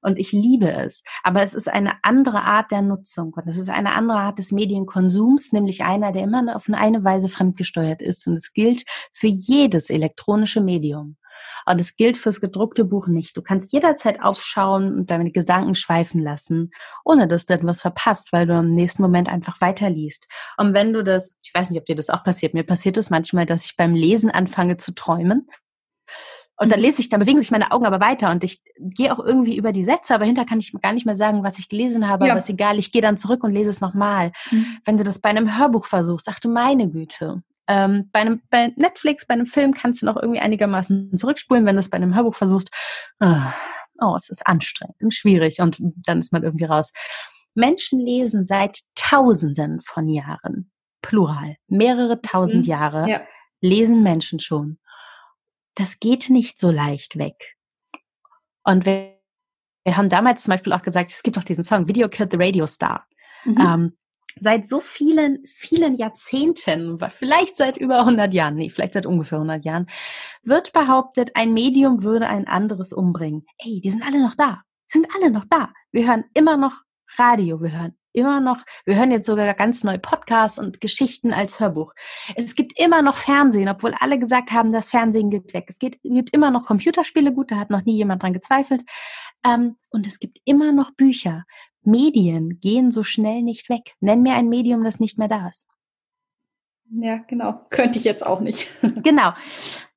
Und 0.02 0.20
ich 0.20 0.32
liebe 0.32 0.72
es. 0.72 1.04
Aber 1.24 1.42
es 1.42 1.54
ist 1.54 1.70
eine 1.70 1.94
andere 2.04 2.44
Art 2.44 2.72
der 2.72 2.82
Nutzung. 2.82 3.34
Und 3.34 3.48
es 3.48 3.58
ist 3.58 3.70
eine 3.70 3.94
andere 3.94 4.20
Art 4.20 4.40
des 4.40 4.52
Medienkonsums, 4.52 5.54
nämlich 5.54 5.84
einer, 5.84 6.12
der 6.12 6.24
immer 6.24 6.56
auf 6.56 6.68
eine 6.70 7.04
Weise 7.04 7.30
fremdgesteuert 7.30 8.02
ist. 8.02 8.28
Und 8.28 8.34
es 8.34 8.54
gilt 8.54 8.84
für 9.14 9.28
jedes 9.28 9.90
elektronische 9.90 10.62
Medium. 10.62 11.18
Und 11.66 11.80
es 11.80 11.96
gilt 11.96 12.18
fürs 12.18 12.42
gedruckte 12.42 12.86
Buch 12.86 13.08
nicht. 13.08 13.38
Du 13.38 13.42
kannst 13.42 13.74
jederzeit 13.74 14.22
aufschauen 14.22 14.94
und 14.96 15.12
deine 15.12 15.32
Gedanken 15.32 15.76
schweifen 15.76 16.22
lassen, 16.22 16.72
ohne 17.04 17.28
dass 17.28 17.46
du 17.46 17.54
etwas 17.54 17.82
verpasst, 17.82 18.34
weil 18.34 18.46
du 18.46 18.58
im 18.58 18.76
nächsten 18.76 19.02
Moment 19.02 19.30
einfach 19.30 19.62
weiterliest. 19.62 20.28
Und 20.58 20.74
wenn 20.74 20.94
du 20.94 21.04
das, 21.04 21.38
ich 21.42 21.54
weiß 21.54 21.70
nicht, 21.70 21.80
ob 21.80 21.86
dir 21.86 21.96
das 21.96 22.10
auch 22.10 22.24
passiert, 22.24 22.54
mir 22.54 22.64
passiert 22.64 22.98
es 22.98 23.10
manchmal, 23.10 23.46
dass 23.46 23.66
ich 23.66 23.78
beim 23.78 23.94
Lesen 23.94 24.30
anfange 24.30 24.78
zu 24.78 24.94
träumen 24.94 25.48
und 26.64 26.72
dann 26.72 26.80
mhm. 26.80 26.86
lese 26.86 27.02
ich, 27.02 27.10
dann 27.10 27.20
bewegen 27.20 27.40
sich 27.40 27.52
meine 27.52 27.72
Augen 27.72 27.86
aber 27.86 28.00
weiter 28.00 28.32
und 28.32 28.44
ich 28.44 28.62
gehe 28.80 29.12
auch 29.12 29.20
irgendwie 29.20 29.58
über 29.58 29.74
die 29.74 29.84
Sätze, 29.84 30.16
aber 30.16 30.24
hinter 30.24 30.46
kann 30.46 30.60
ich 30.60 30.72
gar 30.82 30.94
nicht 30.94 31.06
mehr 31.06 31.18
sagen, 31.18 31.44
was 31.44 31.60
ich 31.60 31.68
gelesen 31.68 32.08
habe, 32.08 32.26
ja. 32.26 32.32
aber 32.32 32.40
ist 32.40 32.50
egal, 32.50 32.80
ich 32.80 32.94
gehe 32.94 33.02
dann 33.02 33.18
zurück 33.18 33.44
und 33.44 33.52
lese 33.52 33.70
es 33.70 33.82
nochmal. 33.82 34.32
Mhm. 34.50 34.78
Wenn 34.86 34.98
du 34.98 35.04
das 35.04 35.20
bei 35.20 35.30
einem 35.30 35.58
Hörbuch 35.60 35.86
versuchst, 35.86 36.28
ach 36.30 36.40
du 36.40 36.50
meine 36.50 36.90
Güte. 36.90 37.44
Ähm, 37.68 38.10
bei, 38.14 38.22
einem, 38.22 38.42
bei 38.50 38.72
Netflix, 38.78 39.28
bei 39.28 39.34
einem 39.34 39.46
Film 39.46 39.74
kannst 39.74 40.02
du 40.02 40.06
noch 40.06 40.16
irgendwie 40.16 40.40
einigermaßen 40.40 41.18
zurückspulen, 41.18 41.66
wenn 41.66 41.76
du 41.76 41.82
es 41.82 41.90
bei 41.90 41.98
einem 41.98 42.16
Hörbuch 42.16 42.36
versuchst. 42.36 42.70
Ah, 43.20 43.54
oh, 44.00 44.16
es 44.16 44.30
ist 44.30 44.48
anstrengend 44.48 44.96
und 45.02 45.14
schwierig 45.14 45.60
und 45.60 45.78
dann 45.82 46.20
ist 46.20 46.32
man 46.32 46.44
irgendwie 46.44 46.66
raus. 46.66 46.94
Menschen 47.56 48.00
lesen 48.00 48.46
seit 48.46 48.80
Tausenden 48.96 49.82
von 49.82 50.08
Jahren, 50.08 50.72
plural, 51.02 51.58
mehrere 51.68 52.22
tausend 52.22 52.66
mhm. 52.66 52.72
Jahre, 52.72 53.10
ja. 53.10 53.22
lesen 53.60 54.02
Menschen 54.02 54.40
schon 54.40 54.78
das 55.76 56.00
geht 56.00 56.30
nicht 56.30 56.60
so 56.60 56.72
leicht 56.72 57.18
weg. 57.18 57.56
Und 58.64 58.86
wir, 58.86 59.20
wir 59.84 59.98
haben 59.98 60.10
damals 60.10 60.44
zum 60.44 60.54
Beispiel 60.54 60.74
auch 60.74 60.84
gesagt, 60.84 61.12
es 61.12 61.24
gibt 61.24 61.38
doch 61.38 61.44
diesen 61.44 61.64
Song, 61.64 61.88
Video 61.88 62.08
Killed 62.10 62.32
the 62.32 62.38
Radio 62.38 62.68
Star. 62.68 63.06
Mhm. 63.46 63.58
Ähm, 63.60 63.98
seit 64.40 64.66
so 64.66 64.80
vielen, 64.80 65.46
vielen 65.46 65.96
Jahrzehnten, 65.96 66.98
vielleicht 67.10 67.58
seit 67.58 67.78
über 67.78 68.00
100 68.00 68.34
Jahren, 68.34 68.56
nee, 68.56 68.70
vielleicht 68.70 68.94
seit 68.94 69.06
ungefähr 69.06 69.38
100 69.38 69.64
Jahren, 69.66 69.88
wird 70.44 70.74
behauptet, 70.74 71.32
ein 71.36 71.54
Medium 71.54 72.04
würde 72.04 72.28
ein 72.28 72.48
anderes 72.48 72.94
umbringen. 72.94 73.46
Ey, 73.58 73.82
die 73.82 73.90
sind 73.90 74.04
alle 74.04 74.22
noch 74.22 74.36
da. 74.36 74.64
Die 74.88 75.00
sind 75.00 75.08
alle 75.16 75.32
noch 75.32 75.46
da. 75.46 75.72
Wir 75.92 76.08
hören 76.08 76.26
immer 76.34 76.58
noch 76.58 76.82
Radio, 77.18 77.62
wir 77.62 77.72
hören 77.72 77.96
immer 78.14 78.40
noch, 78.40 78.64
wir 78.86 78.96
hören 78.96 79.12
jetzt 79.12 79.26
sogar 79.26 79.54
ganz 79.54 79.84
neue 79.84 80.00
Podcasts 80.00 80.60
und 80.60 80.82
Geschichten 80.82 81.34
als 81.34 81.60
Hörbuch. 81.60 81.94
Es 82.36 82.56
gibt 82.56 82.80
immer 82.80 83.02
noch 83.02 83.18
Fernsehen, 83.18 83.70
obwohl 83.70 83.94
alle 84.00 84.20
gesagt 84.20 84.52
haben, 84.52 84.72
das 84.72 84.90
Fernsehen 84.90 85.30
geht 85.30 85.54
weg. 85.54 85.66
Es 85.68 85.80
gibt, 85.80 86.00
gibt 86.04 86.32
immer 86.32 86.52
noch 86.52 86.66
Computerspiele, 86.66 87.34
gut, 87.34 87.52
da 87.52 87.58
hat 87.58 87.70
noch 87.70 87.86
nie 87.86 87.96
jemand 87.96 88.24
dran 88.24 88.34
gezweifelt. 88.34 88.84
Ähm, 89.46 89.78
und 89.90 90.08
es 90.08 90.20
gibt 90.20 90.40
immer 90.46 90.72
noch 90.72 90.92
Bücher. 90.92 91.44
Medien 91.82 92.60
gehen 92.60 92.92
so 92.92 93.04
schnell 93.04 93.42
nicht 93.42 93.70
weg. 93.70 93.94
Nenn 94.00 94.22
mir 94.22 94.36
ein 94.36 94.48
Medium, 94.48 94.84
das 94.84 95.00
nicht 95.00 95.18
mehr 95.18 95.28
da 95.28 95.50
ist. 95.50 95.68
Ja, 96.90 97.18
genau. 97.28 97.66
Könnte 97.70 97.98
ich 97.98 98.04
jetzt 98.04 98.26
auch 98.26 98.40
nicht. 98.40 98.68
genau. 99.04 99.34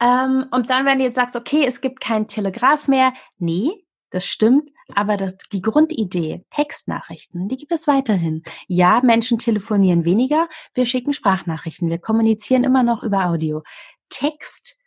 Ähm, 0.01 0.47
und 0.51 0.71
dann, 0.71 0.87
wenn 0.87 0.99
du 0.99 1.05
jetzt 1.05 1.17
sagst, 1.17 1.37
okay, 1.37 1.65
es 1.67 1.81
gibt 1.81 2.01
kein 2.01 2.27
Telegraph 2.27 2.89
mehr. 2.89 3.13
Nee, 3.39 3.85
das 4.11 4.27
stimmt. 4.27 4.71
Aber 4.95 5.17
das, 5.17 5.37
die 5.53 5.63
Grundidee, 5.63 6.45
Textnachrichten, 6.51 7.49
die 7.49 7.57
gibt 7.57 7.73
es 7.73 7.87
weiterhin. 7.87 8.43
Ja, 8.69 9.01
Menschen 9.03 9.39
telefonieren 9.39 10.05
weniger, 10.05 10.49
wir 10.75 10.87
schicken 10.87 11.13
Sprachnachrichten, 11.13 11.91
wir 11.91 11.99
kommunizieren 11.99 12.65
immer 12.65 12.83
noch 12.83 13.03
über 13.03 13.27
Audio. 13.27 13.63
Text 14.11 14.79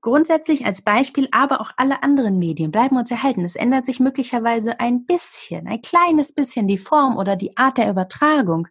grundsätzlich 0.00 0.64
als 0.64 0.82
Beispiel, 0.82 1.28
aber 1.32 1.60
auch 1.60 1.72
alle 1.76 2.02
anderen 2.02 2.38
Medien 2.38 2.70
bleiben 2.70 2.96
uns 2.96 3.10
erhalten. 3.10 3.44
Es 3.44 3.56
ändert 3.56 3.86
sich 3.86 4.00
möglicherweise 4.00 4.80
ein 4.80 5.06
bisschen, 5.06 5.66
ein 5.66 5.82
kleines 5.82 6.32
bisschen 6.32 6.68
die 6.68 6.78
Form 6.78 7.16
oder 7.16 7.36
die 7.36 7.56
Art 7.56 7.78
der 7.78 7.90
Übertragung. 7.90 8.68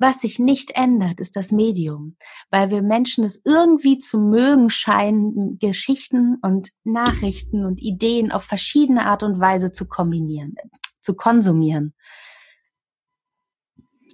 Was 0.00 0.20
sich 0.20 0.38
nicht 0.38 0.72
ändert, 0.74 1.20
ist 1.20 1.34
das 1.34 1.50
Medium, 1.50 2.16
weil 2.50 2.70
wir 2.70 2.82
Menschen 2.82 3.24
es 3.24 3.42
irgendwie 3.44 3.98
zu 3.98 4.20
mögen 4.20 4.70
scheinen, 4.70 5.58
Geschichten 5.58 6.36
und 6.40 6.70
Nachrichten 6.84 7.64
und 7.64 7.80
Ideen 7.80 8.30
auf 8.30 8.44
verschiedene 8.44 9.06
Art 9.06 9.24
und 9.24 9.40
Weise 9.40 9.72
zu 9.72 9.88
kombinieren, 9.88 10.54
zu 11.00 11.14
konsumieren 11.14 11.94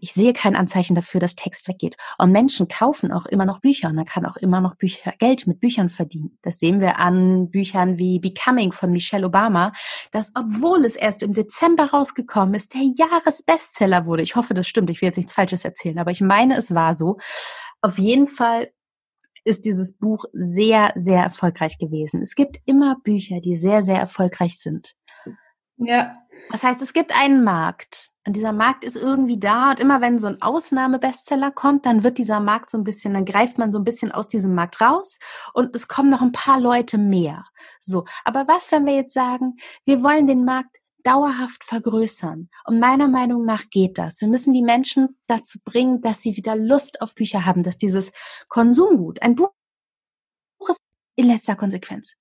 ich 0.04 0.12
sehe 0.12 0.34
kein 0.34 0.54
Anzeichen 0.54 0.94
dafür, 0.94 1.18
dass 1.18 1.34
Text 1.34 1.66
weggeht. 1.66 1.96
Und 2.18 2.30
Menschen 2.30 2.68
kaufen 2.68 3.10
auch 3.10 3.24
immer 3.24 3.46
noch 3.46 3.60
Bücher 3.60 3.88
und 3.88 3.94
man 3.94 4.04
kann 4.04 4.26
auch 4.26 4.36
immer 4.36 4.60
noch 4.60 4.74
Bücher, 4.76 5.14
Geld 5.18 5.46
mit 5.46 5.60
Büchern 5.60 5.88
verdienen. 5.88 6.36
Das 6.42 6.58
sehen 6.58 6.82
wir 6.82 6.98
an 6.98 7.48
Büchern 7.50 7.96
wie 7.96 8.18
Becoming 8.18 8.72
von 8.72 8.92
Michelle 8.92 9.26
Obama, 9.26 9.72
das, 10.12 10.32
obwohl 10.34 10.84
es 10.84 10.94
erst 10.94 11.22
im 11.22 11.32
Dezember 11.32 11.86
rausgekommen 11.86 12.54
ist, 12.54 12.74
der 12.74 12.82
Jahresbestseller 12.82 14.04
wurde. 14.04 14.22
Ich 14.22 14.36
hoffe, 14.36 14.52
das 14.52 14.68
stimmt. 14.68 14.90
Ich 14.90 15.00
will 15.00 15.06
jetzt 15.06 15.16
nichts 15.16 15.32
Falsches 15.32 15.64
erzählen, 15.64 15.98
aber 15.98 16.10
ich 16.10 16.20
meine, 16.20 16.58
es 16.58 16.74
war 16.74 16.94
so. 16.94 17.16
Auf 17.80 17.98
jeden 17.98 18.26
Fall 18.26 18.72
ist 19.44 19.64
dieses 19.64 19.96
Buch 19.96 20.26
sehr, 20.34 20.92
sehr 20.96 21.22
erfolgreich 21.22 21.78
gewesen. 21.78 22.20
Es 22.20 22.34
gibt 22.34 22.58
immer 22.66 22.96
Bücher, 23.02 23.40
die 23.40 23.56
sehr, 23.56 23.80
sehr 23.80 24.00
erfolgreich 24.00 24.58
sind. 24.58 24.96
Ja. 25.76 26.16
Das 26.50 26.62
heißt, 26.62 26.82
es 26.82 26.92
gibt 26.92 27.18
einen 27.18 27.42
Markt 27.42 28.10
und 28.26 28.36
dieser 28.36 28.52
Markt 28.52 28.84
ist 28.84 28.96
irgendwie 28.96 29.38
da 29.38 29.70
und 29.70 29.80
immer 29.80 30.00
wenn 30.00 30.18
so 30.18 30.28
ein 30.28 30.42
Ausnahmebestseller 30.42 31.50
kommt, 31.50 31.86
dann 31.86 32.02
wird 32.02 32.18
dieser 32.18 32.40
Markt 32.40 32.70
so 32.70 32.78
ein 32.78 32.84
bisschen, 32.84 33.14
dann 33.14 33.24
greift 33.24 33.58
man 33.58 33.70
so 33.70 33.78
ein 33.78 33.84
bisschen 33.84 34.12
aus 34.12 34.28
diesem 34.28 34.54
Markt 34.54 34.80
raus 34.80 35.18
und 35.52 35.74
es 35.74 35.88
kommen 35.88 36.10
noch 36.10 36.22
ein 36.22 36.32
paar 36.32 36.60
Leute 36.60 36.98
mehr. 36.98 37.44
So. 37.80 38.04
Aber 38.24 38.46
was, 38.46 38.72
wenn 38.72 38.86
wir 38.86 38.94
jetzt 38.94 39.14
sagen, 39.14 39.56
wir 39.84 40.02
wollen 40.02 40.26
den 40.26 40.44
Markt 40.44 40.76
dauerhaft 41.02 41.64
vergrößern. 41.64 42.48
Und 42.64 42.80
meiner 42.80 43.08
Meinung 43.08 43.44
nach 43.44 43.68
geht 43.68 43.98
das. 43.98 44.22
Wir 44.22 44.28
müssen 44.28 44.54
die 44.54 44.62
Menschen 44.62 45.18
dazu 45.26 45.58
bringen, 45.62 46.00
dass 46.00 46.22
sie 46.22 46.36
wieder 46.36 46.56
Lust 46.56 47.02
auf 47.02 47.14
Bücher 47.14 47.44
haben, 47.44 47.62
dass 47.62 47.76
dieses 47.76 48.12
Konsumgut, 48.48 49.20
ein 49.20 49.34
Buch 49.34 49.50
ist 50.66 50.80
in 51.16 51.26
letzter 51.26 51.56
Konsequenz 51.56 52.16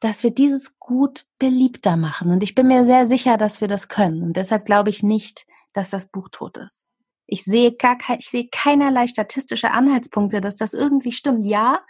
dass 0.00 0.22
wir 0.22 0.30
dieses 0.30 0.78
Gut 0.78 1.26
beliebter 1.38 1.96
machen. 1.96 2.30
Und 2.30 2.42
ich 2.42 2.54
bin 2.54 2.66
mir 2.66 2.84
sehr 2.84 3.06
sicher, 3.06 3.36
dass 3.36 3.60
wir 3.60 3.68
das 3.68 3.88
können. 3.88 4.22
Und 4.22 4.36
deshalb 4.36 4.66
glaube 4.66 4.90
ich 4.90 5.02
nicht, 5.02 5.46
dass 5.72 5.90
das 5.90 6.10
Buch 6.10 6.28
tot 6.30 6.58
ist. 6.58 6.88
Ich 7.26 7.44
sehe 7.44 7.72
gar 7.72 7.96
ich 8.18 8.28
sehe 8.28 8.48
keinerlei 8.50 9.06
statistische 9.06 9.70
Anhaltspunkte, 9.70 10.40
dass 10.40 10.56
das 10.56 10.74
irgendwie 10.74 11.12
stimmt. 11.12 11.44
Ja, 11.44 11.80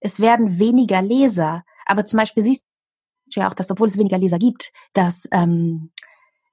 es 0.00 0.20
werden 0.20 0.58
weniger 0.58 1.00
Leser. 1.00 1.64
Aber 1.86 2.04
zum 2.04 2.18
Beispiel 2.18 2.42
siehst 2.42 2.66
du 3.34 3.40
ja 3.40 3.48
auch, 3.48 3.54
dass 3.54 3.70
obwohl 3.70 3.88
es 3.88 3.96
weniger 3.96 4.18
Leser 4.18 4.38
gibt, 4.38 4.72
dass, 4.92 5.26
ähm, 5.32 5.90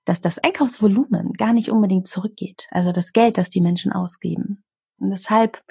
dass 0.05 0.21
das 0.21 0.39
Einkaufsvolumen 0.39 1.33
gar 1.33 1.51
nicht 1.51 1.69
unbedingt 1.69 2.07
zurückgeht. 2.07 2.67
Also 2.71 2.91
das 2.91 3.11
Geld, 3.11 3.37
das 3.37 3.49
die 3.49 3.61
Menschen 3.61 3.91
ausgeben. 3.91 4.63
Und 4.97 5.09
deshalb, 5.09 5.61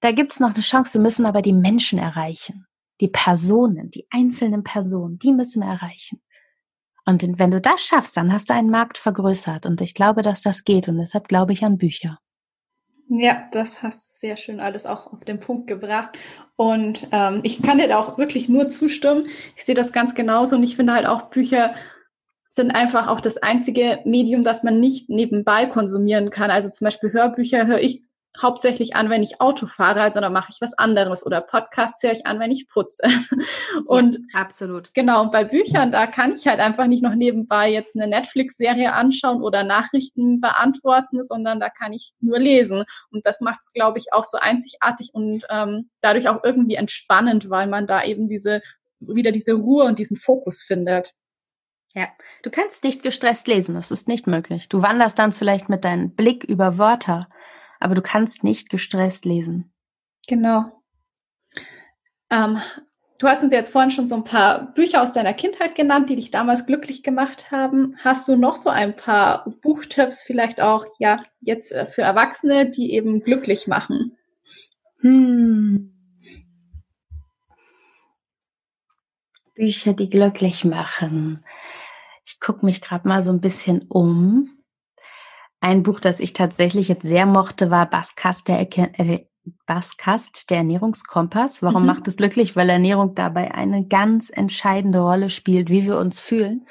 da 0.00 0.10
gibt's 0.10 0.40
noch 0.40 0.54
eine 0.54 0.60
Chance. 0.60 0.94
Wir 0.94 1.02
müssen 1.02 1.24
aber 1.24 1.40
die 1.40 1.52
Menschen 1.52 1.98
erreichen 2.00 2.66
die 3.00 3.08
Personen, 3.08 3.90
die 3.90 4.06
einzelnen 4.10 4.64
Personen, 4.64 5.18
die 5.18 5.32
müssen 5.32 5.62
wir 5.62 5.68
erreichen. 5.68 6.20
Und 7.04 7.38
wenn 7.38 7.52
du 7.52 7.60
das 7.60 7.82
schaffst, 7.82 8.16
dann 8.16 8.32
hast 8.32 8.50
du 8.50 8.54
einen 8.54 8.70
Markt 8.70 8.98
vergrößert. 8.98 9.64
Und 9.64 9.80
ich 9.80 9.94
glaube, 9.94 10.22
dass 10.22 10.42
das 10.42 10.64
geht. 10.64 10.88
Und 10.88 10.98
deshalb 10.98 11.28
glaube 11.28 11.52
ich 11.52 11.64
an 11.64 11.78
Bücher. 11.78 12.18
Ja, 13.08 13.44
das 13.52 13.84
hast 13.84 14.08
du 14.08 14.18
sehr 14.18 14.36
schön 14.36 14.58
alles 14.58 14.84
auch 14.84 15.12
auf 15.12 15.24
den 15.24 15.38
Punkt 15.38 15.68
gebracht. 15.68 16.18
Und 16.56 17.06
ähm, 17.12 17.40
ich 17.44 17.62
kann 17.62 17.78
dir 17.78 17.86
da 17.86 17.98
auch 17.98 18.18
wirklich 18.18 18.48
nur 18.48 18.68
zustimmen. 18.68 19.28
Ich 19.54 19.64
sehe 19.64 19.76
das 19.76 19.92
ganz 19.92 20.16
genauso. 20.16 20.56
Und 20.56 20.64
ich 20.64 20.74
finde 20.74 20.94
halt 20.94 21.06
auch 21.06 21.30
Bücher 21.30 21.74
sind 22.50 22.72
einfach 22.72 23.06
auch 23.06 23.20
das 23.20 23.36
einzige 23.36 24.00
Medium, 24.04 24.42
das 24.42 24.64
man 24.64 24.80
nicht 24.80 25.08
nebenbei 25.08 25.66
konsumieren 25.66 26.30
kann. 26.30 26.50
Also 26.50 26.70
zum 26.70 26.86
Beispiel 26.86 27.12
Hörbücher 27.12 27.66
höre 27.66 27.80
ich 27.80 28.05
hauptsächlich 28.40 28.96
an, 28.96 29.10
wenn 29.10 29.22
ich 29.22 29.40
Auto 29.40 29.66
fahre, 29.66 30.02
also 30.02 30.20
dann 30.20 30.32
mache 30.32 30.50
ich 30.50 30.60
was 30.60 30.76
anderes 30.76 31.24
oder 31.24 31.40
Podcasts 31.40 32.02
höre 32.02 32.12
ich 32.12 32.26
an, 32.26 32.40
wenn 32.40 32.50
ich 32.50 32.68
putze. 32.68 33.02
Und 33.86 34.16
ja, 34.16 34.40
absolut. 34.40 34.92
Genau, 34.94 35.22
und 35.22 35.32
bei 35.32 35.44
Büchern, 35.44 35.92
da 35.92 36.06
kann 36.06 36.34
ich 36.34 36.46
halt 36.46 36.60
einfach 36.60 36.86
nicht 36.86 37.02
noch 37.02 37.14
nebenbei 37.14 37.70
jetzt 37.70 37.94
eine 37.94 38.06
Netflix-Serie 38.06 38.92
anschauen 38.92 39.42
oder 39.42 39.64
Nachrichten 39.64 40.40
beantworten, 40.40 41.22
sondern 41.22 41.60
da 41.60 41.68
kann 41.68 41.92
ich 41.92 42.14
nur 42.20 42.38
lesen. 42.38 42.84
Und 43.10 43.26
das 43.26 43.40
macht 43.40 43.60
es, 43.62 43.72
glaube 43.72 43.98
ich, 43.98 44.12
auch 44.12 44.24
so 44.24 44.38
einzigartig 44.38 45.10
und 45.12 45.44
ähm, 45.50 45.90
dadurch 46.00 46.28
auch 46.28 46.42
irgendwie 46.42 46.76
entspannend, 46.76 47.50
weil 47.50 47.66
man 47.66 47.86
da 47.86 48.02
eben 48.02 48.28
diese 48.28 48.62
wieder 48.98 49.32
diese 49.32 49.52
Ruhe 49.52 49.84
und 49.84 49.98
diesen 49.98 50.16
Fokus 50.16 50.62
findet. 50.62 51.14
Ja, 51.94 52.08
du 52.42 52.50
kannst 52.50 52.84
nicht 52.84 53.02
gestresst 53.02 53.46
lesen, 53.48 53.74
das 53.74 53.90
ist 53.90 54.08
nicht 54.08 54.26
möglich. 54.26 54.68
Du 54.68 54.82
wanderst 54.82 55.18
dann 55.18 55.32
vielleicht 55.32 55.68
mit 55.68 55.84
deinem 55.84 56.10
Blick 56.10 56.44
über 56.44 56.78
Wörter 56.78 57.28
aber 57.80 57.94
du 57.94 58.02
kannst 58.02 58.44
nicht 58.44 58.70
gestresst 58.70 59.24
lesen. 59.24 59.72
Genau. 60.26 60.82
Ähm, 62.30 62.60
du 63.18 63.28
hast 63.28 63.42
uns 63.42 63.52
jetzt 63.52 63.70
vorhin 63.70 63.90
schon 63.90 64.06
so 64.06 64.16
ein 64.16 64.24
paar 64.24 64.72
Bücher 64.74 65.02
aus 65.02 65.12
deiner 65.12 65.34
Kindheit 65.34 65.74
genannt, 65.74 66.10
die 66.10 66.16
dich 66.16 66.30
damals 66.30 66.66
glücklich 66.66 67.02
gemacht 67.02 67.50
haben. 67.50 67.96
Hast 68.02 68.28
du 68.28 68.36
noch 68.36 68.56
so 68.56 68.70
ein 68.70 68.96
paar 68.96 69.48
Buchtipps, 69.62 70.22
vielleicht 70.22 70.60
auch 70.60 70.86
ja 70.98 71.22
jetzt 71.40 71.72
äh, 71.72 71.86
für 71.86 72.02
Erwachsene, 72.02 72.68
die 72.68 72.92
eben 72.92 73.22
glücklich 73.22 73.66
machen? 73.66 74.16
Hm. 75.00 75.92
Bücher, 79.54 79.94
die 79.94 80.10
glücklich 80.10 80.64
machen. 80.64 81.40
Ich 82.24 82.40
gucke 82.40 82.66
mich 82.66 82.80
gerade 82.80 83.08
mal 83.08 83.22
so 83.24 83.32
ein 83.32 83.40
bisschen 83.40 83.86
um. 83.88 84.55
Ein 85.66 85.82
Buch, 85.82 85.98
das 85.98 86.20
ich 86.20 86.32
tatsächlich 86.32 86.86
jetzt 86.86 87.04
sehr 87.04 87.26
mochte, 87.26 87.72
war 87.72 87.90
Baskast, 87.90 88.46
der, 88.46 88.60
äh, 88.60 89.26
Baskast, 89.66 90.48
der 90.48 90.58
Ernährungskompass. 90.58 91.60
Warum 91.60 91.82
mhm. 91.82 91.86
macht 91.88 92.06
es 92.06 92.18
glücklich? 92.18 92.54
Weil 92.54 92.70
Ernährung 92.70 93.16
dabei 93.16 93.52
eine 93.52 93.84
ganz 93.84 94.30
entscheidende 94.30 95.00
Rolle 95.00 95.28
spielt, 95.28 95.68
wie 95.68 95.82
wir 95.82 95.98
uns 95.98 96.20
fühlen. 96.20 96.68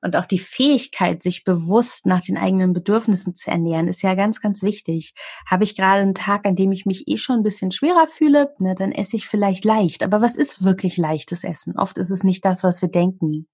Und 0.00 0.16
auch 0.16 0.26
die 0.26 0.40
Fähigkeit, 0.40 1.22
sich 1.22 1.44
bewusst 1.44 2.06
nach 2.06 2.20
den 2.20 2.36
eigenen 2.36 2.72
Bedürfnissen 2.72 3.36
zu 3.36 3.48
ernähren, 3.48 3.86
ist 3.86 4.02
ja 4.02 4.16
ganz, 4.16 4.40
ganz 4.40 4.64
wichtig. 4.64 5.14
Habe 5.48 5.62
ich 5.62 5.76
gerade 5.76 6.02
einen 6.02 6.16
Tag, 6.16 6.44
an 6.44 6.56
dem 6.56 6.72
ich 6.72 6.84
mich 6.84 7.06
eh 7.06 7.18
schon 7.18 7.36
ein 7.36 7.44
bisschen 7.44 7.70
schwerer 7.70 8.08
fühle, 8.08 8.52
ne, 8.58 8.74
dann 8.74 8.90
esse 8.90 9.14
ich 9.14 9.28
vielleicht 9.28 9.64
leicht. 9.64 10.02
Aber 10.02 10.20
was 10.20 10.34
ist 10.34 10.64
wirklich 10.64 10.96
leichtes 10.96 11.44
Essen? 11.44 11.78
Oft 11.78 11.96
ist 11.96 12.10
es 12.10 12.24
nicht 12.24 12.44
das, 12.44 12.64
was 12.64 12.82
wir 12.82 12.88
denken. 12.88 13.46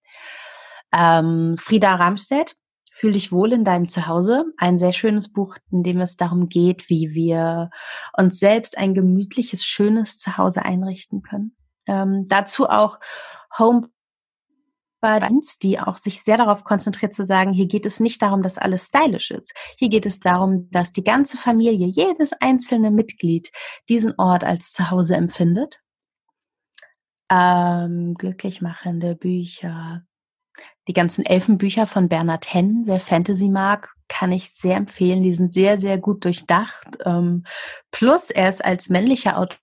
Ähm, 0.95 1.57
Frieda 1.59 1.95
Ramstedt, 1.97 2.57
Fühl 2.93 3.13
dich 3.13 3.33
wohl 3.33 3.53
in 3.53 3.65
deinem 3.65 3.89
Zuhause. 3.89 4.45
Ein 4.59 4.79
sehr 4.79 4.93
schönes 4.93 5.33
Buch, 5.33 5.57
in 5.71 5.83
dem 5.83 6.01
es 6.01 6.17
darum 6.17 6.49
geht, 6.49 6.89
wie 6.89 7.15
wir 7.15 7.71
uns 8.17 8.39
selbst 8.39 8.79
ein 8.79 8.95
gemütliches, 8.95 9.65
schönes 9.65 10.19
Zuhause 10.19 10.65
einrichten 10.65 11.23
können. 11.23 11.57
Ähm, 11.87 12.27
dazu 12.29 12.69
auch 12.69 12.99
Home 13.59 13.89
die 15.63 15.79
auch 15.79 15.97
sich 15.97 16.23
sehr 16.23 16.39
darauf 16.39 16.65
konzentriert 16.65 17.15
zu 17.15 17.25
sagen, 17.25 17.53
hier 17.53 17.67
geht 17.67 17.87
es 17.87 18.01
nicht 18.01 18.21
darum, 18.21 18.43
dass 18.43 18.59
alles 18.59 18.87
stylisch 18.87 19.31
ist. 19.31 19.53
Hier 19.79 19.89
geht 19.89 20.07
es 20.07 20.19
darum, 20.19 20.69
dass 20.71 20.93
die 20.93 21.05
ganze 21.05 21.37
Familie, 21.37 21.87
jedes 21.87 22.33
einzelne 22.33 22.91
Mitglied 22.91 23.53
diesen 23.89 24.15
Ort 24.19 24.43
als 24.45 24.73
Zuhause 24.73 25.15
empfindet. 25.15 25.81
Ähm, 27.31 28.15
glücklich 28.15 28.61
machende 28.61 29.15
Bücher. 29.15 30.03
Die 30.89 30.95
ganzen 30.95 31.27
Elfenbücher 31.27 31.87
von 31.87 32.09
Bernhard 32.09 32.53
Henn, 32.53 32.85
wer 32.87 32.99
Fantasy 32.99 33.49
mag, 33.49 33.95
kann 34.09 34.33
ich 34.33 34.51
sehr 34.51 34.77
empfehlen. 34.77 35.23
Die 35.23 35.35
sind 35.35 35.53
sehr, 35.53 35.79
sehr 35.79 35.99
gut 35.99 36.25
durchdacht. 36.25 36.87
Ähm, 37.05 37.45
plus, 37.91 38.31
er 38.31 38.49
ist 38.49 38.65
als 38.65 38.89
männlicher 38.89 39.39
Autor 39.39 39.59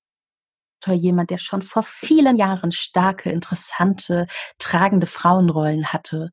jemand, 0.94 1.32
der 1.32 1.40
schon 1.40 1.64
vor 1.64 1.82
vielen 1.82 2.38
Jahren 2.38 2.72
starke, 2.72 3.32
interessante, 3.32 4.28
tragende 4.60 5.08
Frauenrollen 5.08 5.88
hatte. 5.88 6.30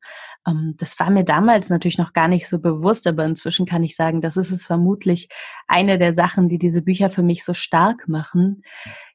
Ähm, 0.47 0.75
das 0.77 0.99
war 0.99 1.09
mir 1.09 1.23
damals 1.23 1.71
natürlich 1.71 1.97
noch 1.97 2.13
gar 2.13 2.27
nicht 2.27 2.47
so 2.47 2.59
bewusst, 2.59 3.07
aber 3.07 3.25
inzwischen 3.25 3.65
kann 3.65 3.81
ich 3.81 3.95
sagen, 3.95 4.21
das 4.21 4.37
ist 4.37 4.51
es 4.51 4.67
vermutlich 4.67 5.27
eine 5.67 5.97
der 5.97 6.13
Sachen, 6.13 6.49
die 6.49 6.59
diese 6.59 6.83
Bücher 6.83 7.09
für 7.09 7.23
mich 7.23 7.43
so 7.43 7.55
stark 7.55 8.07
machen, 8.07 8.61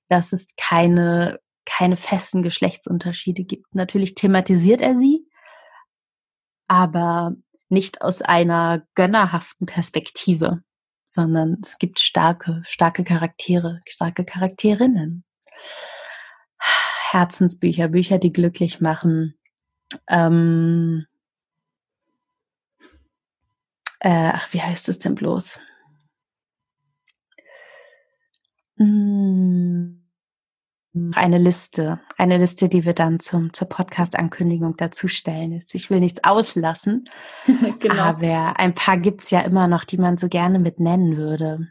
dass 0.08 0.32
es 0.32 0.56
keine, 0.56 1.38
keine 1.64 1.96
festen 1.96 2.42
Geschlechtsunterschiede 2.42 3.44
gibt. 3.44 3.72
Natürlich 3.76 4.16
thematisiert 4.16 4.80
er 4.80 4.96
sie, 4.96 5.27
aber 6.68 7.34
nicht 7.68 8.02
aus 8.02 8.22
einer 8.22 8.86
gönnerhaften 8.94 9.66
Perspektive, 9.66 10.62
sondern 11.06 11.58
es 11.62 11.78
gibt 11.78 12.00
starke, 12.00 12.62
starke 12.66 13.04
Charaktere, 13.04 13.80
starke 13.86 14.24
Charakterinnen. 14.24 15.24
Herzensbücher, 17.10 17.88
Bücher, 17.88 18.18
die 18.18 18.32
glücklich 18.32 18.80
machen. 18.80 19.34
Ähm, 20.08 21.06
äh, 24.00 24.30
ach, 24.32 24.52
wie 24.52 24.60
heißt 24.60 24.88
es 24.88 24.98
denn 24.98 25.14
bloß? 25.14 25.60
Hm, 28.76 29.17
eine 31.14 31.38
Liste, 31.38 32.00
eine 32.16 32.38
Liste, 32.38 32.68
die 32.68 32.84
wir 32.84 32.94
dann 32.94 33.20
zum, 33.20 33.52
zur 33.52 33.68
Podcast-Ankündigung 33.68 34.76
dazu 34.76 35.08
stellen. 35.08 35.62
Ich 35.72 35.90
will 35.90 36.00
nichts 36.00 36.24
auslassen, 36.24 37.08
genau. 37.78 38.02
aber 38.02 38.58
ein 38.58 38.74
paar 38.74 38.98
gibt's 38.98 39.30
ja 39.30 39.40
immer 39.40 39.68
noch, 39.68 39.84
die 39.84 39.98
man 39.98 40.18
so 40.18 40.28
gerne 40.28 40.58
mit 40.58 40.80
nennen 40.80 41.16
würde. 41.16 41.68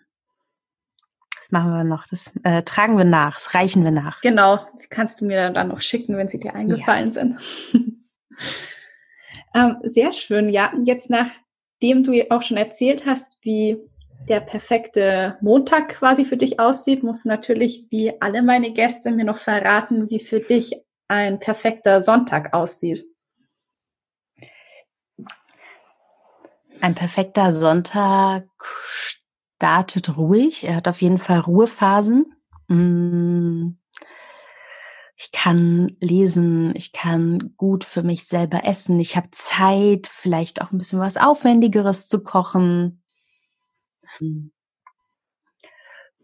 Das 1.40 1.52
machen 1.52 1.72
wir 1.72 1.84
noch, 1.84 2.06
das 2.08 2.36
äh, 2.44 2.64
tragen 2.64 2.98
wir 2.98 3.06
nach, 3.06 3.36
das 3.36 3.54
reichen 3.54 3.84
wir 3.84 3.92
nach. 3.92 4.22
Genau, 4.22 4.60
das 4.76 4.90
kannst 4.90 5.22
du 5.22 5.26
mir 5.26 5.50
dann 5.52 5.70
noch 5.70 5.82
schicken, 5.82 6.18
wenn 6.18 6.28
sie 6.28 6.40
dir 6.40 6.54
eingefallen 6.54 7.08
ja. 7.08 7.12
sind. 7.12 7.40
ähm, 9.56 9.78
sehr 9.84 10.12
schön, 10.14 10.50
ja. 10.50 10.74
Jetzt 10.84 11.10
nachdem 11.10 12.04
du 12.04 12.30
auch 12.32 12.42
schon 12.42 12.58
erzählt 12.58 13.06
hast, 13.06 13.38
wie 13.42 13.78
der 14.28 14.42
perfekte 14.42 15.38
Montag 15.42 15.90
quasi 15.90 16.26
für 16.26 16.38
dich 16.38 16.60
aussieht, 16.60 17.04
musst 17.04 17.26
du 17.26 17.30
natürlich 17.30 17.88
wie 17.90 18.20
alle 18.22 18.42
meine 18.42 18.74
Gäste 18.74 19.12
mir 19.12 19.26
noch 19.26 19.38
verraten, 19.38 20.10
wie 20.10 20.20
für 20.20 20.40
dich 20.40 20.76
ein 21.08 21.40
perfekter 21.40 22.02
Sonntag 22.02 22.54
aussieht. 22.54 23.06
Ein 26.82 26.94
perfekter 26.94 27.54
Sonntag 27.54 28.46
startet 28.62 30.18
ruhig. 30.18 30.66
Er 30.66 30.76
hat 30.76 30.88
auf 30.88 31.02
jeden 31.02 31.20
Fall 31.20 31.40
Ruhephasen. 31.40 32.34
Mm. 32.68 33.78
Ich 35.20 35.32
kann 35.32 35.98
lesen, 36.00 36.76
ich 36.76 36.92
kann 36.92 37.54
gut 37.58 37.84
für 37.84 38.04
mich 38.04 38.28
selber 38.28 38.66
essen, 38.66 39.00
ich 39.00 39.18
habe 39.18 39.32
Zeit, 39.32 40.06
vielleicht 40.06 40.62
auch 40.62 40.72
ein 40.72 40.78
bisschen 40.78 41.00
was 41.00 41.18
Aufwendigeres 41.18 42.08
zu 42.08 42.22
kochen. 42.22 43.02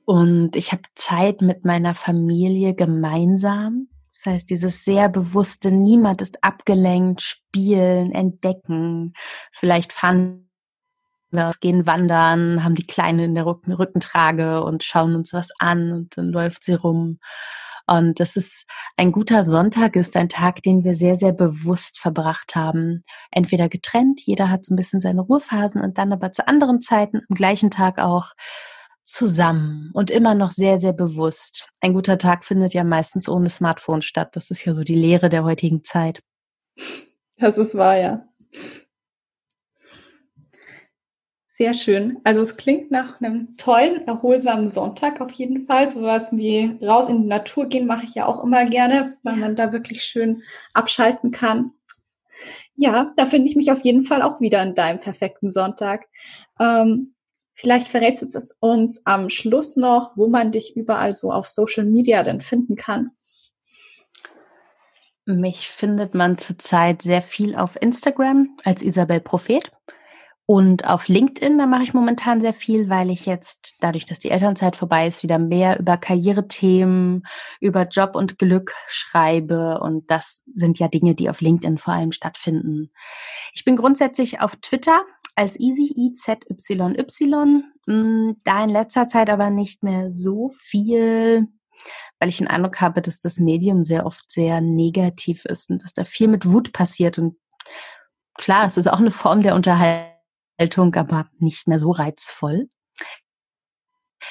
Und 0.06 0.56
ich 0.56 0.72
habe 0.72 0.84
Zeit 0.96 1.42
mit 1.42 1.66
meiner 1.66 1.96
Familie 1.96 2.76
gemeinsam. 2.76 3.88
Das 4.12 4.26
heißt, 4.26 4.50
dieses 4.50 4.84
sehr 4.84 5.10
bewusste, 5.10 5.72
niemand 5.72 6.22
ist 6.22 6.44
abgelenkt, 6.44 7.22
spielen, 7.22 8.12
entdecken. 8.12 9.14
Vielleicht 9.52 9.92
fahren 9.92 10.50
wir 11.34 11.52
gehen 11.60 11.88
wandern, 11.88 12.64
haben 12.64 12.76
die 12.76 12.86
Kleine 12.86 13.26
in 13.26 13.34
der 13.34 13.48
Rücken 13.48 13.72
Rückentrage 13.72 14.64
und 14.64 14.84
schauen 14.84 15.16
uns 15.16 15.34
was 15.34 15.50
an 15.60 15.92
und 15.92 16.18
dann 16.18 16.28
läuft 16.28 16.64
sie 16.64 16.76
rum. 16.76 17.20
Und 17.86 18.20
das 18.20 18.36
ist 18.36 18.66
ein 18.98 19.12
guter 19.12 19.44
Sonntag, 19.44 19.96
ist 19.96 20.16
ein 20.16 20.30
Tag, 20.30 20.62
den 20.64 20.84
wir 20.84 20.94
sehr, 20.94 21.16
sehr 21.16 21.34
bewusst 21.34 22.00
verbracht 22.00 22.56
haben. 22.56 23.04
Entweder 23.32 23.68
getrennt, 23.70 24.22
jeder 24.22 24.50
hat 24.50 24.66
so 24.66 24.74
ein 24.74 24.78
bisschen 24.78 25.00
seine 25.00 25.22
Ruhephasen 25.22 25.82
und 25.82 25.98
dann 25.98 26.14
aber 26.14 26.32
zu 26.32 26.48
anderen 26.48 26.82
Zeiten 26.82 27.22
am 27.30 27.36
gleichen 27.36 27.72
Tag 27.72 28.00
auch 28.00 28.32
zusammen 29.04 29.92
und 29.94 30.10
immer 30.12 30.34
noch 30.34 30.52
sehr, 30.52 30.80
sehr 30.80 30.94
bewusst. 30.94 31.70
Ein 31.82 31.94
guter 31.94 32.18
Tag 32.18 32.46
findet 32.46 32.74
ja 32.74 32.84
meistens 32.84 33.28
ohne 33.28 33.50
Smartphone 33.50 34.02
statt. 34.02 34.36
Das 34.36 34.50
ist 34.50 34.64
ja 34.66 34.74
so 34.74 34.84
die 34.84 34.96
Lehre 34.96 35.30
der 35.30 35.44
heutigen 35.44 35.84
Zeit. 35.84 36.22
Das 37.38 37.58
ist 37.58 37.76
wahr, 37.76 38.00
ja. 38.00 38.26
Sehr 41.56 41.76
schön. 41.76 42.20
Also 42.24 42.42
es 42.42 42.58
klingt 42.58 42.90
nach 42.90 43.22
einem 43.22 43.56
tollen, 43.58 44.08
erholsamen 44.08 44.68
Sonntag 44.68 45.22
auf 45.22 45.30
jeden 45.34 45.68
Fall. 45.68 45.88
So 45.88 46.02
was 46.02 46.36
wie 46.36 46.80
raus 46.82 47.10
in 47.10 47.22
die 47.22 47.28
Natur 47.28 47.68
gehen 47.68 47.86
mache 47.86 48.06
ich 48.06 48.16
ja 48.16 48.26
auch 48.26 48.44
immer 48.44 48.66
gerne, 48.66 49.16
weil 49.22 49.36
man 49.36 49.56
da 49.56 49.72
wirklich 49.72 50.02
schön 50.02 50.42
abschalten 50.74 51.30
kann. 51.30 51.72
Ja, 52.74 53.14
da 53.18 53.28
finde 53.28 53.48
ich 53.48 53.56
mich 53.56 53.72
auf 53.72 53.82
jeden 53.82 54.04
Fall 54.04 54.24
auch 54.24 54.42
wieder 54.42 54.64
in 54.64 54.74
deinem 54.74 55.00
perfekten 55.00 55.52
Sonntag. 55.52 56.08
Ähm, 56.60 57.14
vielleicht 57.54 57.88
verrätst 57.88 58.24
du 58.24 58.42
uns 58.60 59.06
am 59.06 59.30
Schluss 59.30 59.76
noch, 59.76 60.18
wo 60.18 60.26
man 60.26 60.52
dich 60.52 60.76
überall 60.76 61.14
so 61.14 61.32
auf 61.32 61.48
Social 61.48 61.86
Media 61.86 62.24
denn 62.24 62.42
finden 62.42 62.76
kann. 62.76 63.12
Mich 65.26 65.68
findet 65.68 66.16
man 66.16 66.40
zurzeit 66.40 67.04
sehr 67.04 67.22
viel 67.22 67.56
auf 67.56 67.80
Instagram 67.80 68.58
als 68.64 68.82
Isabel 68.82 69.20
Prophet. 69.20 69.72
Und 70.46 70.86
auf 70.86 71.08
LinkedIn, 71.08 71.58
da 71.58 71.66
mache 71.66 71.84
ich 71.84 71.94
momentan 71.94 72.42
sehr 72.42 72.54
viel, 72.54 72.90
weil 72.90 73.10
ich 73.10 73.26
jetzt, 73.26 73.78
dadurch, 73.80 74.06
dass 74.06 74.20
die 74.20 74.30
Elternzeit 74.30 74.76
vorbei 74.76 75.08
ist, 75.08 75.24
wieder 75.24 75.40
mehr 75.40 75.80
über 75.80 75.96
Karrierethemen, 75.96 77.26
über 77.62 77.88
Job 77.88 78.16
und 78.16 78.38
Glück 78.38 78.74
schreibe. 78.88 79.80
Und 79.80 80.12
das 80.12 80.44
sind 80.54 80.80
ja 80.80 80.90
Dinge, 80.90 81.16
die 81.16 81.30
auf 81.30 81.40
LinkedIn 81.40 81.78
vor 81.78 81.94
allem 81.94 82.12
stattfinden. 82.12 82.92
Ich 83.54 83.64
bin 83.64 83.78
grundsätzlich 83.78 84.42
auf 84.42 84.58
Twitter 84.58 85.04
als 85.36 85.58
Easy, 85.58 85.94
I-Z-Y-Y. 85.96 87.64
Hm, 87.88 88.42
da 88.44 88.64
in 88.66 88.70
letzter 88.70 89.08
Zeit 89.08 89.30
aber 89.30 89.50
nicht 89.50 89.82
mehr 89.82 90.12
so 90.12 90.50
viel, 90.50 91.48
weil 92.20 92.30
ich 92.30 92.38
den 92.38 92.48
Eindruck 92.48 92.82
habe, 92.82 93.02
dass 93.02 93.20
das 93.20 93.40
Medium 93.40 93.86
sehr 93.86 94.06
oft 94.06 94.30
sehr 94.30 94.60
negativ 94.60 95.46
ist 95.46 95.70
und 95.70 95.86
dass 95.86 95.94
da 95.94 96.04
viel 96.04 96.28
mit 96.28 96.46
Wut 96.46 96.74
passiert. 96.74 97.18
Und 97.18 97.38
klar, 98.38 98.68
es 98.68 98.76
ist 98.76 98.88
auch 98.88 99.00
eine 99.00 99.12
Form 99.12 99.42
der 99.42 99.56
Unterhaltung 99.56 100.13
Haltung, 100.60 100.96
aber 100.96 101.30
nicht 101.40 101.68
mehr 101.68 101.80
so 101.80 101.92
reizvoll. 101.92 102.70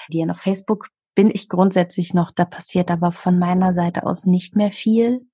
Die 0.08 0.28
auf 0.28 0.38
Facebook 0.38 0.88
bin 1.14 1.30
ich 1.30 1.48
grundsätzlich 1.48 2.14
noch, 2.14 2.30
da 2.30 2.44
passiert 2.44 2.90
aber 2.90 3.12
von 3.12 3.38
meiner 3.38 3.74
Seite 3.74 4.04
aus 4.04 4.24
nicht 4.24 4.56
mehr 4.56 4.72
viel. 4.72 5.26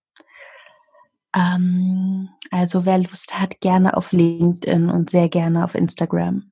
Ähm, 1.35 2.31
also 2.51 2.85
wer 2.85 2.99
Lust 2.99 3.39
hat, 3.39 3.61
gerne 3.61 3.97
auf 3.97 4.13
LinkedIn 4.13 4.89
und 4.89 5.11
sehr 5.11 5.29
gerne 5.29 5.65
auf 5.65 5.75
Instagram. 5.75 6.51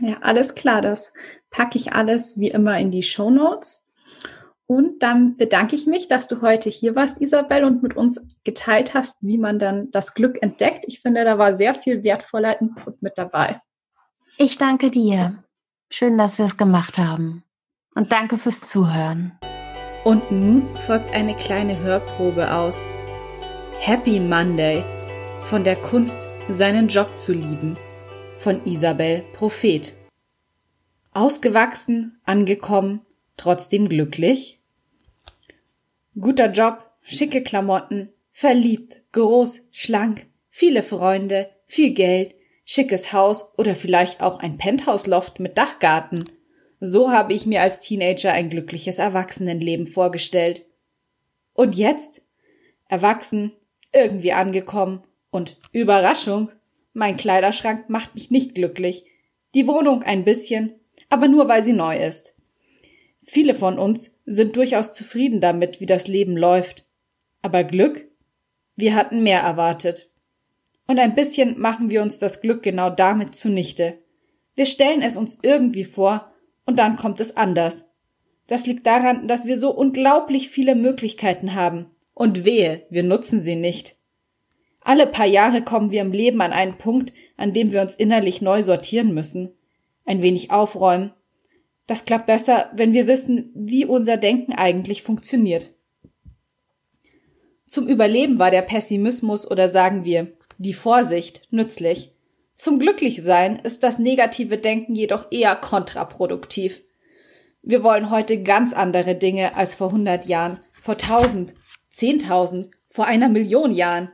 Ja, 0.00 0.18
alles 0.20 0.54
klar. 0.54 0.80
Das 0.80 1.12
packe 1.50 1.76
ich 1.76 1.92
alles 1.92 2.38
wie 2.38 2.48
immer 2.48 2.78
in 2.78 2.90
die 2.90 3.02
Show 3.02 3.30
Notes. 3.30 3.84
Und 4.70 5.02
dann 5.02 5.36
bedanke 5.36 5.74
ich 5.74 5.88
mich, 5.88 6.06
dass 6.06 6.28
du 6.28 6.42
heute 6.42 6.70
hier 6.70 6.94
warst, 6.94 7.20
Isabel, 7.20 7.64
und 7.64 7.82
mit 7.82 7.96
uns 7.96 8.24
geteilt 8.44 8.94
hast, 8.94 9.18
wie 9.20 9.36
man 9.36 9.58
dann 9.58 9.90
das 9.90 10.14
Glück 10.14 10.40
entdeckt. 10.44 10.84
Ich 10.86 11.00
finde, 11.00 11.24
da 11.24 11.38
war 11.38 11.54
sehr 11.54 11.74
viel 11.74 12.04
wertvoller 12.04 12.60
Input 12.60 13.02
mit 13.02 13.18
dabei. 13.18 13.60
Ich 14.38 14.58
danke 14.58 14.92
dir. 14.92 15.42
Schön, 15.90 16.16
dass 16.16 16.38
wir 16.38 16.44
es 16.44 16.56
gemacht 16.56 16.98
haben. 16.98 17.42
Und 17.96 18.12
danke 18.12 18.36
fürs 18.36 18.60
Zuhören. 18.60 19.32
Und 20.04 20.30
nun 20.30 20.68
folgt 20.86 21.12
eine 21.12 21.34
kleine 21.34 21.80
Hörprobe 21.80 22.54
aus 22.54 22.78
Happy 23.80 24.20
Monday 24.20 24.84
von 25.46 25.64
der 25.64 25.82
Kunst, 25.82 26.28
seinen 26.48 26.86
Job 26.86 27.18
zu 27.18 27.32
lieben 27.32 27.76
von 28.38 28.64
Isabel 28.64 29.24
Prophet. 29.32 29.96
Ausgewachsen, 31.10 32.20
angekommen, 32.24 33.00
trotzdem 33.36 33.88
glücklich? 33.88 34.59
Guter 36.20 36.50
Job, 36.50 36.84
schicke 37.02 37.42
Klamotten, 37.42 38.12
verliebt, 38.30 39.00
groß, 39.12 39.62
schlank, 39.70 40.26
viele 40.50 40.82
Freunde, 40.82 41.48
viel 41.66 41.94
Geld, 41.94 42.34
schickes 42.66 43.14
Haus 43.14 43.56
oder 43.56 43.74
vielleicht 43.74 44.22
auch 44.22 44.38
ein 44.38 44.58
Penthouse-Loft 44.58 45.40
mit 45.40 45.56
Dachgarten. 45.56 46.24
So 46.78 47.10
habe 47.10 47.32
ich 47.32 47.46
mir 47.46 47.62
als 47.62 47.80
Teenager 47.80 48.32
ein 48.32 48.50
glückliches 48.50 48.98
Erwachsenenleben 48.98 49.86
vorgestellt. 49.86 50.66
Und 51.54 51.74
jetzt? 51.74 52.22
Erwachsen, 52.88 53.52
irgendwie 53.92 54.32
angekommen 54.32 55.04
und 55.30 55.58
Überraschung, 55.72 56.50
mein 56.92 57.16
Kleiderschrank 57.16 57.88
macht 57.88 58.14
mich 58.14 58.30
nicht 58.30 58.54
glücklich. 58.54 59.06
Die 59.54 59.66
Wohnung 59.66 60.02
ein 60.02 60.24
bisschen, 60.24 60.74
aber 61.08 61.28
nur 61.28 61.48
weil 61.48 61.62
sie 61.62 61.72
neu 61.72 61.96
ist. 61.96 62.34
Viele 63.32 63.54
von 63.54 63.78
uns 63.78 64.10
sind 64.26 64.56
durchaus 64.56 64.92
zufrieden 64.92 65.40
damit, 65.40 65.80
wie 65.80 65.86
das 65.86 66.08
Leben 66.08 66.36
läuft. 66.36 66.84
Aber 67.42 67.62
Glück? 67.62 68.08
Wir 68.74 68.96
hatten 68.96 69.22
mehr 69.22 69.38
erwartet. 69.38 70.10
Und 70.88 70.98
ein 70.98 71.14
bisschen 71.14 71.56
machen 71.56 71.90
wir 71.90 72.02
uns 72.02 72.18
das 72.18 72.40
Glück 72.40 72.64
genau 72.64 72.90
damit 72.90 73.36
zunichte. 73.36 73.98
Wir 74.56 74.66
stellen 74.66 75.00
es 75.00 75.16
uns 75.16 75.38
irgendwie 75.44 75.84
vor, 75.84 76.32
und 76.66 76.80
dann 76.80 76.96
kommt 76.96 77.20
es 77.20 77.36
anders. 77.36 77.92
Das 78.48 78.66
liegt 78.66 78.84
daran, 78.84 79.28
dass 79.28 79.46
wir 79.46 79.56
so 79.56 79.70
unglaublich 79.70 80.48
viele 80.48 80.74
Möglichkeiten 80.74 81.54
haben. 81.54 81.86
Und 82.14 82.44
wehe, 82.44 82.82
wir 82.90 83.04
nutzen 83.04 83.38
sie 83.38 83.54
nicht. 83.54 83.94
Alle 84.80 85.06
paar 85.06 85.26
Jahre 85.26 85.62
kommen 85.62 85.92
wir 85.92 86.00
im 86.00 86.10
Leben 86.10 86.40
an 86.40 86.52
einen 86.52 86.78
Punkt, 86.78 87.12
an 87.36 87.52
dem 87.52 87.70
wir 87.70 87.80
uns 87.80 87.94
innerlich 87.94 88.42
neu 88.42 88.64
sortieren 88.64 89.14
müssen, 89.14 89.52
ein 90.04 90.20
wenig 90.20 90.50
aufräumen. 90.50 91.12
Das 91.90 92.04
klappt 92.04 92.26
besser, 92.26 92.70
wenn 92.72 92.92
wir 92.92 93.08
wissen, 93.08 93.50
wie 93.52 93.84
unser 93.84 94.16
Denken 94.16 94.52
eigentlich 94.52 95.02
funktioniert. 95.02 95.72
Zum 97.66 97.88
Überleben 97.88 98.38
war 98.38 98.52
der 98.52 98.62
Pessimismus 98.62 99.50
oder 99.50 99.68
sagen 99.68 100.04
wir 100.04 100.28
die 100.56 100.72
Vorsicht 100.72 101.42
nützlich. 101.50 102.12
Zum 102.54 102.78
Glücklichsein 102.78 103.58
ist 103.58 103.82
das 103.82 103.98
negative 103.98 104.56
Denken 104.56 104.94
jedoch 104.94 105.32
eher 105.32 105.56
kontraproduktiv. 105.56 106.80
Wir 107.60 107.82
wollen 107.82 108.10
heute 108.10 108.40
ganz 108.44 108.72
andere 108.72 109.16
Dinge 109.16 109.56
als 109.56 109.74
vor 109.74 109.90
hundert 109.90 110.26
Jahren, 110.26 110.60
vor 110.80 110.96
tausend, 110.96 111.54
zehntausend, 111.88 112.70
vor 112.88 113.06
einer 113.06 113.28
Million 113.28 113.72
Jahren. 113.72 114.12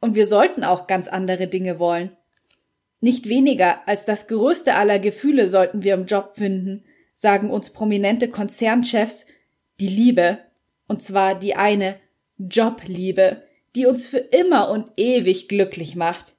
Und 0.00 0.16
wir 0.16 0.26
sollten 0.26 0.64
auch 0.64 0.88
ganz 0.88 1.06
andere 1.06 1.46
Dinge 1.46 1.78
wollen. 1.78 2.16
Nicht 3.00 3.28
weniger 3.28 3.86
als 3.86 4.06
das 4.06 4.26
größte 4.26 4.74
aller 4.74 4.98
Gefühle 4.98 5.46
sollten 5.46 5.84
wir 5.84 5.94
im 5.94 6.06
Job 6.06 6.32
finden, 6.34 6.82
sagen 7.22 7.50
uns 7.50 7.70
prominente 7.70 8.28
Konzernchefs, 8.28 9.26
die 9.78 9.86
Liebe, 9.86 10.38
und 10.88 11.04
zwar 11.04 11.38
die 11.38 11.54
eine 11.54 12.00
Jobliebe, 12.36 13.44
die 13.76 13.86
uns 13.86 14.08
für 14.08 14.18
immer 14.18 14.70
und 14.70 14.90
ewig 14.96 15.46
glücklich 15.48 15.94
macht. 15.94 16.34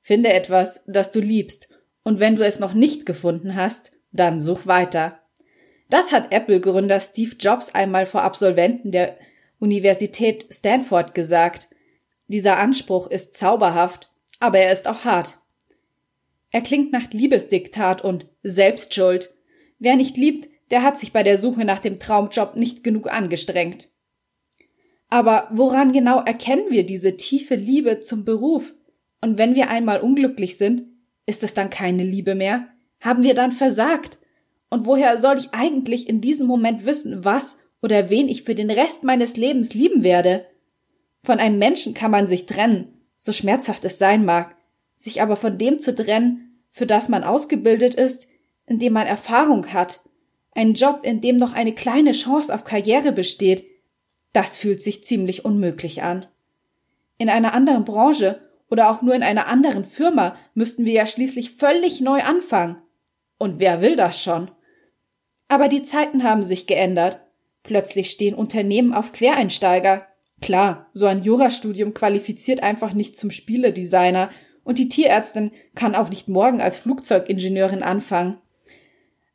Finde 0.00 0.32
etwas, 0.32 0.82
das 0.88 1.12
du 1.12 1.20
liebst, 1.20 1.68
und 2.02 2.18
wenn 2.18 2.34
du 2.34 2.44
es 2.44 2.58
noch 2.58 2.74
nicht 2.74 3.06
gefunden 3.06 3.54
hast, 3.54 3.92
dann 4.10 4.40
such 4.40 4.66
weiter. 4.66 5.20
Das 5.90 6.10
hat 6.10 6.32
Apple-Gründer 6.32 6.98
Steve 6.98 7.36
Jobs 7.38 7.72
einmal 7.72 8.04
vor 8.04 8.22
Absolventen 8.22 8.90
der 8.90 9.16
Universität 9.60 10.46
Stanford 10.50 11.14
gesagt, 11.14 11.68
dieser 12.26 12.58
Anspruch 12.58 13.06
ist 13.06 13.36
zauberhaft, 13.36 14.10
aber 14.40 14.58
er 14.58 14.72
ist 14.72 14.88
auch 14.88 15.04
hart. 15.04 15.38
Er 16.50 16.62
klingt 16.62 16.90
nach 16.90 17.12
Liebesdiktat 17.12 18.02
und 18.02 18.26
Selbstschuld. 18.42 19.32
Wer 19.78 19.96
nicht 19.96 20.16
liebt, 20.16 20.48
der 20.70 20.82
hat 20.82 20.98
sich 20.98 21.12
bei 21.12 21.22
der 21.22 21.38
Suche 21.38 21.64
nach 21.64 21.78
dem 21.78 21.98
Traumjob 21.98 22.56
nicht 22.56 22.84
genug 22.84 23.10
angestrengt. 23.10 23.90
Aber 25.08 25.48
woran 25.52 25.92
genau 25.92 26.20
erkennen 26.20 26.66
wir 26.70 26.84
diese 26.84 27.16
tiefe 27.16 27.54
Liebe 27.54 28.00
zum 28.00 28.24
Beruf? 28.24 28.74
Und 29.20 29.38
wenn 29.38 29.54
wir 29.54 29.70
einmal 29.70 30.00
unglücklich 30.00 30.58
sind, 30.58 30.84
ist 31.26 31.44
es 31.44 31.54
dann 31.54 31.70
keine 31.70 32.04
Liebe 32.04 32.34
mehr? 32.34 32.68
Haben 33.00 33.22
wir 33.22 33.34
dann 33.34 33.52
versagt? 33.52 34.18
Und 34.70 34.86
woher 34.86 35.18
soll 35.18 35.38
ich 35.38 35.52
eigentlich 35.52 36.08
in 36.08 36.20
diesem 36.20 36.46
Moment 36.46 36.84
wissen, 36.84 37.24
was 37.24 37.58
oder 37.80 38.10
wen 38.10 38.28
ich 38.28 38.42
für 38.42 38.54
den 38.54 38.70
Rest 38.70 39.04
meines 39.04 39.36
Lebens 39.36 39.74
lieben 39.74 40.02
werde? 40.02 40.46
Von 41.22 41.38
einem 41.38 41.58
Menschen 41.58 41.94
kann 41.94 42.10
man 42.10 42.26
sich 42.26 42.46
trennen, 42.46 43.00
so 43.16 43.32
schmerzhaft 43.32 43.84
es 43.84 43.98
sein 43.98 44.24
mag, 44.24 44.56
sich 44.94 45.22
aber 45.22 45.36
von 45.36 45.58
dem 45.58 45.78
zu 45.78 45.94
trennen, 45.94 46.60
für 46.70 46.86
das 46.86 47.08
man 47.08 47.24
ausgebildet 47.24 47.94
ist, 47.94 48.26
in 48.66 48.78
dem 48.78 48.92
man 48.92 49.06
Erfahrung 49.06 49.72
hat, 49.72 50.00
einen 50.54 50.74
Job, 50.74 51.00
in 51.02 51.20
dem 51.20 51.36
noch 51.36 51.52
eine 51.52 51.74
kleine 51.74 52.12
Chance 52.12 52.54
auf 52.54 52.64
Karriere 52.64 53.12
besteht, 53.12 53.64
das 54.32 54.56
fühlt 54.56 54.80
sich 54.80 55.04
ziemlich 55.04 55.44
unmöglich 55.44 56.02
an. 56.02 56.26
In 57.18 57.28
einer 57.28 57.54
anderen 57.54 57.84
Branche 57.84 58.40
oder 58.70 58.90
auch 58.90 59.02
nur 59.02 59.14
in 59.14 59.22
einer 59.22 59.46
anderen 59.46 59.84
Firma 59.84 60.36
müssten 60.54 60.84
wir 60.84 60.92
ja 60.92 61.06
schließlich 61.06 61.52
völlig 61.52 62.00
neu 62.00 62.22
anfangen. 62.22 62.76
Und 63.38 63.60
wer 63.60 63.82
will 63.82 63.96
das 63.96 64.22
schon? 64.22 64.50
Aber 65.48 65.68
die 65.68 65.82
Zeiten 65.82 66.24
haben 66.24 66.42
sich 66.42 66.66
geändert. 66.66 67.20
Plötzlich 67.62 68.10
stehen 68.10 68.34
Unternehmen 68.34 68.94
auf 68.94 69.12
Quereinsteiger. 69.12 70.06
Klar, 70.40 70.88
so 70.92 71.06
ein 71.06 71.22
Jurastudium 71.22 71.94
qualifiziert 71.94 72.62
einfach 72.62 72.92
nicht 72.92 73.16
zum 73.16 73.30
Spieledesigner 73.30 74.30
und 74.64 74.78
die 74.78 74.88
Tierärztin 74.88 75.52
kann 75.74 75.94
auch 75.94 76.08
nicht 76.08 76.28
morgen 76.28 76.60
als 76.60 76.78
Flugzeugingenieurin 76.78 77.82
anfangen. 77.82 78.38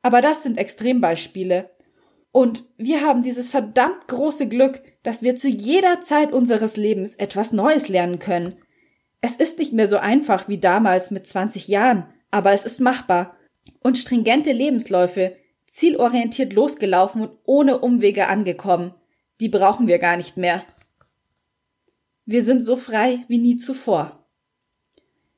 Aber 0.02 0.22
das 0.22 0.44
sind 0.44 0.58
Extrembeispiele. 0.58 1.70
Und 2.32 2.64
wir 2.78 3.02
haben 3.02 3.24
dieses 3.24 3.50
verdammt 3.50 4.08
große 4.08 4.48
Glück, 4.48 4.82
dass 5.04 5.24
wir 5.24 5.36
zu 5.36 5.48
jeder 5.48 6.02
Zeit 6.02 6.32
unseres 6.32 6.78
Lebens 6.78 7.16
etwas 7.16 7.52
Neues 7.52 7.88
lernen 7.90 8.20
können. 8.20 8.56
Es 9.22 9.36
ist 9.36 9.60
nicht 9.60 9.74
mehr 9.74 9.88
so 9.88 9.98
einfach 9.98 10.48
wie 10.48 10.60
damals 10.60 11.12
mit 11.12 11.28
20 11.28 11.68
Jahren, 11.68 12.06
aber 12.32 12.54
es 12.54 12.66
ist 12.66 12.80
machbar. 12.80 13.36
Und 13.82 13.98
stringente 13.98 14.52
Lebensläufe, 14.52 15.36
zielorientiert 15.68 16.54
losgelaufen 16.54 17.22
und 17.22 17.38
ohne 17.46 17.80
Umwege 17.80 18.28
angekommen, 18.28 18.94
die 19.40 19.50
brauchen 19.50 19.88
wir 19.88 20.00
gar 20.00 20.18
nicht 20.18 20.38
mehr. 20.38 20.64
Wir 22.26 22.44
sind 22.44 22.64
so 22.64 22.76
frei 22.76 23.24
wie 23.28 23.38
nie 23.38 23.58
zuvor. 23.58 24.28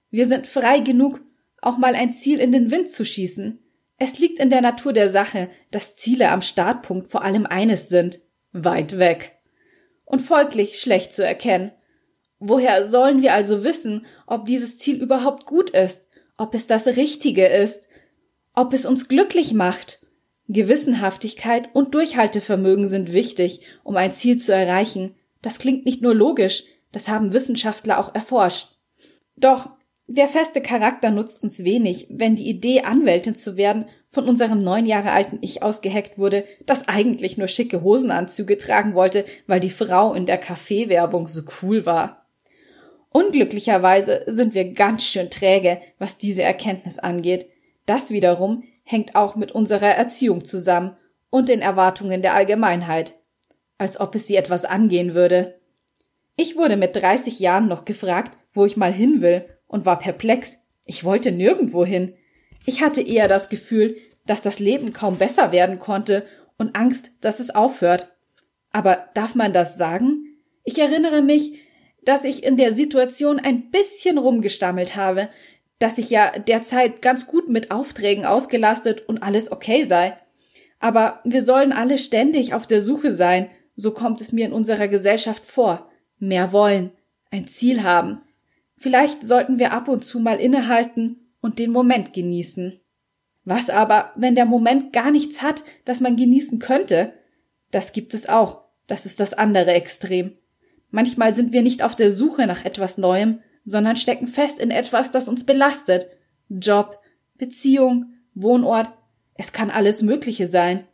Wir 0.10 0.26
sind 0.26 0.48
frei 0.48 0.80
genug, 0.80 1.22
auch 1.62 1.78
mal 1.78 1.96
ein 1.96 2.14
Ziel 2.14 2.40
in 2.40 2.52
den 2.52 2.72
Wind 2.72 2.90
zu 2.90 3.06
schießen. 3.06 3.61
Es 4.04 4.18
liegt 4.18 4.40
in 4.40 4.50
der 4.50 4.62
Natur 4.62 4.94
der 4.94 5.12
Sache, 5.12 5.52
dass 5.70 5.96
Ziele 5.96 6.32
am 6.32 6.42
Startpunkt 6.42 7.10
vor 7.10 7.22
allem 7.22 7.46
eines 7.46 7.88
sind 7.88 8.20
weit 8.52 8.98
weg. 8.98 9.38
Und 10.06 10.24
folglich 10.24 10.82
schlecht 10.82 11.14
zu 11.14 11.24
erkennen. 11.24 11.72
Woher 12.40 12.84
sollen 12.84 13.22
wir 13.22 13.36
also 13.36 13.64
wissen, 13.64 14.08
ob 14.26 14.46
dieses 14.46 14.80
Ziel 14.80 15.00
überhaupt 15.00 15.46
gut 15.46 15.70
ist, 15.70 16.08
ob 16.36 16.56
es 16.56 16.66
das 16.66 16.88
Richtige 16.88 17.46
ist, 17.46 17.88
ob 18.56 18.74
es 18.74 18.88
uns 18.88 19.08
glücklich 19.08 19.54
macht? 19.54 20.02
Gewissenhaftigkeit 20.48 21.70
und 21.74 21.94
Durchhaltevermögen 21.94 22.88
sind 22.88 23.14
wichtig, 23.14 23.62
um 23.84 23.98
ein 23.98 24.14
Ziel 24.14 24.40
zu 24.40 24.52
erreichen. 24.52 25.14
Das 25.44 25.60
klingt 25.60 25.86
nicht 25.86 26.02
nur 26.02 26.16
logisch, 26.16 26.64
das 26.92 27.08
haben 27.08 27.34
Wissenschaftler 27.34 28.00
auch 28.00 28.16
erforscht. 28.16 28.80
Doch 29.36 29.70
der 30.08 30.28
feste 30.28 30.62
Charakter 30.62 31.10
nutzt 31.10 31.44
uns 31.44 31.64
wenig, 31.64 32.08
wenn 32.10 32.36
die 32.36 32.50
Idee, 32.50 32.82
Anwältin 32.82 33.36
zu 33.36 33.56
werden, 33.56 33.86
von 34.10 34.28
unserem 34.28 34.60
neun 34.60 34.86
Jahre 34.86 35.12
alten 35.12 35.40
Ich 35.42 35.64
ausgeheckt 35.64 36.18
wurde, 36.18 36.44
das 36.66 36.90
eigentlich 36.90 37.38
nur 37.38 37.48
schicke 37.48 37.82
Hosenanzüge 37.82 38.58
tragen 38.58 38.94
wollte, 38.94 39.24
weil 39.48 39.62
die 39.62 39.70
Frau 39.70 40.14
in 40.14 40.26
der 40.26 40.38
Kaffeewerbung 40.38 41.28
so 41.28 41.44
cool 41.62 41.86
war. 41.86 42.26
Unglücklicherweise 43.14 44.24
sind 44.28 44.54
wir 44.54 44.74
ganz 44.74 45.06
schön 45.06 45.30
träge, 45.30 45.82
was 45.98 46.18
diese 46.18 46.44
Erkenntnis 46.44 47.00
angeht. 47.00 47.48
Das 47.86 48.12
wiederum 48.12 48.64
hängt 48.84 49.16
auch 49.16 49.36
mit 49.36 49.52
unserer 49.52 49.90
Erziehung 49.90 50.44
zusammen 50.44 50.98
und 51.30 51.48
den 51.48 51.62
Erwartungen 51.62 52.22
der 52.22 52.36
Allgemeinheit. 52.36 53.16
Als 53.78 54.00
ob 54.00 54.16
es 54.16 54.28
sie 54.28 54.36
etwas 54.36 54.66
angehen 54.66 55.14
würde. 55.14 55.60
Ich 56.36 56.56
wurde 56.56 56.78
mit 56.78 56.96
30 56.96 57.40
Jahren 57.40 57.68
noch 57.68 57.86
gefragt, 57.86 58.38
wo 58.54 58.66
ich 58.66 58.78
mal 58.78 58.94
hin 58.94 59.22
will, 59.22 59.46
und 59.72 59.86
war 59.86 59.98
perplex. 59.98 60.60
Ich 60.86 61.04
wollte 61.04 61.32
nirgendwo 61.32 61.86
hin. 61.86 62.14
Ich 62.66 62.82
hatte 62.82 63.02
eher 63.02 63.28
das 63.28 63.50
Gefühl, 63.50 63.96
dass 64.26 64.42
das 64.42 64.60
Leben 64.60 64.94
kaum 64.94 65.18
besser 65.18 65.52
werden 65.52 65.80
konnte 65.80 66.26
und 66.58 66.76
Angst, 66.76 67.12
dass 67.22 67.40
es 67.40 67.56
aufhört. 67.56 68.12
Aber 68.72 69.06
darf 69.14 69.34
man 69.34 69.54
das 69.54 69.78
sagen? 69.78 70.38
Ich 70.64 70.78
erinnere 70.78 71.22
mich, 71.22 71.60
dass 72.04 72.26
ich 72.26 72.44
in 72.44 72.58
der 72.58 72.74
Situation 72.74 73.40
ein 73.40 73.72
bisschen 73.72 74.18
rumgestammelt 74.18 74.96
habe, 74.96 75.30
dass 75.80 75.98
ich 75.98 76.10
ja 76.10 76.32
derzeit 76.38 77.02
ganz 77.02 77.26
gut 77.26 77.50
mit 77.50 77.72
Aufträgen 77.72 78.26
ausgelastet 78.26 79.08
und 79.08 79.24
alles 79.24 79.52
okay 79.52 79.84
sei. 79.84 80.18
Aber 80.80 81.22
wir 81.24 81.44
sollen 81.44 81.72
alle 81.72 81.98
ständig 81.98 82.54
auf 82.54 82.68
der 82.68 82.82
Suche 82.82 83.14
sein, 83.14 83.50
so 83.76 83.92
kommt 83.92 84.20
es 84.20 84.34
mir 84.34 84.46
in 84.46 84.54
unserer 84.54 84.90
Gesellschaft 84.90 85.46
vor. 85.46 85.90
Mehr 86.20 86.52
wollen, 86.52 86.92
ein 87.32 87.48
Ziel 87.48 87.84
haben. 87.84 88.22
Vielleicht 88.82 89.24
sollten 89.24 89.60
wir 89.60 89.74
ab 89.74 89.88
und 89.90 90.04
zu 90.04 90.20
mal 90.20 90.40
innehalten 90.40 91.30
und 91.40 91.60
den 91.60 91.72
Moment 91.72 92.14
genießen. 92.14 92.82
Was 93.44 93.70
aber, 93.70 94.12
wenn 94.16 94.34
der 94.34 94.46
Moment 94.46 94.92
gar 94.92 95.12
nichts 95.12 95.44
hat, 95.44 95.64
das 95.86 96.02
man 96.02 96.16
genießen 96.16 96.58
könnte? 96.58 97.14
Das 97.70 97.94
gibt 97.94 98.16
es 98.16 98.28
auch. 98.28 98.64
Das 98.88 99.06
ist 99.06 99.20
das 99.20 99.36
andere 99.36 99.72
Extrem. 99.74 100.36
Manchmal 100.90 101.36
sind 101.36 101.54
wir 101.54 101.62
nicht 101.62 101.84
auf 101.84 101.96
der 101.96 102.12
Suche 102.12 102.48
nach 102.48 102.66
etwas 102.66 102.98
Neuem, 102.98 103.42
sondern 103.66 103.98
stecken 103.98 104.26
fest 104.26 104.58
in 104.58 104.72
etwas, 104.72 105.12
das 105.12 105.30
uns 105.30 105.46
belastet. 105.46 106.08
Job, 106.50 107.00
Beziehung, 107.36 108.14
Wohnort, 108.34 108.90
es 109.36 109.54
kann 109.54 109.70
alles 109.70 110.02
Mögliche 110.02 110.48
sein. 110.48 110.86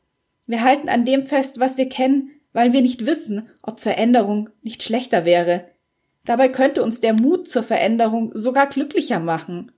Wir 0.45 0.61
halten 0.61 0.89
an 0.89 1.05
dem 1.05 1.25
fest, 1.25 1.57
was 1.57 1.77
wir 1.77 1.87
kennen, 1.87 2.31
weil 2.51 2.73
wir 2.73 2.81
nicht 2.81 3.05
wissen, 3.05 3.47
ob 3.61 3.79
Veränderung 3.79 4.49
nicht 4.61 4.83
schlechter 4.83 5.23
wäre. 5.23 5.69
Dabei 6.27 6.49
könnte 6.49 6.83
uns 6.83 6.99
der 6.99 7.13
Mut 7.13 7.47
zur 7.47 7.63
Veränderung 7.63 8.31
sogar 8.33 8.67
glücklicher 8.67 9.21
machen. 9.21 9.71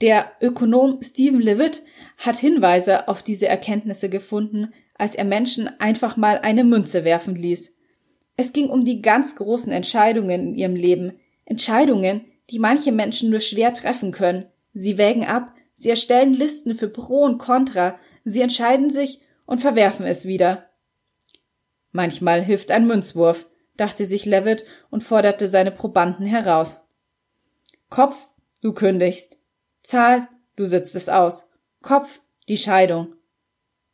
Der 0.00 0.32
Ökonom 0.40 1.02
Stephen 1.02 1.42
Levitt 1.42 1.82
hat 2.16 2.38
Hinweise 2.38 3.06
auf 3.06 3.22
diese 3.22 3.48
Erkenntnisse 3.48 4.08
gefunden, 4.08 4.72
als 4.94 5.14
er 5.14 5.24
Menschen 5.24 5.68
einfach 5.78 6.16
mal 6.16 6.38
eine 6.38 6.64
Münze 6.64 7.04
werfen 7.04 7.36
ließ. 7.36 7.70
Es 8.38 8.54
ging 8.54 8.70
um 8.70 8.86
die 8.86 9.02
ganz 9.02 9.36
großen 9.36 9.72
Entscheidungen 9.72 10.48
in 10.48 10.54
ihrem 10.54 10.74
Leben, 10.74 11.20
Entscheidungen, 11.44 12.24
die 12.48 12.58
manche 12.58 12.90
Menschen 12.90 13.28
nur 13.28 13.40
schwer 13.40 13.74
treffen 13.74 14.10
können. 14.10 14.46
Sie 14.72 14.96
wägen 14.96 15.24
ab, 15.24 15.52
sie 15.74 15.90
erstellen 15.90 16.32
Listen 16.32 16.74
für 16.74 16.88
Pro 16.88 17.24
und 17.24 17.36
Contra, 17.36 17.98
sie 18.24 18.40
entscheiden 18.40 18.88
sich 18.88 19.20
und 19.44 19.60
verwerfen 19.60 20.06
es 20.06 20.24
wieder. 20.24 20.70
Manchmal 21.90 22.42
hilft 22.42 22.70
ein 22.70 22.86
Münzwurf, 22.86 23.50
dachte 23.76 24.06
sich 24.06 24.24
Levitt 24.24 24.64
und 24.90 25.02
forderte 25.02 25.48
seine 25.48 25.70
Probanden 25.70 26.26
heraus. 26.26 26.80
Kopf, 27.88 28.26
du 28.62 28.72
kündigst. 28.72 29.38
Zahl, 29.82 30.28
du 30.56 30.64
sitzt 30.64 30.94
es 30.96 31.08
aus. 31.08 31.48
Kopf, 31.82 32.20
die 32.48 32.56
Scheidung. 32.56 33.14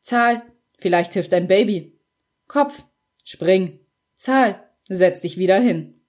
Zahl, 0.01 0.43
vielleicht 0.79 1.13
hilft 1.15 1.33
ein 1.35 1.49
Baby. 1.49 1.99
Kopf, 2.47 2.85
spring. 3.25 3.81
Zahl, 4.15 4.63
setz 4.89 5.21
dich 5.21 5.37
wieder 5.39 5.59
hin. 5.59 6.01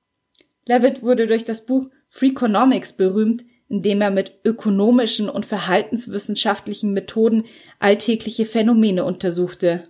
Levitt 0.65 1.01
wurde 1.01 1.27
durch 1.27 1.45
das 1.45 1.65
Buch 1.65 1.89
Freakonomics 2.09 2.93
berühmt, 2.93 3.43
in 3.69 3.81
dem 3.81 4.01
er 4.01 4.11
mit 4.11 4.39
ökonomischen 4.43 5.29
und 5.29 5.45
verhaltenswissenschaftlichen 5.45 6.91
Methoden 6.91 7.45
alltägliche 7.79 8.45
Phänomene 8.45 9.05
untersuchte. 9.05 9.88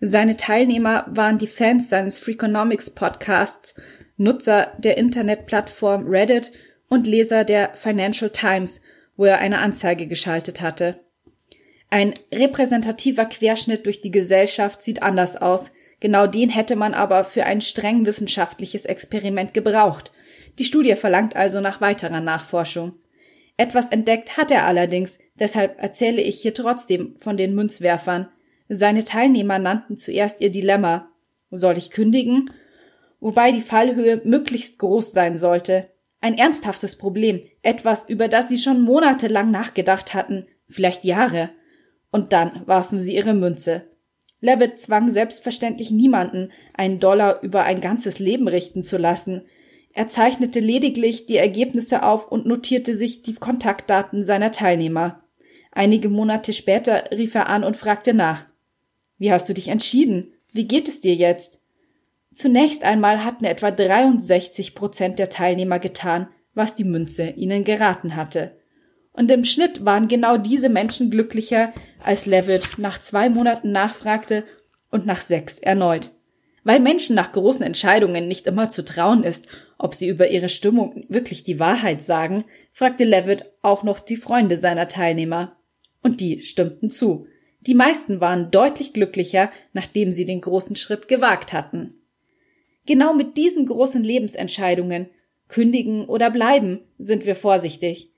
Seine 0.00 0.36
Teilnehmer 0.36 1.06
waren 1.08 1.38
die 1.38 1.46
Fans 1.46 1.88
seines 1.88 2.18
Freakonomics 2.18 2.90
Podcasts, 2.90 3.74
Nutzer 4.16 4.72
der 4.78 4.96
Internetplattform 4.96 6.06
Reddit 6.06 6.52
und 6.88 7.06
Leser 7.06 7.44
der 7.44 7.74
Financial 7.74 8.30
Times 8.30 8.80
wo 9.16 9.24
er 9.24 9.38
eine 9.38 9.58
Anzeige 9.58 10.06
geschaltet 10.06 10.60
hatte. 10.60 11.00
Ein 11.88 12.14
repräsentativer 12.32 13.26
Querschnitt 13.26 13.86
durch 13.86 14.00
die 14.00 14.10
Gesellschaft 14.10 14.82
sieht 14.82 15.02
anders 15.02 15.36
aus. 15.36 15.72
Genau 16.00 16.26
den 16.26 16.50
hätte 16.50 16.76
man 16.76 16.94
aber 16.94 17.24
für 17.24 17.44
ein 17.44 17.60
streng 17.60 18.04
wissenschaftliches 18.04 18.84
Experiment 18.84 19.54
gebraucht. 19.54 20.10
Die 20.58 20.64
Studie 20.64 20.96
verlangt 20.96 21.36
also 21.36 21.60
nach 21.60 21.80
weiterer 21.80 22.20
Nachforschung. 22.20 22.94
Etwas 23.56 23.88
entdeckt 23.88 24.36
hat 24.36 24.50
er 24.50 24.66
allerdings, 24.66 25.18
deshalb 25.38 25.80
erzähle 25.80 26.20
ich 26.20 26.40
hier 26.40 26.52
trotzdem 26.52 27.14
von 27.16 27.38
den 27.38 27.54
Münzwerfern. 27.54 28.28
Seine 28.68 29.04
Teilnehmer 29.04 29.58
nannten 29.58 29.96
zuerst 29.96 30.40
ihr 30.40 30.50
Dilemma. 30.50 31.08
Soll 31.50 31.78
ich 31.78 31.90
kündigen? 31.90 32.50
Wobei 33.20 33.52
die 33.52 33.60
Fallhöhe 33.60 34.20
möglichst 34.24 34.78
groß 34.78 35.12
sein 35.12 35.38
sollte. 35.38 35.88
Ein 36.20 36.36
ernsthaftes 36.36 36.96
Problem, 36.96 37.42
etwas, 37.62 38.08
über 38.08 38.28
das 38.28 38.48
sie 38.48 38.58
schon 38.58 38.80
monatelang 38.80 39.50
nachgedacht 39.50 40.14
hatten, 40.14 40.46
vielleicht 40.68 41.04
Jahre. 41.04 41.50
Und 42.10 42.32
dann 42.32 42.62
warfen 42.66 42.98
sie 42.98 43.14
ihre 43.14 43.34
Münze. 43.34 43.84
Levitt 44.40 44.78
zwang 44.78 45.10
selbstverständlich 45.10 45.90
niemanden, 45.90 46.50
einen 46.74 47.00
Dollar 47.00 47.42
über 47.42 47.64
ein 47.64 47.80
ganzes 47.80 48.18
Leben 48.18 48.48
richten 48.48 48.84
zu 48.84 48.98
lassen. 48.98 49.42
Er 49.92 50.08
zeichnete 50.08 50.60
lediglich 50.60 51.26
die 51.26 51.36
Ergebnisse 51.36 52.02
auf 52.02 52.30
und 52.30 52.44
notierte 52.44 52.94
sich 52.96 53.22
die 53.22 53.34
Kontaktdaten 53.34 54.22
seiner 54.22 54.52
Teilnehmer. 54.52 55.22
Einige 55.72 56.08
Monate 56.08 56.52
später 56.52 57.10
rief 57.12 57.34
er 57.34 57.48
an 57.48 57.64
und 57.64 57.76
fragte 57.76 58.12
nach. 58.14 58.46
Wie 59.18 59.32
hast 59.32 59.48
du 59.48 59.54
dich 59.54 59.68
entschieden? 59.68 60.32
Wie 60.52 60.66
geht 60.66 60.88
es 60.88 61.00
dir 61.00 61.14
jetzt? 61.14 61.60
Zunächst 62.32 62.84
einmal 62.84 63.24
hatten 63.24 63.44
etwa 63.44 63.70
63 63.70 64.74
Prozent 64.74 65.18
der 65.18 65.30
Teilnehmer 65.30 65.78
getan, 65.78 66.28
was 66.54 66.74
die 66.74 66.84
Münze 66.84 67.30
ihnen 67.30 67.64
geraten 67.64 68.16
hatte. 68.16 68.56
Und 69.12 69.30
im 69.30 69.44
Schnitt 69.44 69.84
waren 69.84 70.08
genau 70.08 70.36
diese 70.36 70.68
Menschen 70.68 71.10
glücklicher, 71.10 71.72
als 72.02 72.26
Levitt 72.26 72.78
nach 72.78 73.00
zwei 73.00 73.30
Monaten 73.30 73.72
nachfragte 73.72 74.44
und 74.90 75.06
nach 75.06 75.22
sechs 75.22 75.58
erneut. 75.58 76.10
Weil 76.64 76.80
Menschen 76.80 77.16
nach 77.16 77.32
großen 77.32 77.64
Entscheidungen 77.64 78.28
nicht 78.28 78.46
immer 78.46 78.68
zu 78.68 78.84
trauen 78.84 79.22
ist, 79.22 79.46
ob 79.78 79.94
sie 79.94 80.08
über 80.08 80.28
ihre 80.28 80.50
Stimmung 80.50 81.04
wirklich 81.08 81.44
die 81.44 81.58
Wahrheit 81.58 82.02
sagen, 82.02 82.44
fragte 82.72 83.04
Levitt 83.04 83.44
auch 83.62 83.82
noch 83.82 84.00
die 84.00 84.16
Freunde 84.16 84.58
seiner 84.58 84.88
Teilnehmer. 84.88 85.56
Und 86.02 86.20
die 86.20 86.42
stimmten 86.42 86.90
zu. 86.90 87.26
Die 87.66 87.74
meisten 87.74 88.20
waren 88.20 88.50
deutlich 88.50 88.92
glücklicher, 88.92 89.50
nachdem 89.72 90.12
sie 90.12 90.24
den 90.24 90.40
großen 90.40 90.76
Schritt 90.76 91.08
gewagt 91.08 91.52
hatten. 91.52 91.94
Genau 92.86 93.12
mit 93.12 93.36
diesen 93.36 93.66
großen 93.66 94.04
Lebensentscheidungen, 94.04 95.08
kündigen 95.48 96.06
oder 96.06 96.30
bleiben, 96.30 96.80
sind 96.98 97.26
wir 97.26 97.34
vorsichtig. 97.34 98.12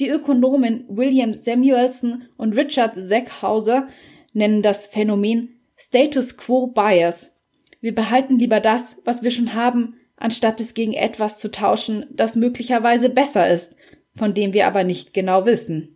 Die 0.00 0.08
Ökonomen 0.08 0.84
William 0.88 1.34
Samuelson 1.34 2.24
und 2.36 2.56
Richard 2.56 2.94
Sackhauser 2.96 3.88
nennen 4.32 4.62
das 4.62 4.86
Phänomen 4.86 5.60
Status 5.76 6.36
Quo 6.36 6.66
Bias. 6.66 7.36
Wir 7.80 7.94
behalten 7.94 8.38
lieber 8.38 8.60
das, 8.60 8.96
was 9.04 9.22
wir 9.22 9.30
schon 9.30 9.54
haben, 9.54 9.96
anstatt 10.16 10.60
es 10.60 10.72
gegen 10.72 10.94
etwas 10.94 11.38
zu 11.38 11.50
tauschen, 11.50 12.06
das 12.10 12.36
möglicherweise 12.36 13.10
besser 13.10 13.48
ist, 13.48 13.76
von 14.16 14.32
dem 14.32 14.52
wir 14.54 14.66
aber 14.66 14.84
nicht 14.84 15.12
genau 15.12 15.44
wissen. 15.44 15.93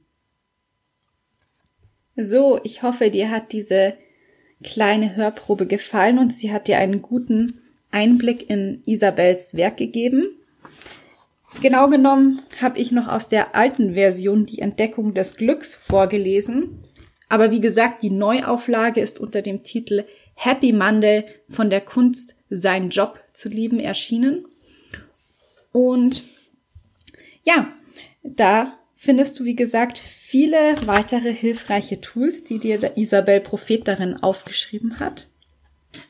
So, 2.20 2.58
ich 2.64 2.82
hoffe, 2.82 3.10
dir 3.10 3.30
hat 3.30 3.52
diese 3.52 3.94
kleine 4.64 5.14
Hörprobe 5.14 5.66
gefallen 5.66 6.18
und 6.18 6.32
sie 6.32 6.52
hat 6.52 6.66
dir 6.66 6.78
einen 6.78 7.00
guten 7.00 7.60
Einblick 7.92 8.50
in 8.50 8.82
Isabels 8.86 9.56
Werk 9.56 9.76
gegeben. 9.76 10.26
Genau 11.62 11.88
genommen 11.88 12.42
habe 12.60 12.80
ich 12.80 12.90
noch 12.90 13.06
aus 13.06 13.28
der 13.28 13.54
alten 13.54 13.94
Version 13.94 14.46
die 14.46 14.58
Entdeckung 14.58 15.14
des 15.14 15.36
Glücks 15.36 15.76
vorgelesen. 15.76 16.82
Aber 17.28 17.52
wie 17.52 17.60
gesagt, 17.60 18.02
die 18.02 18.10
Neuauflage 18.10 19.00
ist 19.00 19.20
unter 19.20 19.40
dem 19.40 19.62
Titel 19.62 20.04
Happy 20.34 20.72
Monday 20.72 21.24
von 21.48 21.70
der 21.70 21.82
Kunst, 21.82 22.34
seinen 22.50 22.90
Job 22.90 23.20
zu 23.32 23.48
lieben 23.48 23.78
erschienen. 23.78 24.44
Und 25.70 26.24
ja, 27.44 27.68
da 28.24 28.77
findest 29.00 29.38
du, 29.38 29.44
wie 29.44 29.54
gesagt, 29.54 29.96
viele 29.96 30.74
weitere 30.84 31.32
hilfreiche 31.32 32.00
Tools, 32.00 32.42
die 32.42 32.58
dir 32.58 32.96
Isabel 32.96 33.40
Prophet 33.40 33.86
darin 33.86 34.16
aufgeschrieben 34.16 34.98
hat. 34.98 35.28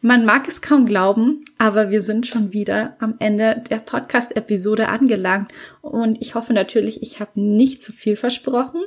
Man 0.00 0.24
mag 0.24 0.48
es 0.48 0.62
kaum 0.62 0.86
glauben, 0.86 1.44
aber 1.58 1.90
wir 1.90 2.00
sind 2.00 2.26
schon 2.26 2.52
wieder 2.52 2.96
am 2.98 3.16
Ende 3.18 3.62
der 3.68 3.76
Podcast-Episode 3.76 4.88
angelangt 4.88 5.52
und 5.82 6.20
ich 6.20 6.34
hoffe 6.34 6.54
natürlich, 6.54 7.02
ich 7.02 7.20
habe 7.20 7.38
nicht 7.40 7.82
zu 7.82 7.92
viel 7.92 8.16
versprochen 8.16 8.80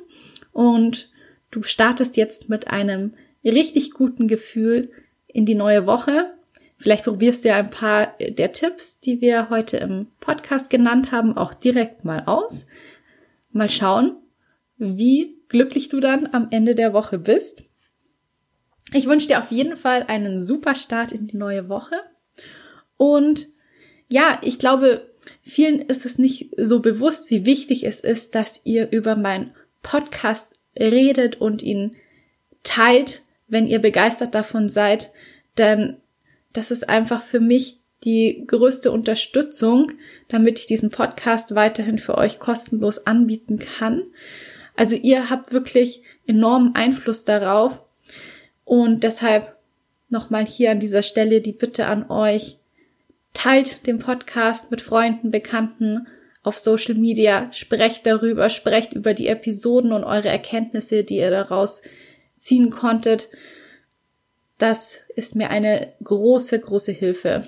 und 0.51 1.11
du 1.51 1.61
startest 1.61 2.17
jetzt 2.17 2.49
mit 2.49 2.67
einem 2.69 3.13
richtig 3.45 3.91
guten 3.91 4.27
Gefühl 4.27 4.89
in 5.27 5.45
die 5.45 5.55
neue 5.55 5.85
Woche. 5.85 6.33
Vielleicht 6.77 7.05
probierst 7.05 7.45
du 7.45 7.49
ja 7.49 7.57
ein 7.57 7.69
paar 7.69 8.15
der 8.19 8.51
Tipps, 8.51 8.99
die 8.99 9.21
wir 9.21 9.51
heute 9.51 9.77
im 9.77 10.07
Podcast 10.19 10.71
genannt 10.71 11.11
haben, 11.11 11.37
auch 11.37 11.53
direkt 11.53 12.03
mal 12.03 12.23
aus. 12.25 12.65
Mal 13.51 13.69
schauen, 13.69 14.15
wie 14.77 15.37
glücklich 15.47 15.89
du 15.89 15.99
dann 15.99 16.27
am 16.33 16.47
Ende 16.51 16.75
der 16.75 16.93
Woche 16.93 17.19
bist. 17.19 17.63
Ich 18.93 19.05
wünsche 19.05 19.27
dir 19.27 19.39
auf 19.39 19.51
jeden 19.51 19.77
Fall 19.77 20.03
einen 20.07 20.43
super 20.43 20.75
Start 20.75 21.11
in 21.11 21.27
die 21.27 21.37
neue 21.37 21.69
Woche. 21.69 21.95
Und 22.97 23.47
ja, 24.09 24.39
ich 24.41 24.59
glaube, 24.59 25.09
vielen 25.41 25.79
ist 25.79 26.05
es 26.05 26.17
nicht 26.17 26.53
so 26.57 26.79
bewusst, 26.79 27.29
wie 27.29 27.45
wichtig 27.45 27.85
es 27.85 27.99
ist, 27.99 28.35
dass 28.35 28.61
ihr 28.63 28.91
über 28.91 29.15
meinen 29.15 29.51
Podcast 29.83 30.49
redet 30.77 31.39
und 31.39 31.61
ihn 31.61 31.91
teilt, 32.63 33.23
wenn 33.47 33.67
ihr 33.67 33.79
begeistert 33.79 34.35
davon 34.35 34.69
seid. 34.69 35.11
Denn 35.57 35.97
das 36.53 36.71
ist 36.71 36.89
einfach 36.89 37.23
für 37.23 37.39
mich 37.39 37.80
die 38.03 38.43
größte 38.47 38.91
Unterstützung, 38.91 39.91
damit 40.27 40.59
ich 40.59 40.65
diesen 40.65 40.89
Podcast 40.89 41.55
weiterhin 41.55 41.99
für 41.99 42.17
euch 42.17 42.39
kostenlos 42.39 43.05
anbieten 43.05 43.59
kann. 43.59 44.03
Also 44.75 44.95
ihr 44.95 45.29
habt 45.29 45.51
wirklich 45.51 46.03
enormen 46.25 46.75
Einfluss 46.75 47.25
darauf 47.25 47.81
und 48.65 49.03
deshalb 49.03 49.55
nochmal 50.09 50.45
hier 50.45 50.71
an 50.71 50.79
dieser 50.79 51.01
Stelle 51.01 51.41
die 51.41 51.51
Bitte 51.51 51.85
an 51.85 52.09
euch, 52.09 52.57
teilt 53.33 53.87
den 53.87 53.99
Podcast 53.99 54.71
mit 54.71 54.81
Freunden, 54.81 55.31
Bekannten 55.31 56.07
auf 56.43 56.57
Social 56.57 56.95
Media, 56.95 57.51
sprecht 57.53 58.05
darüber, 58.05 58.49
sprecht 58.49 58.93
über 58.93 59.13
die 59.13 59.27
Episoden 59.27 59.91
und 59.91 60.03
eure 60.03 60.29
Erkenntnisse, 60.29 61.03
die 61.03 61.17
ihr 61.17 61.29
daraus 61.29 61.81
ziehen 62.37 62.71
konntet. 62.71 63.29
Das 64.57 64.99
ist 65.15 65.35
mir 65.35 65.49
eine 65.49 65.93
große, 66.03 66.59
große 66.59 66.91
Hilfe. 66.91 67.47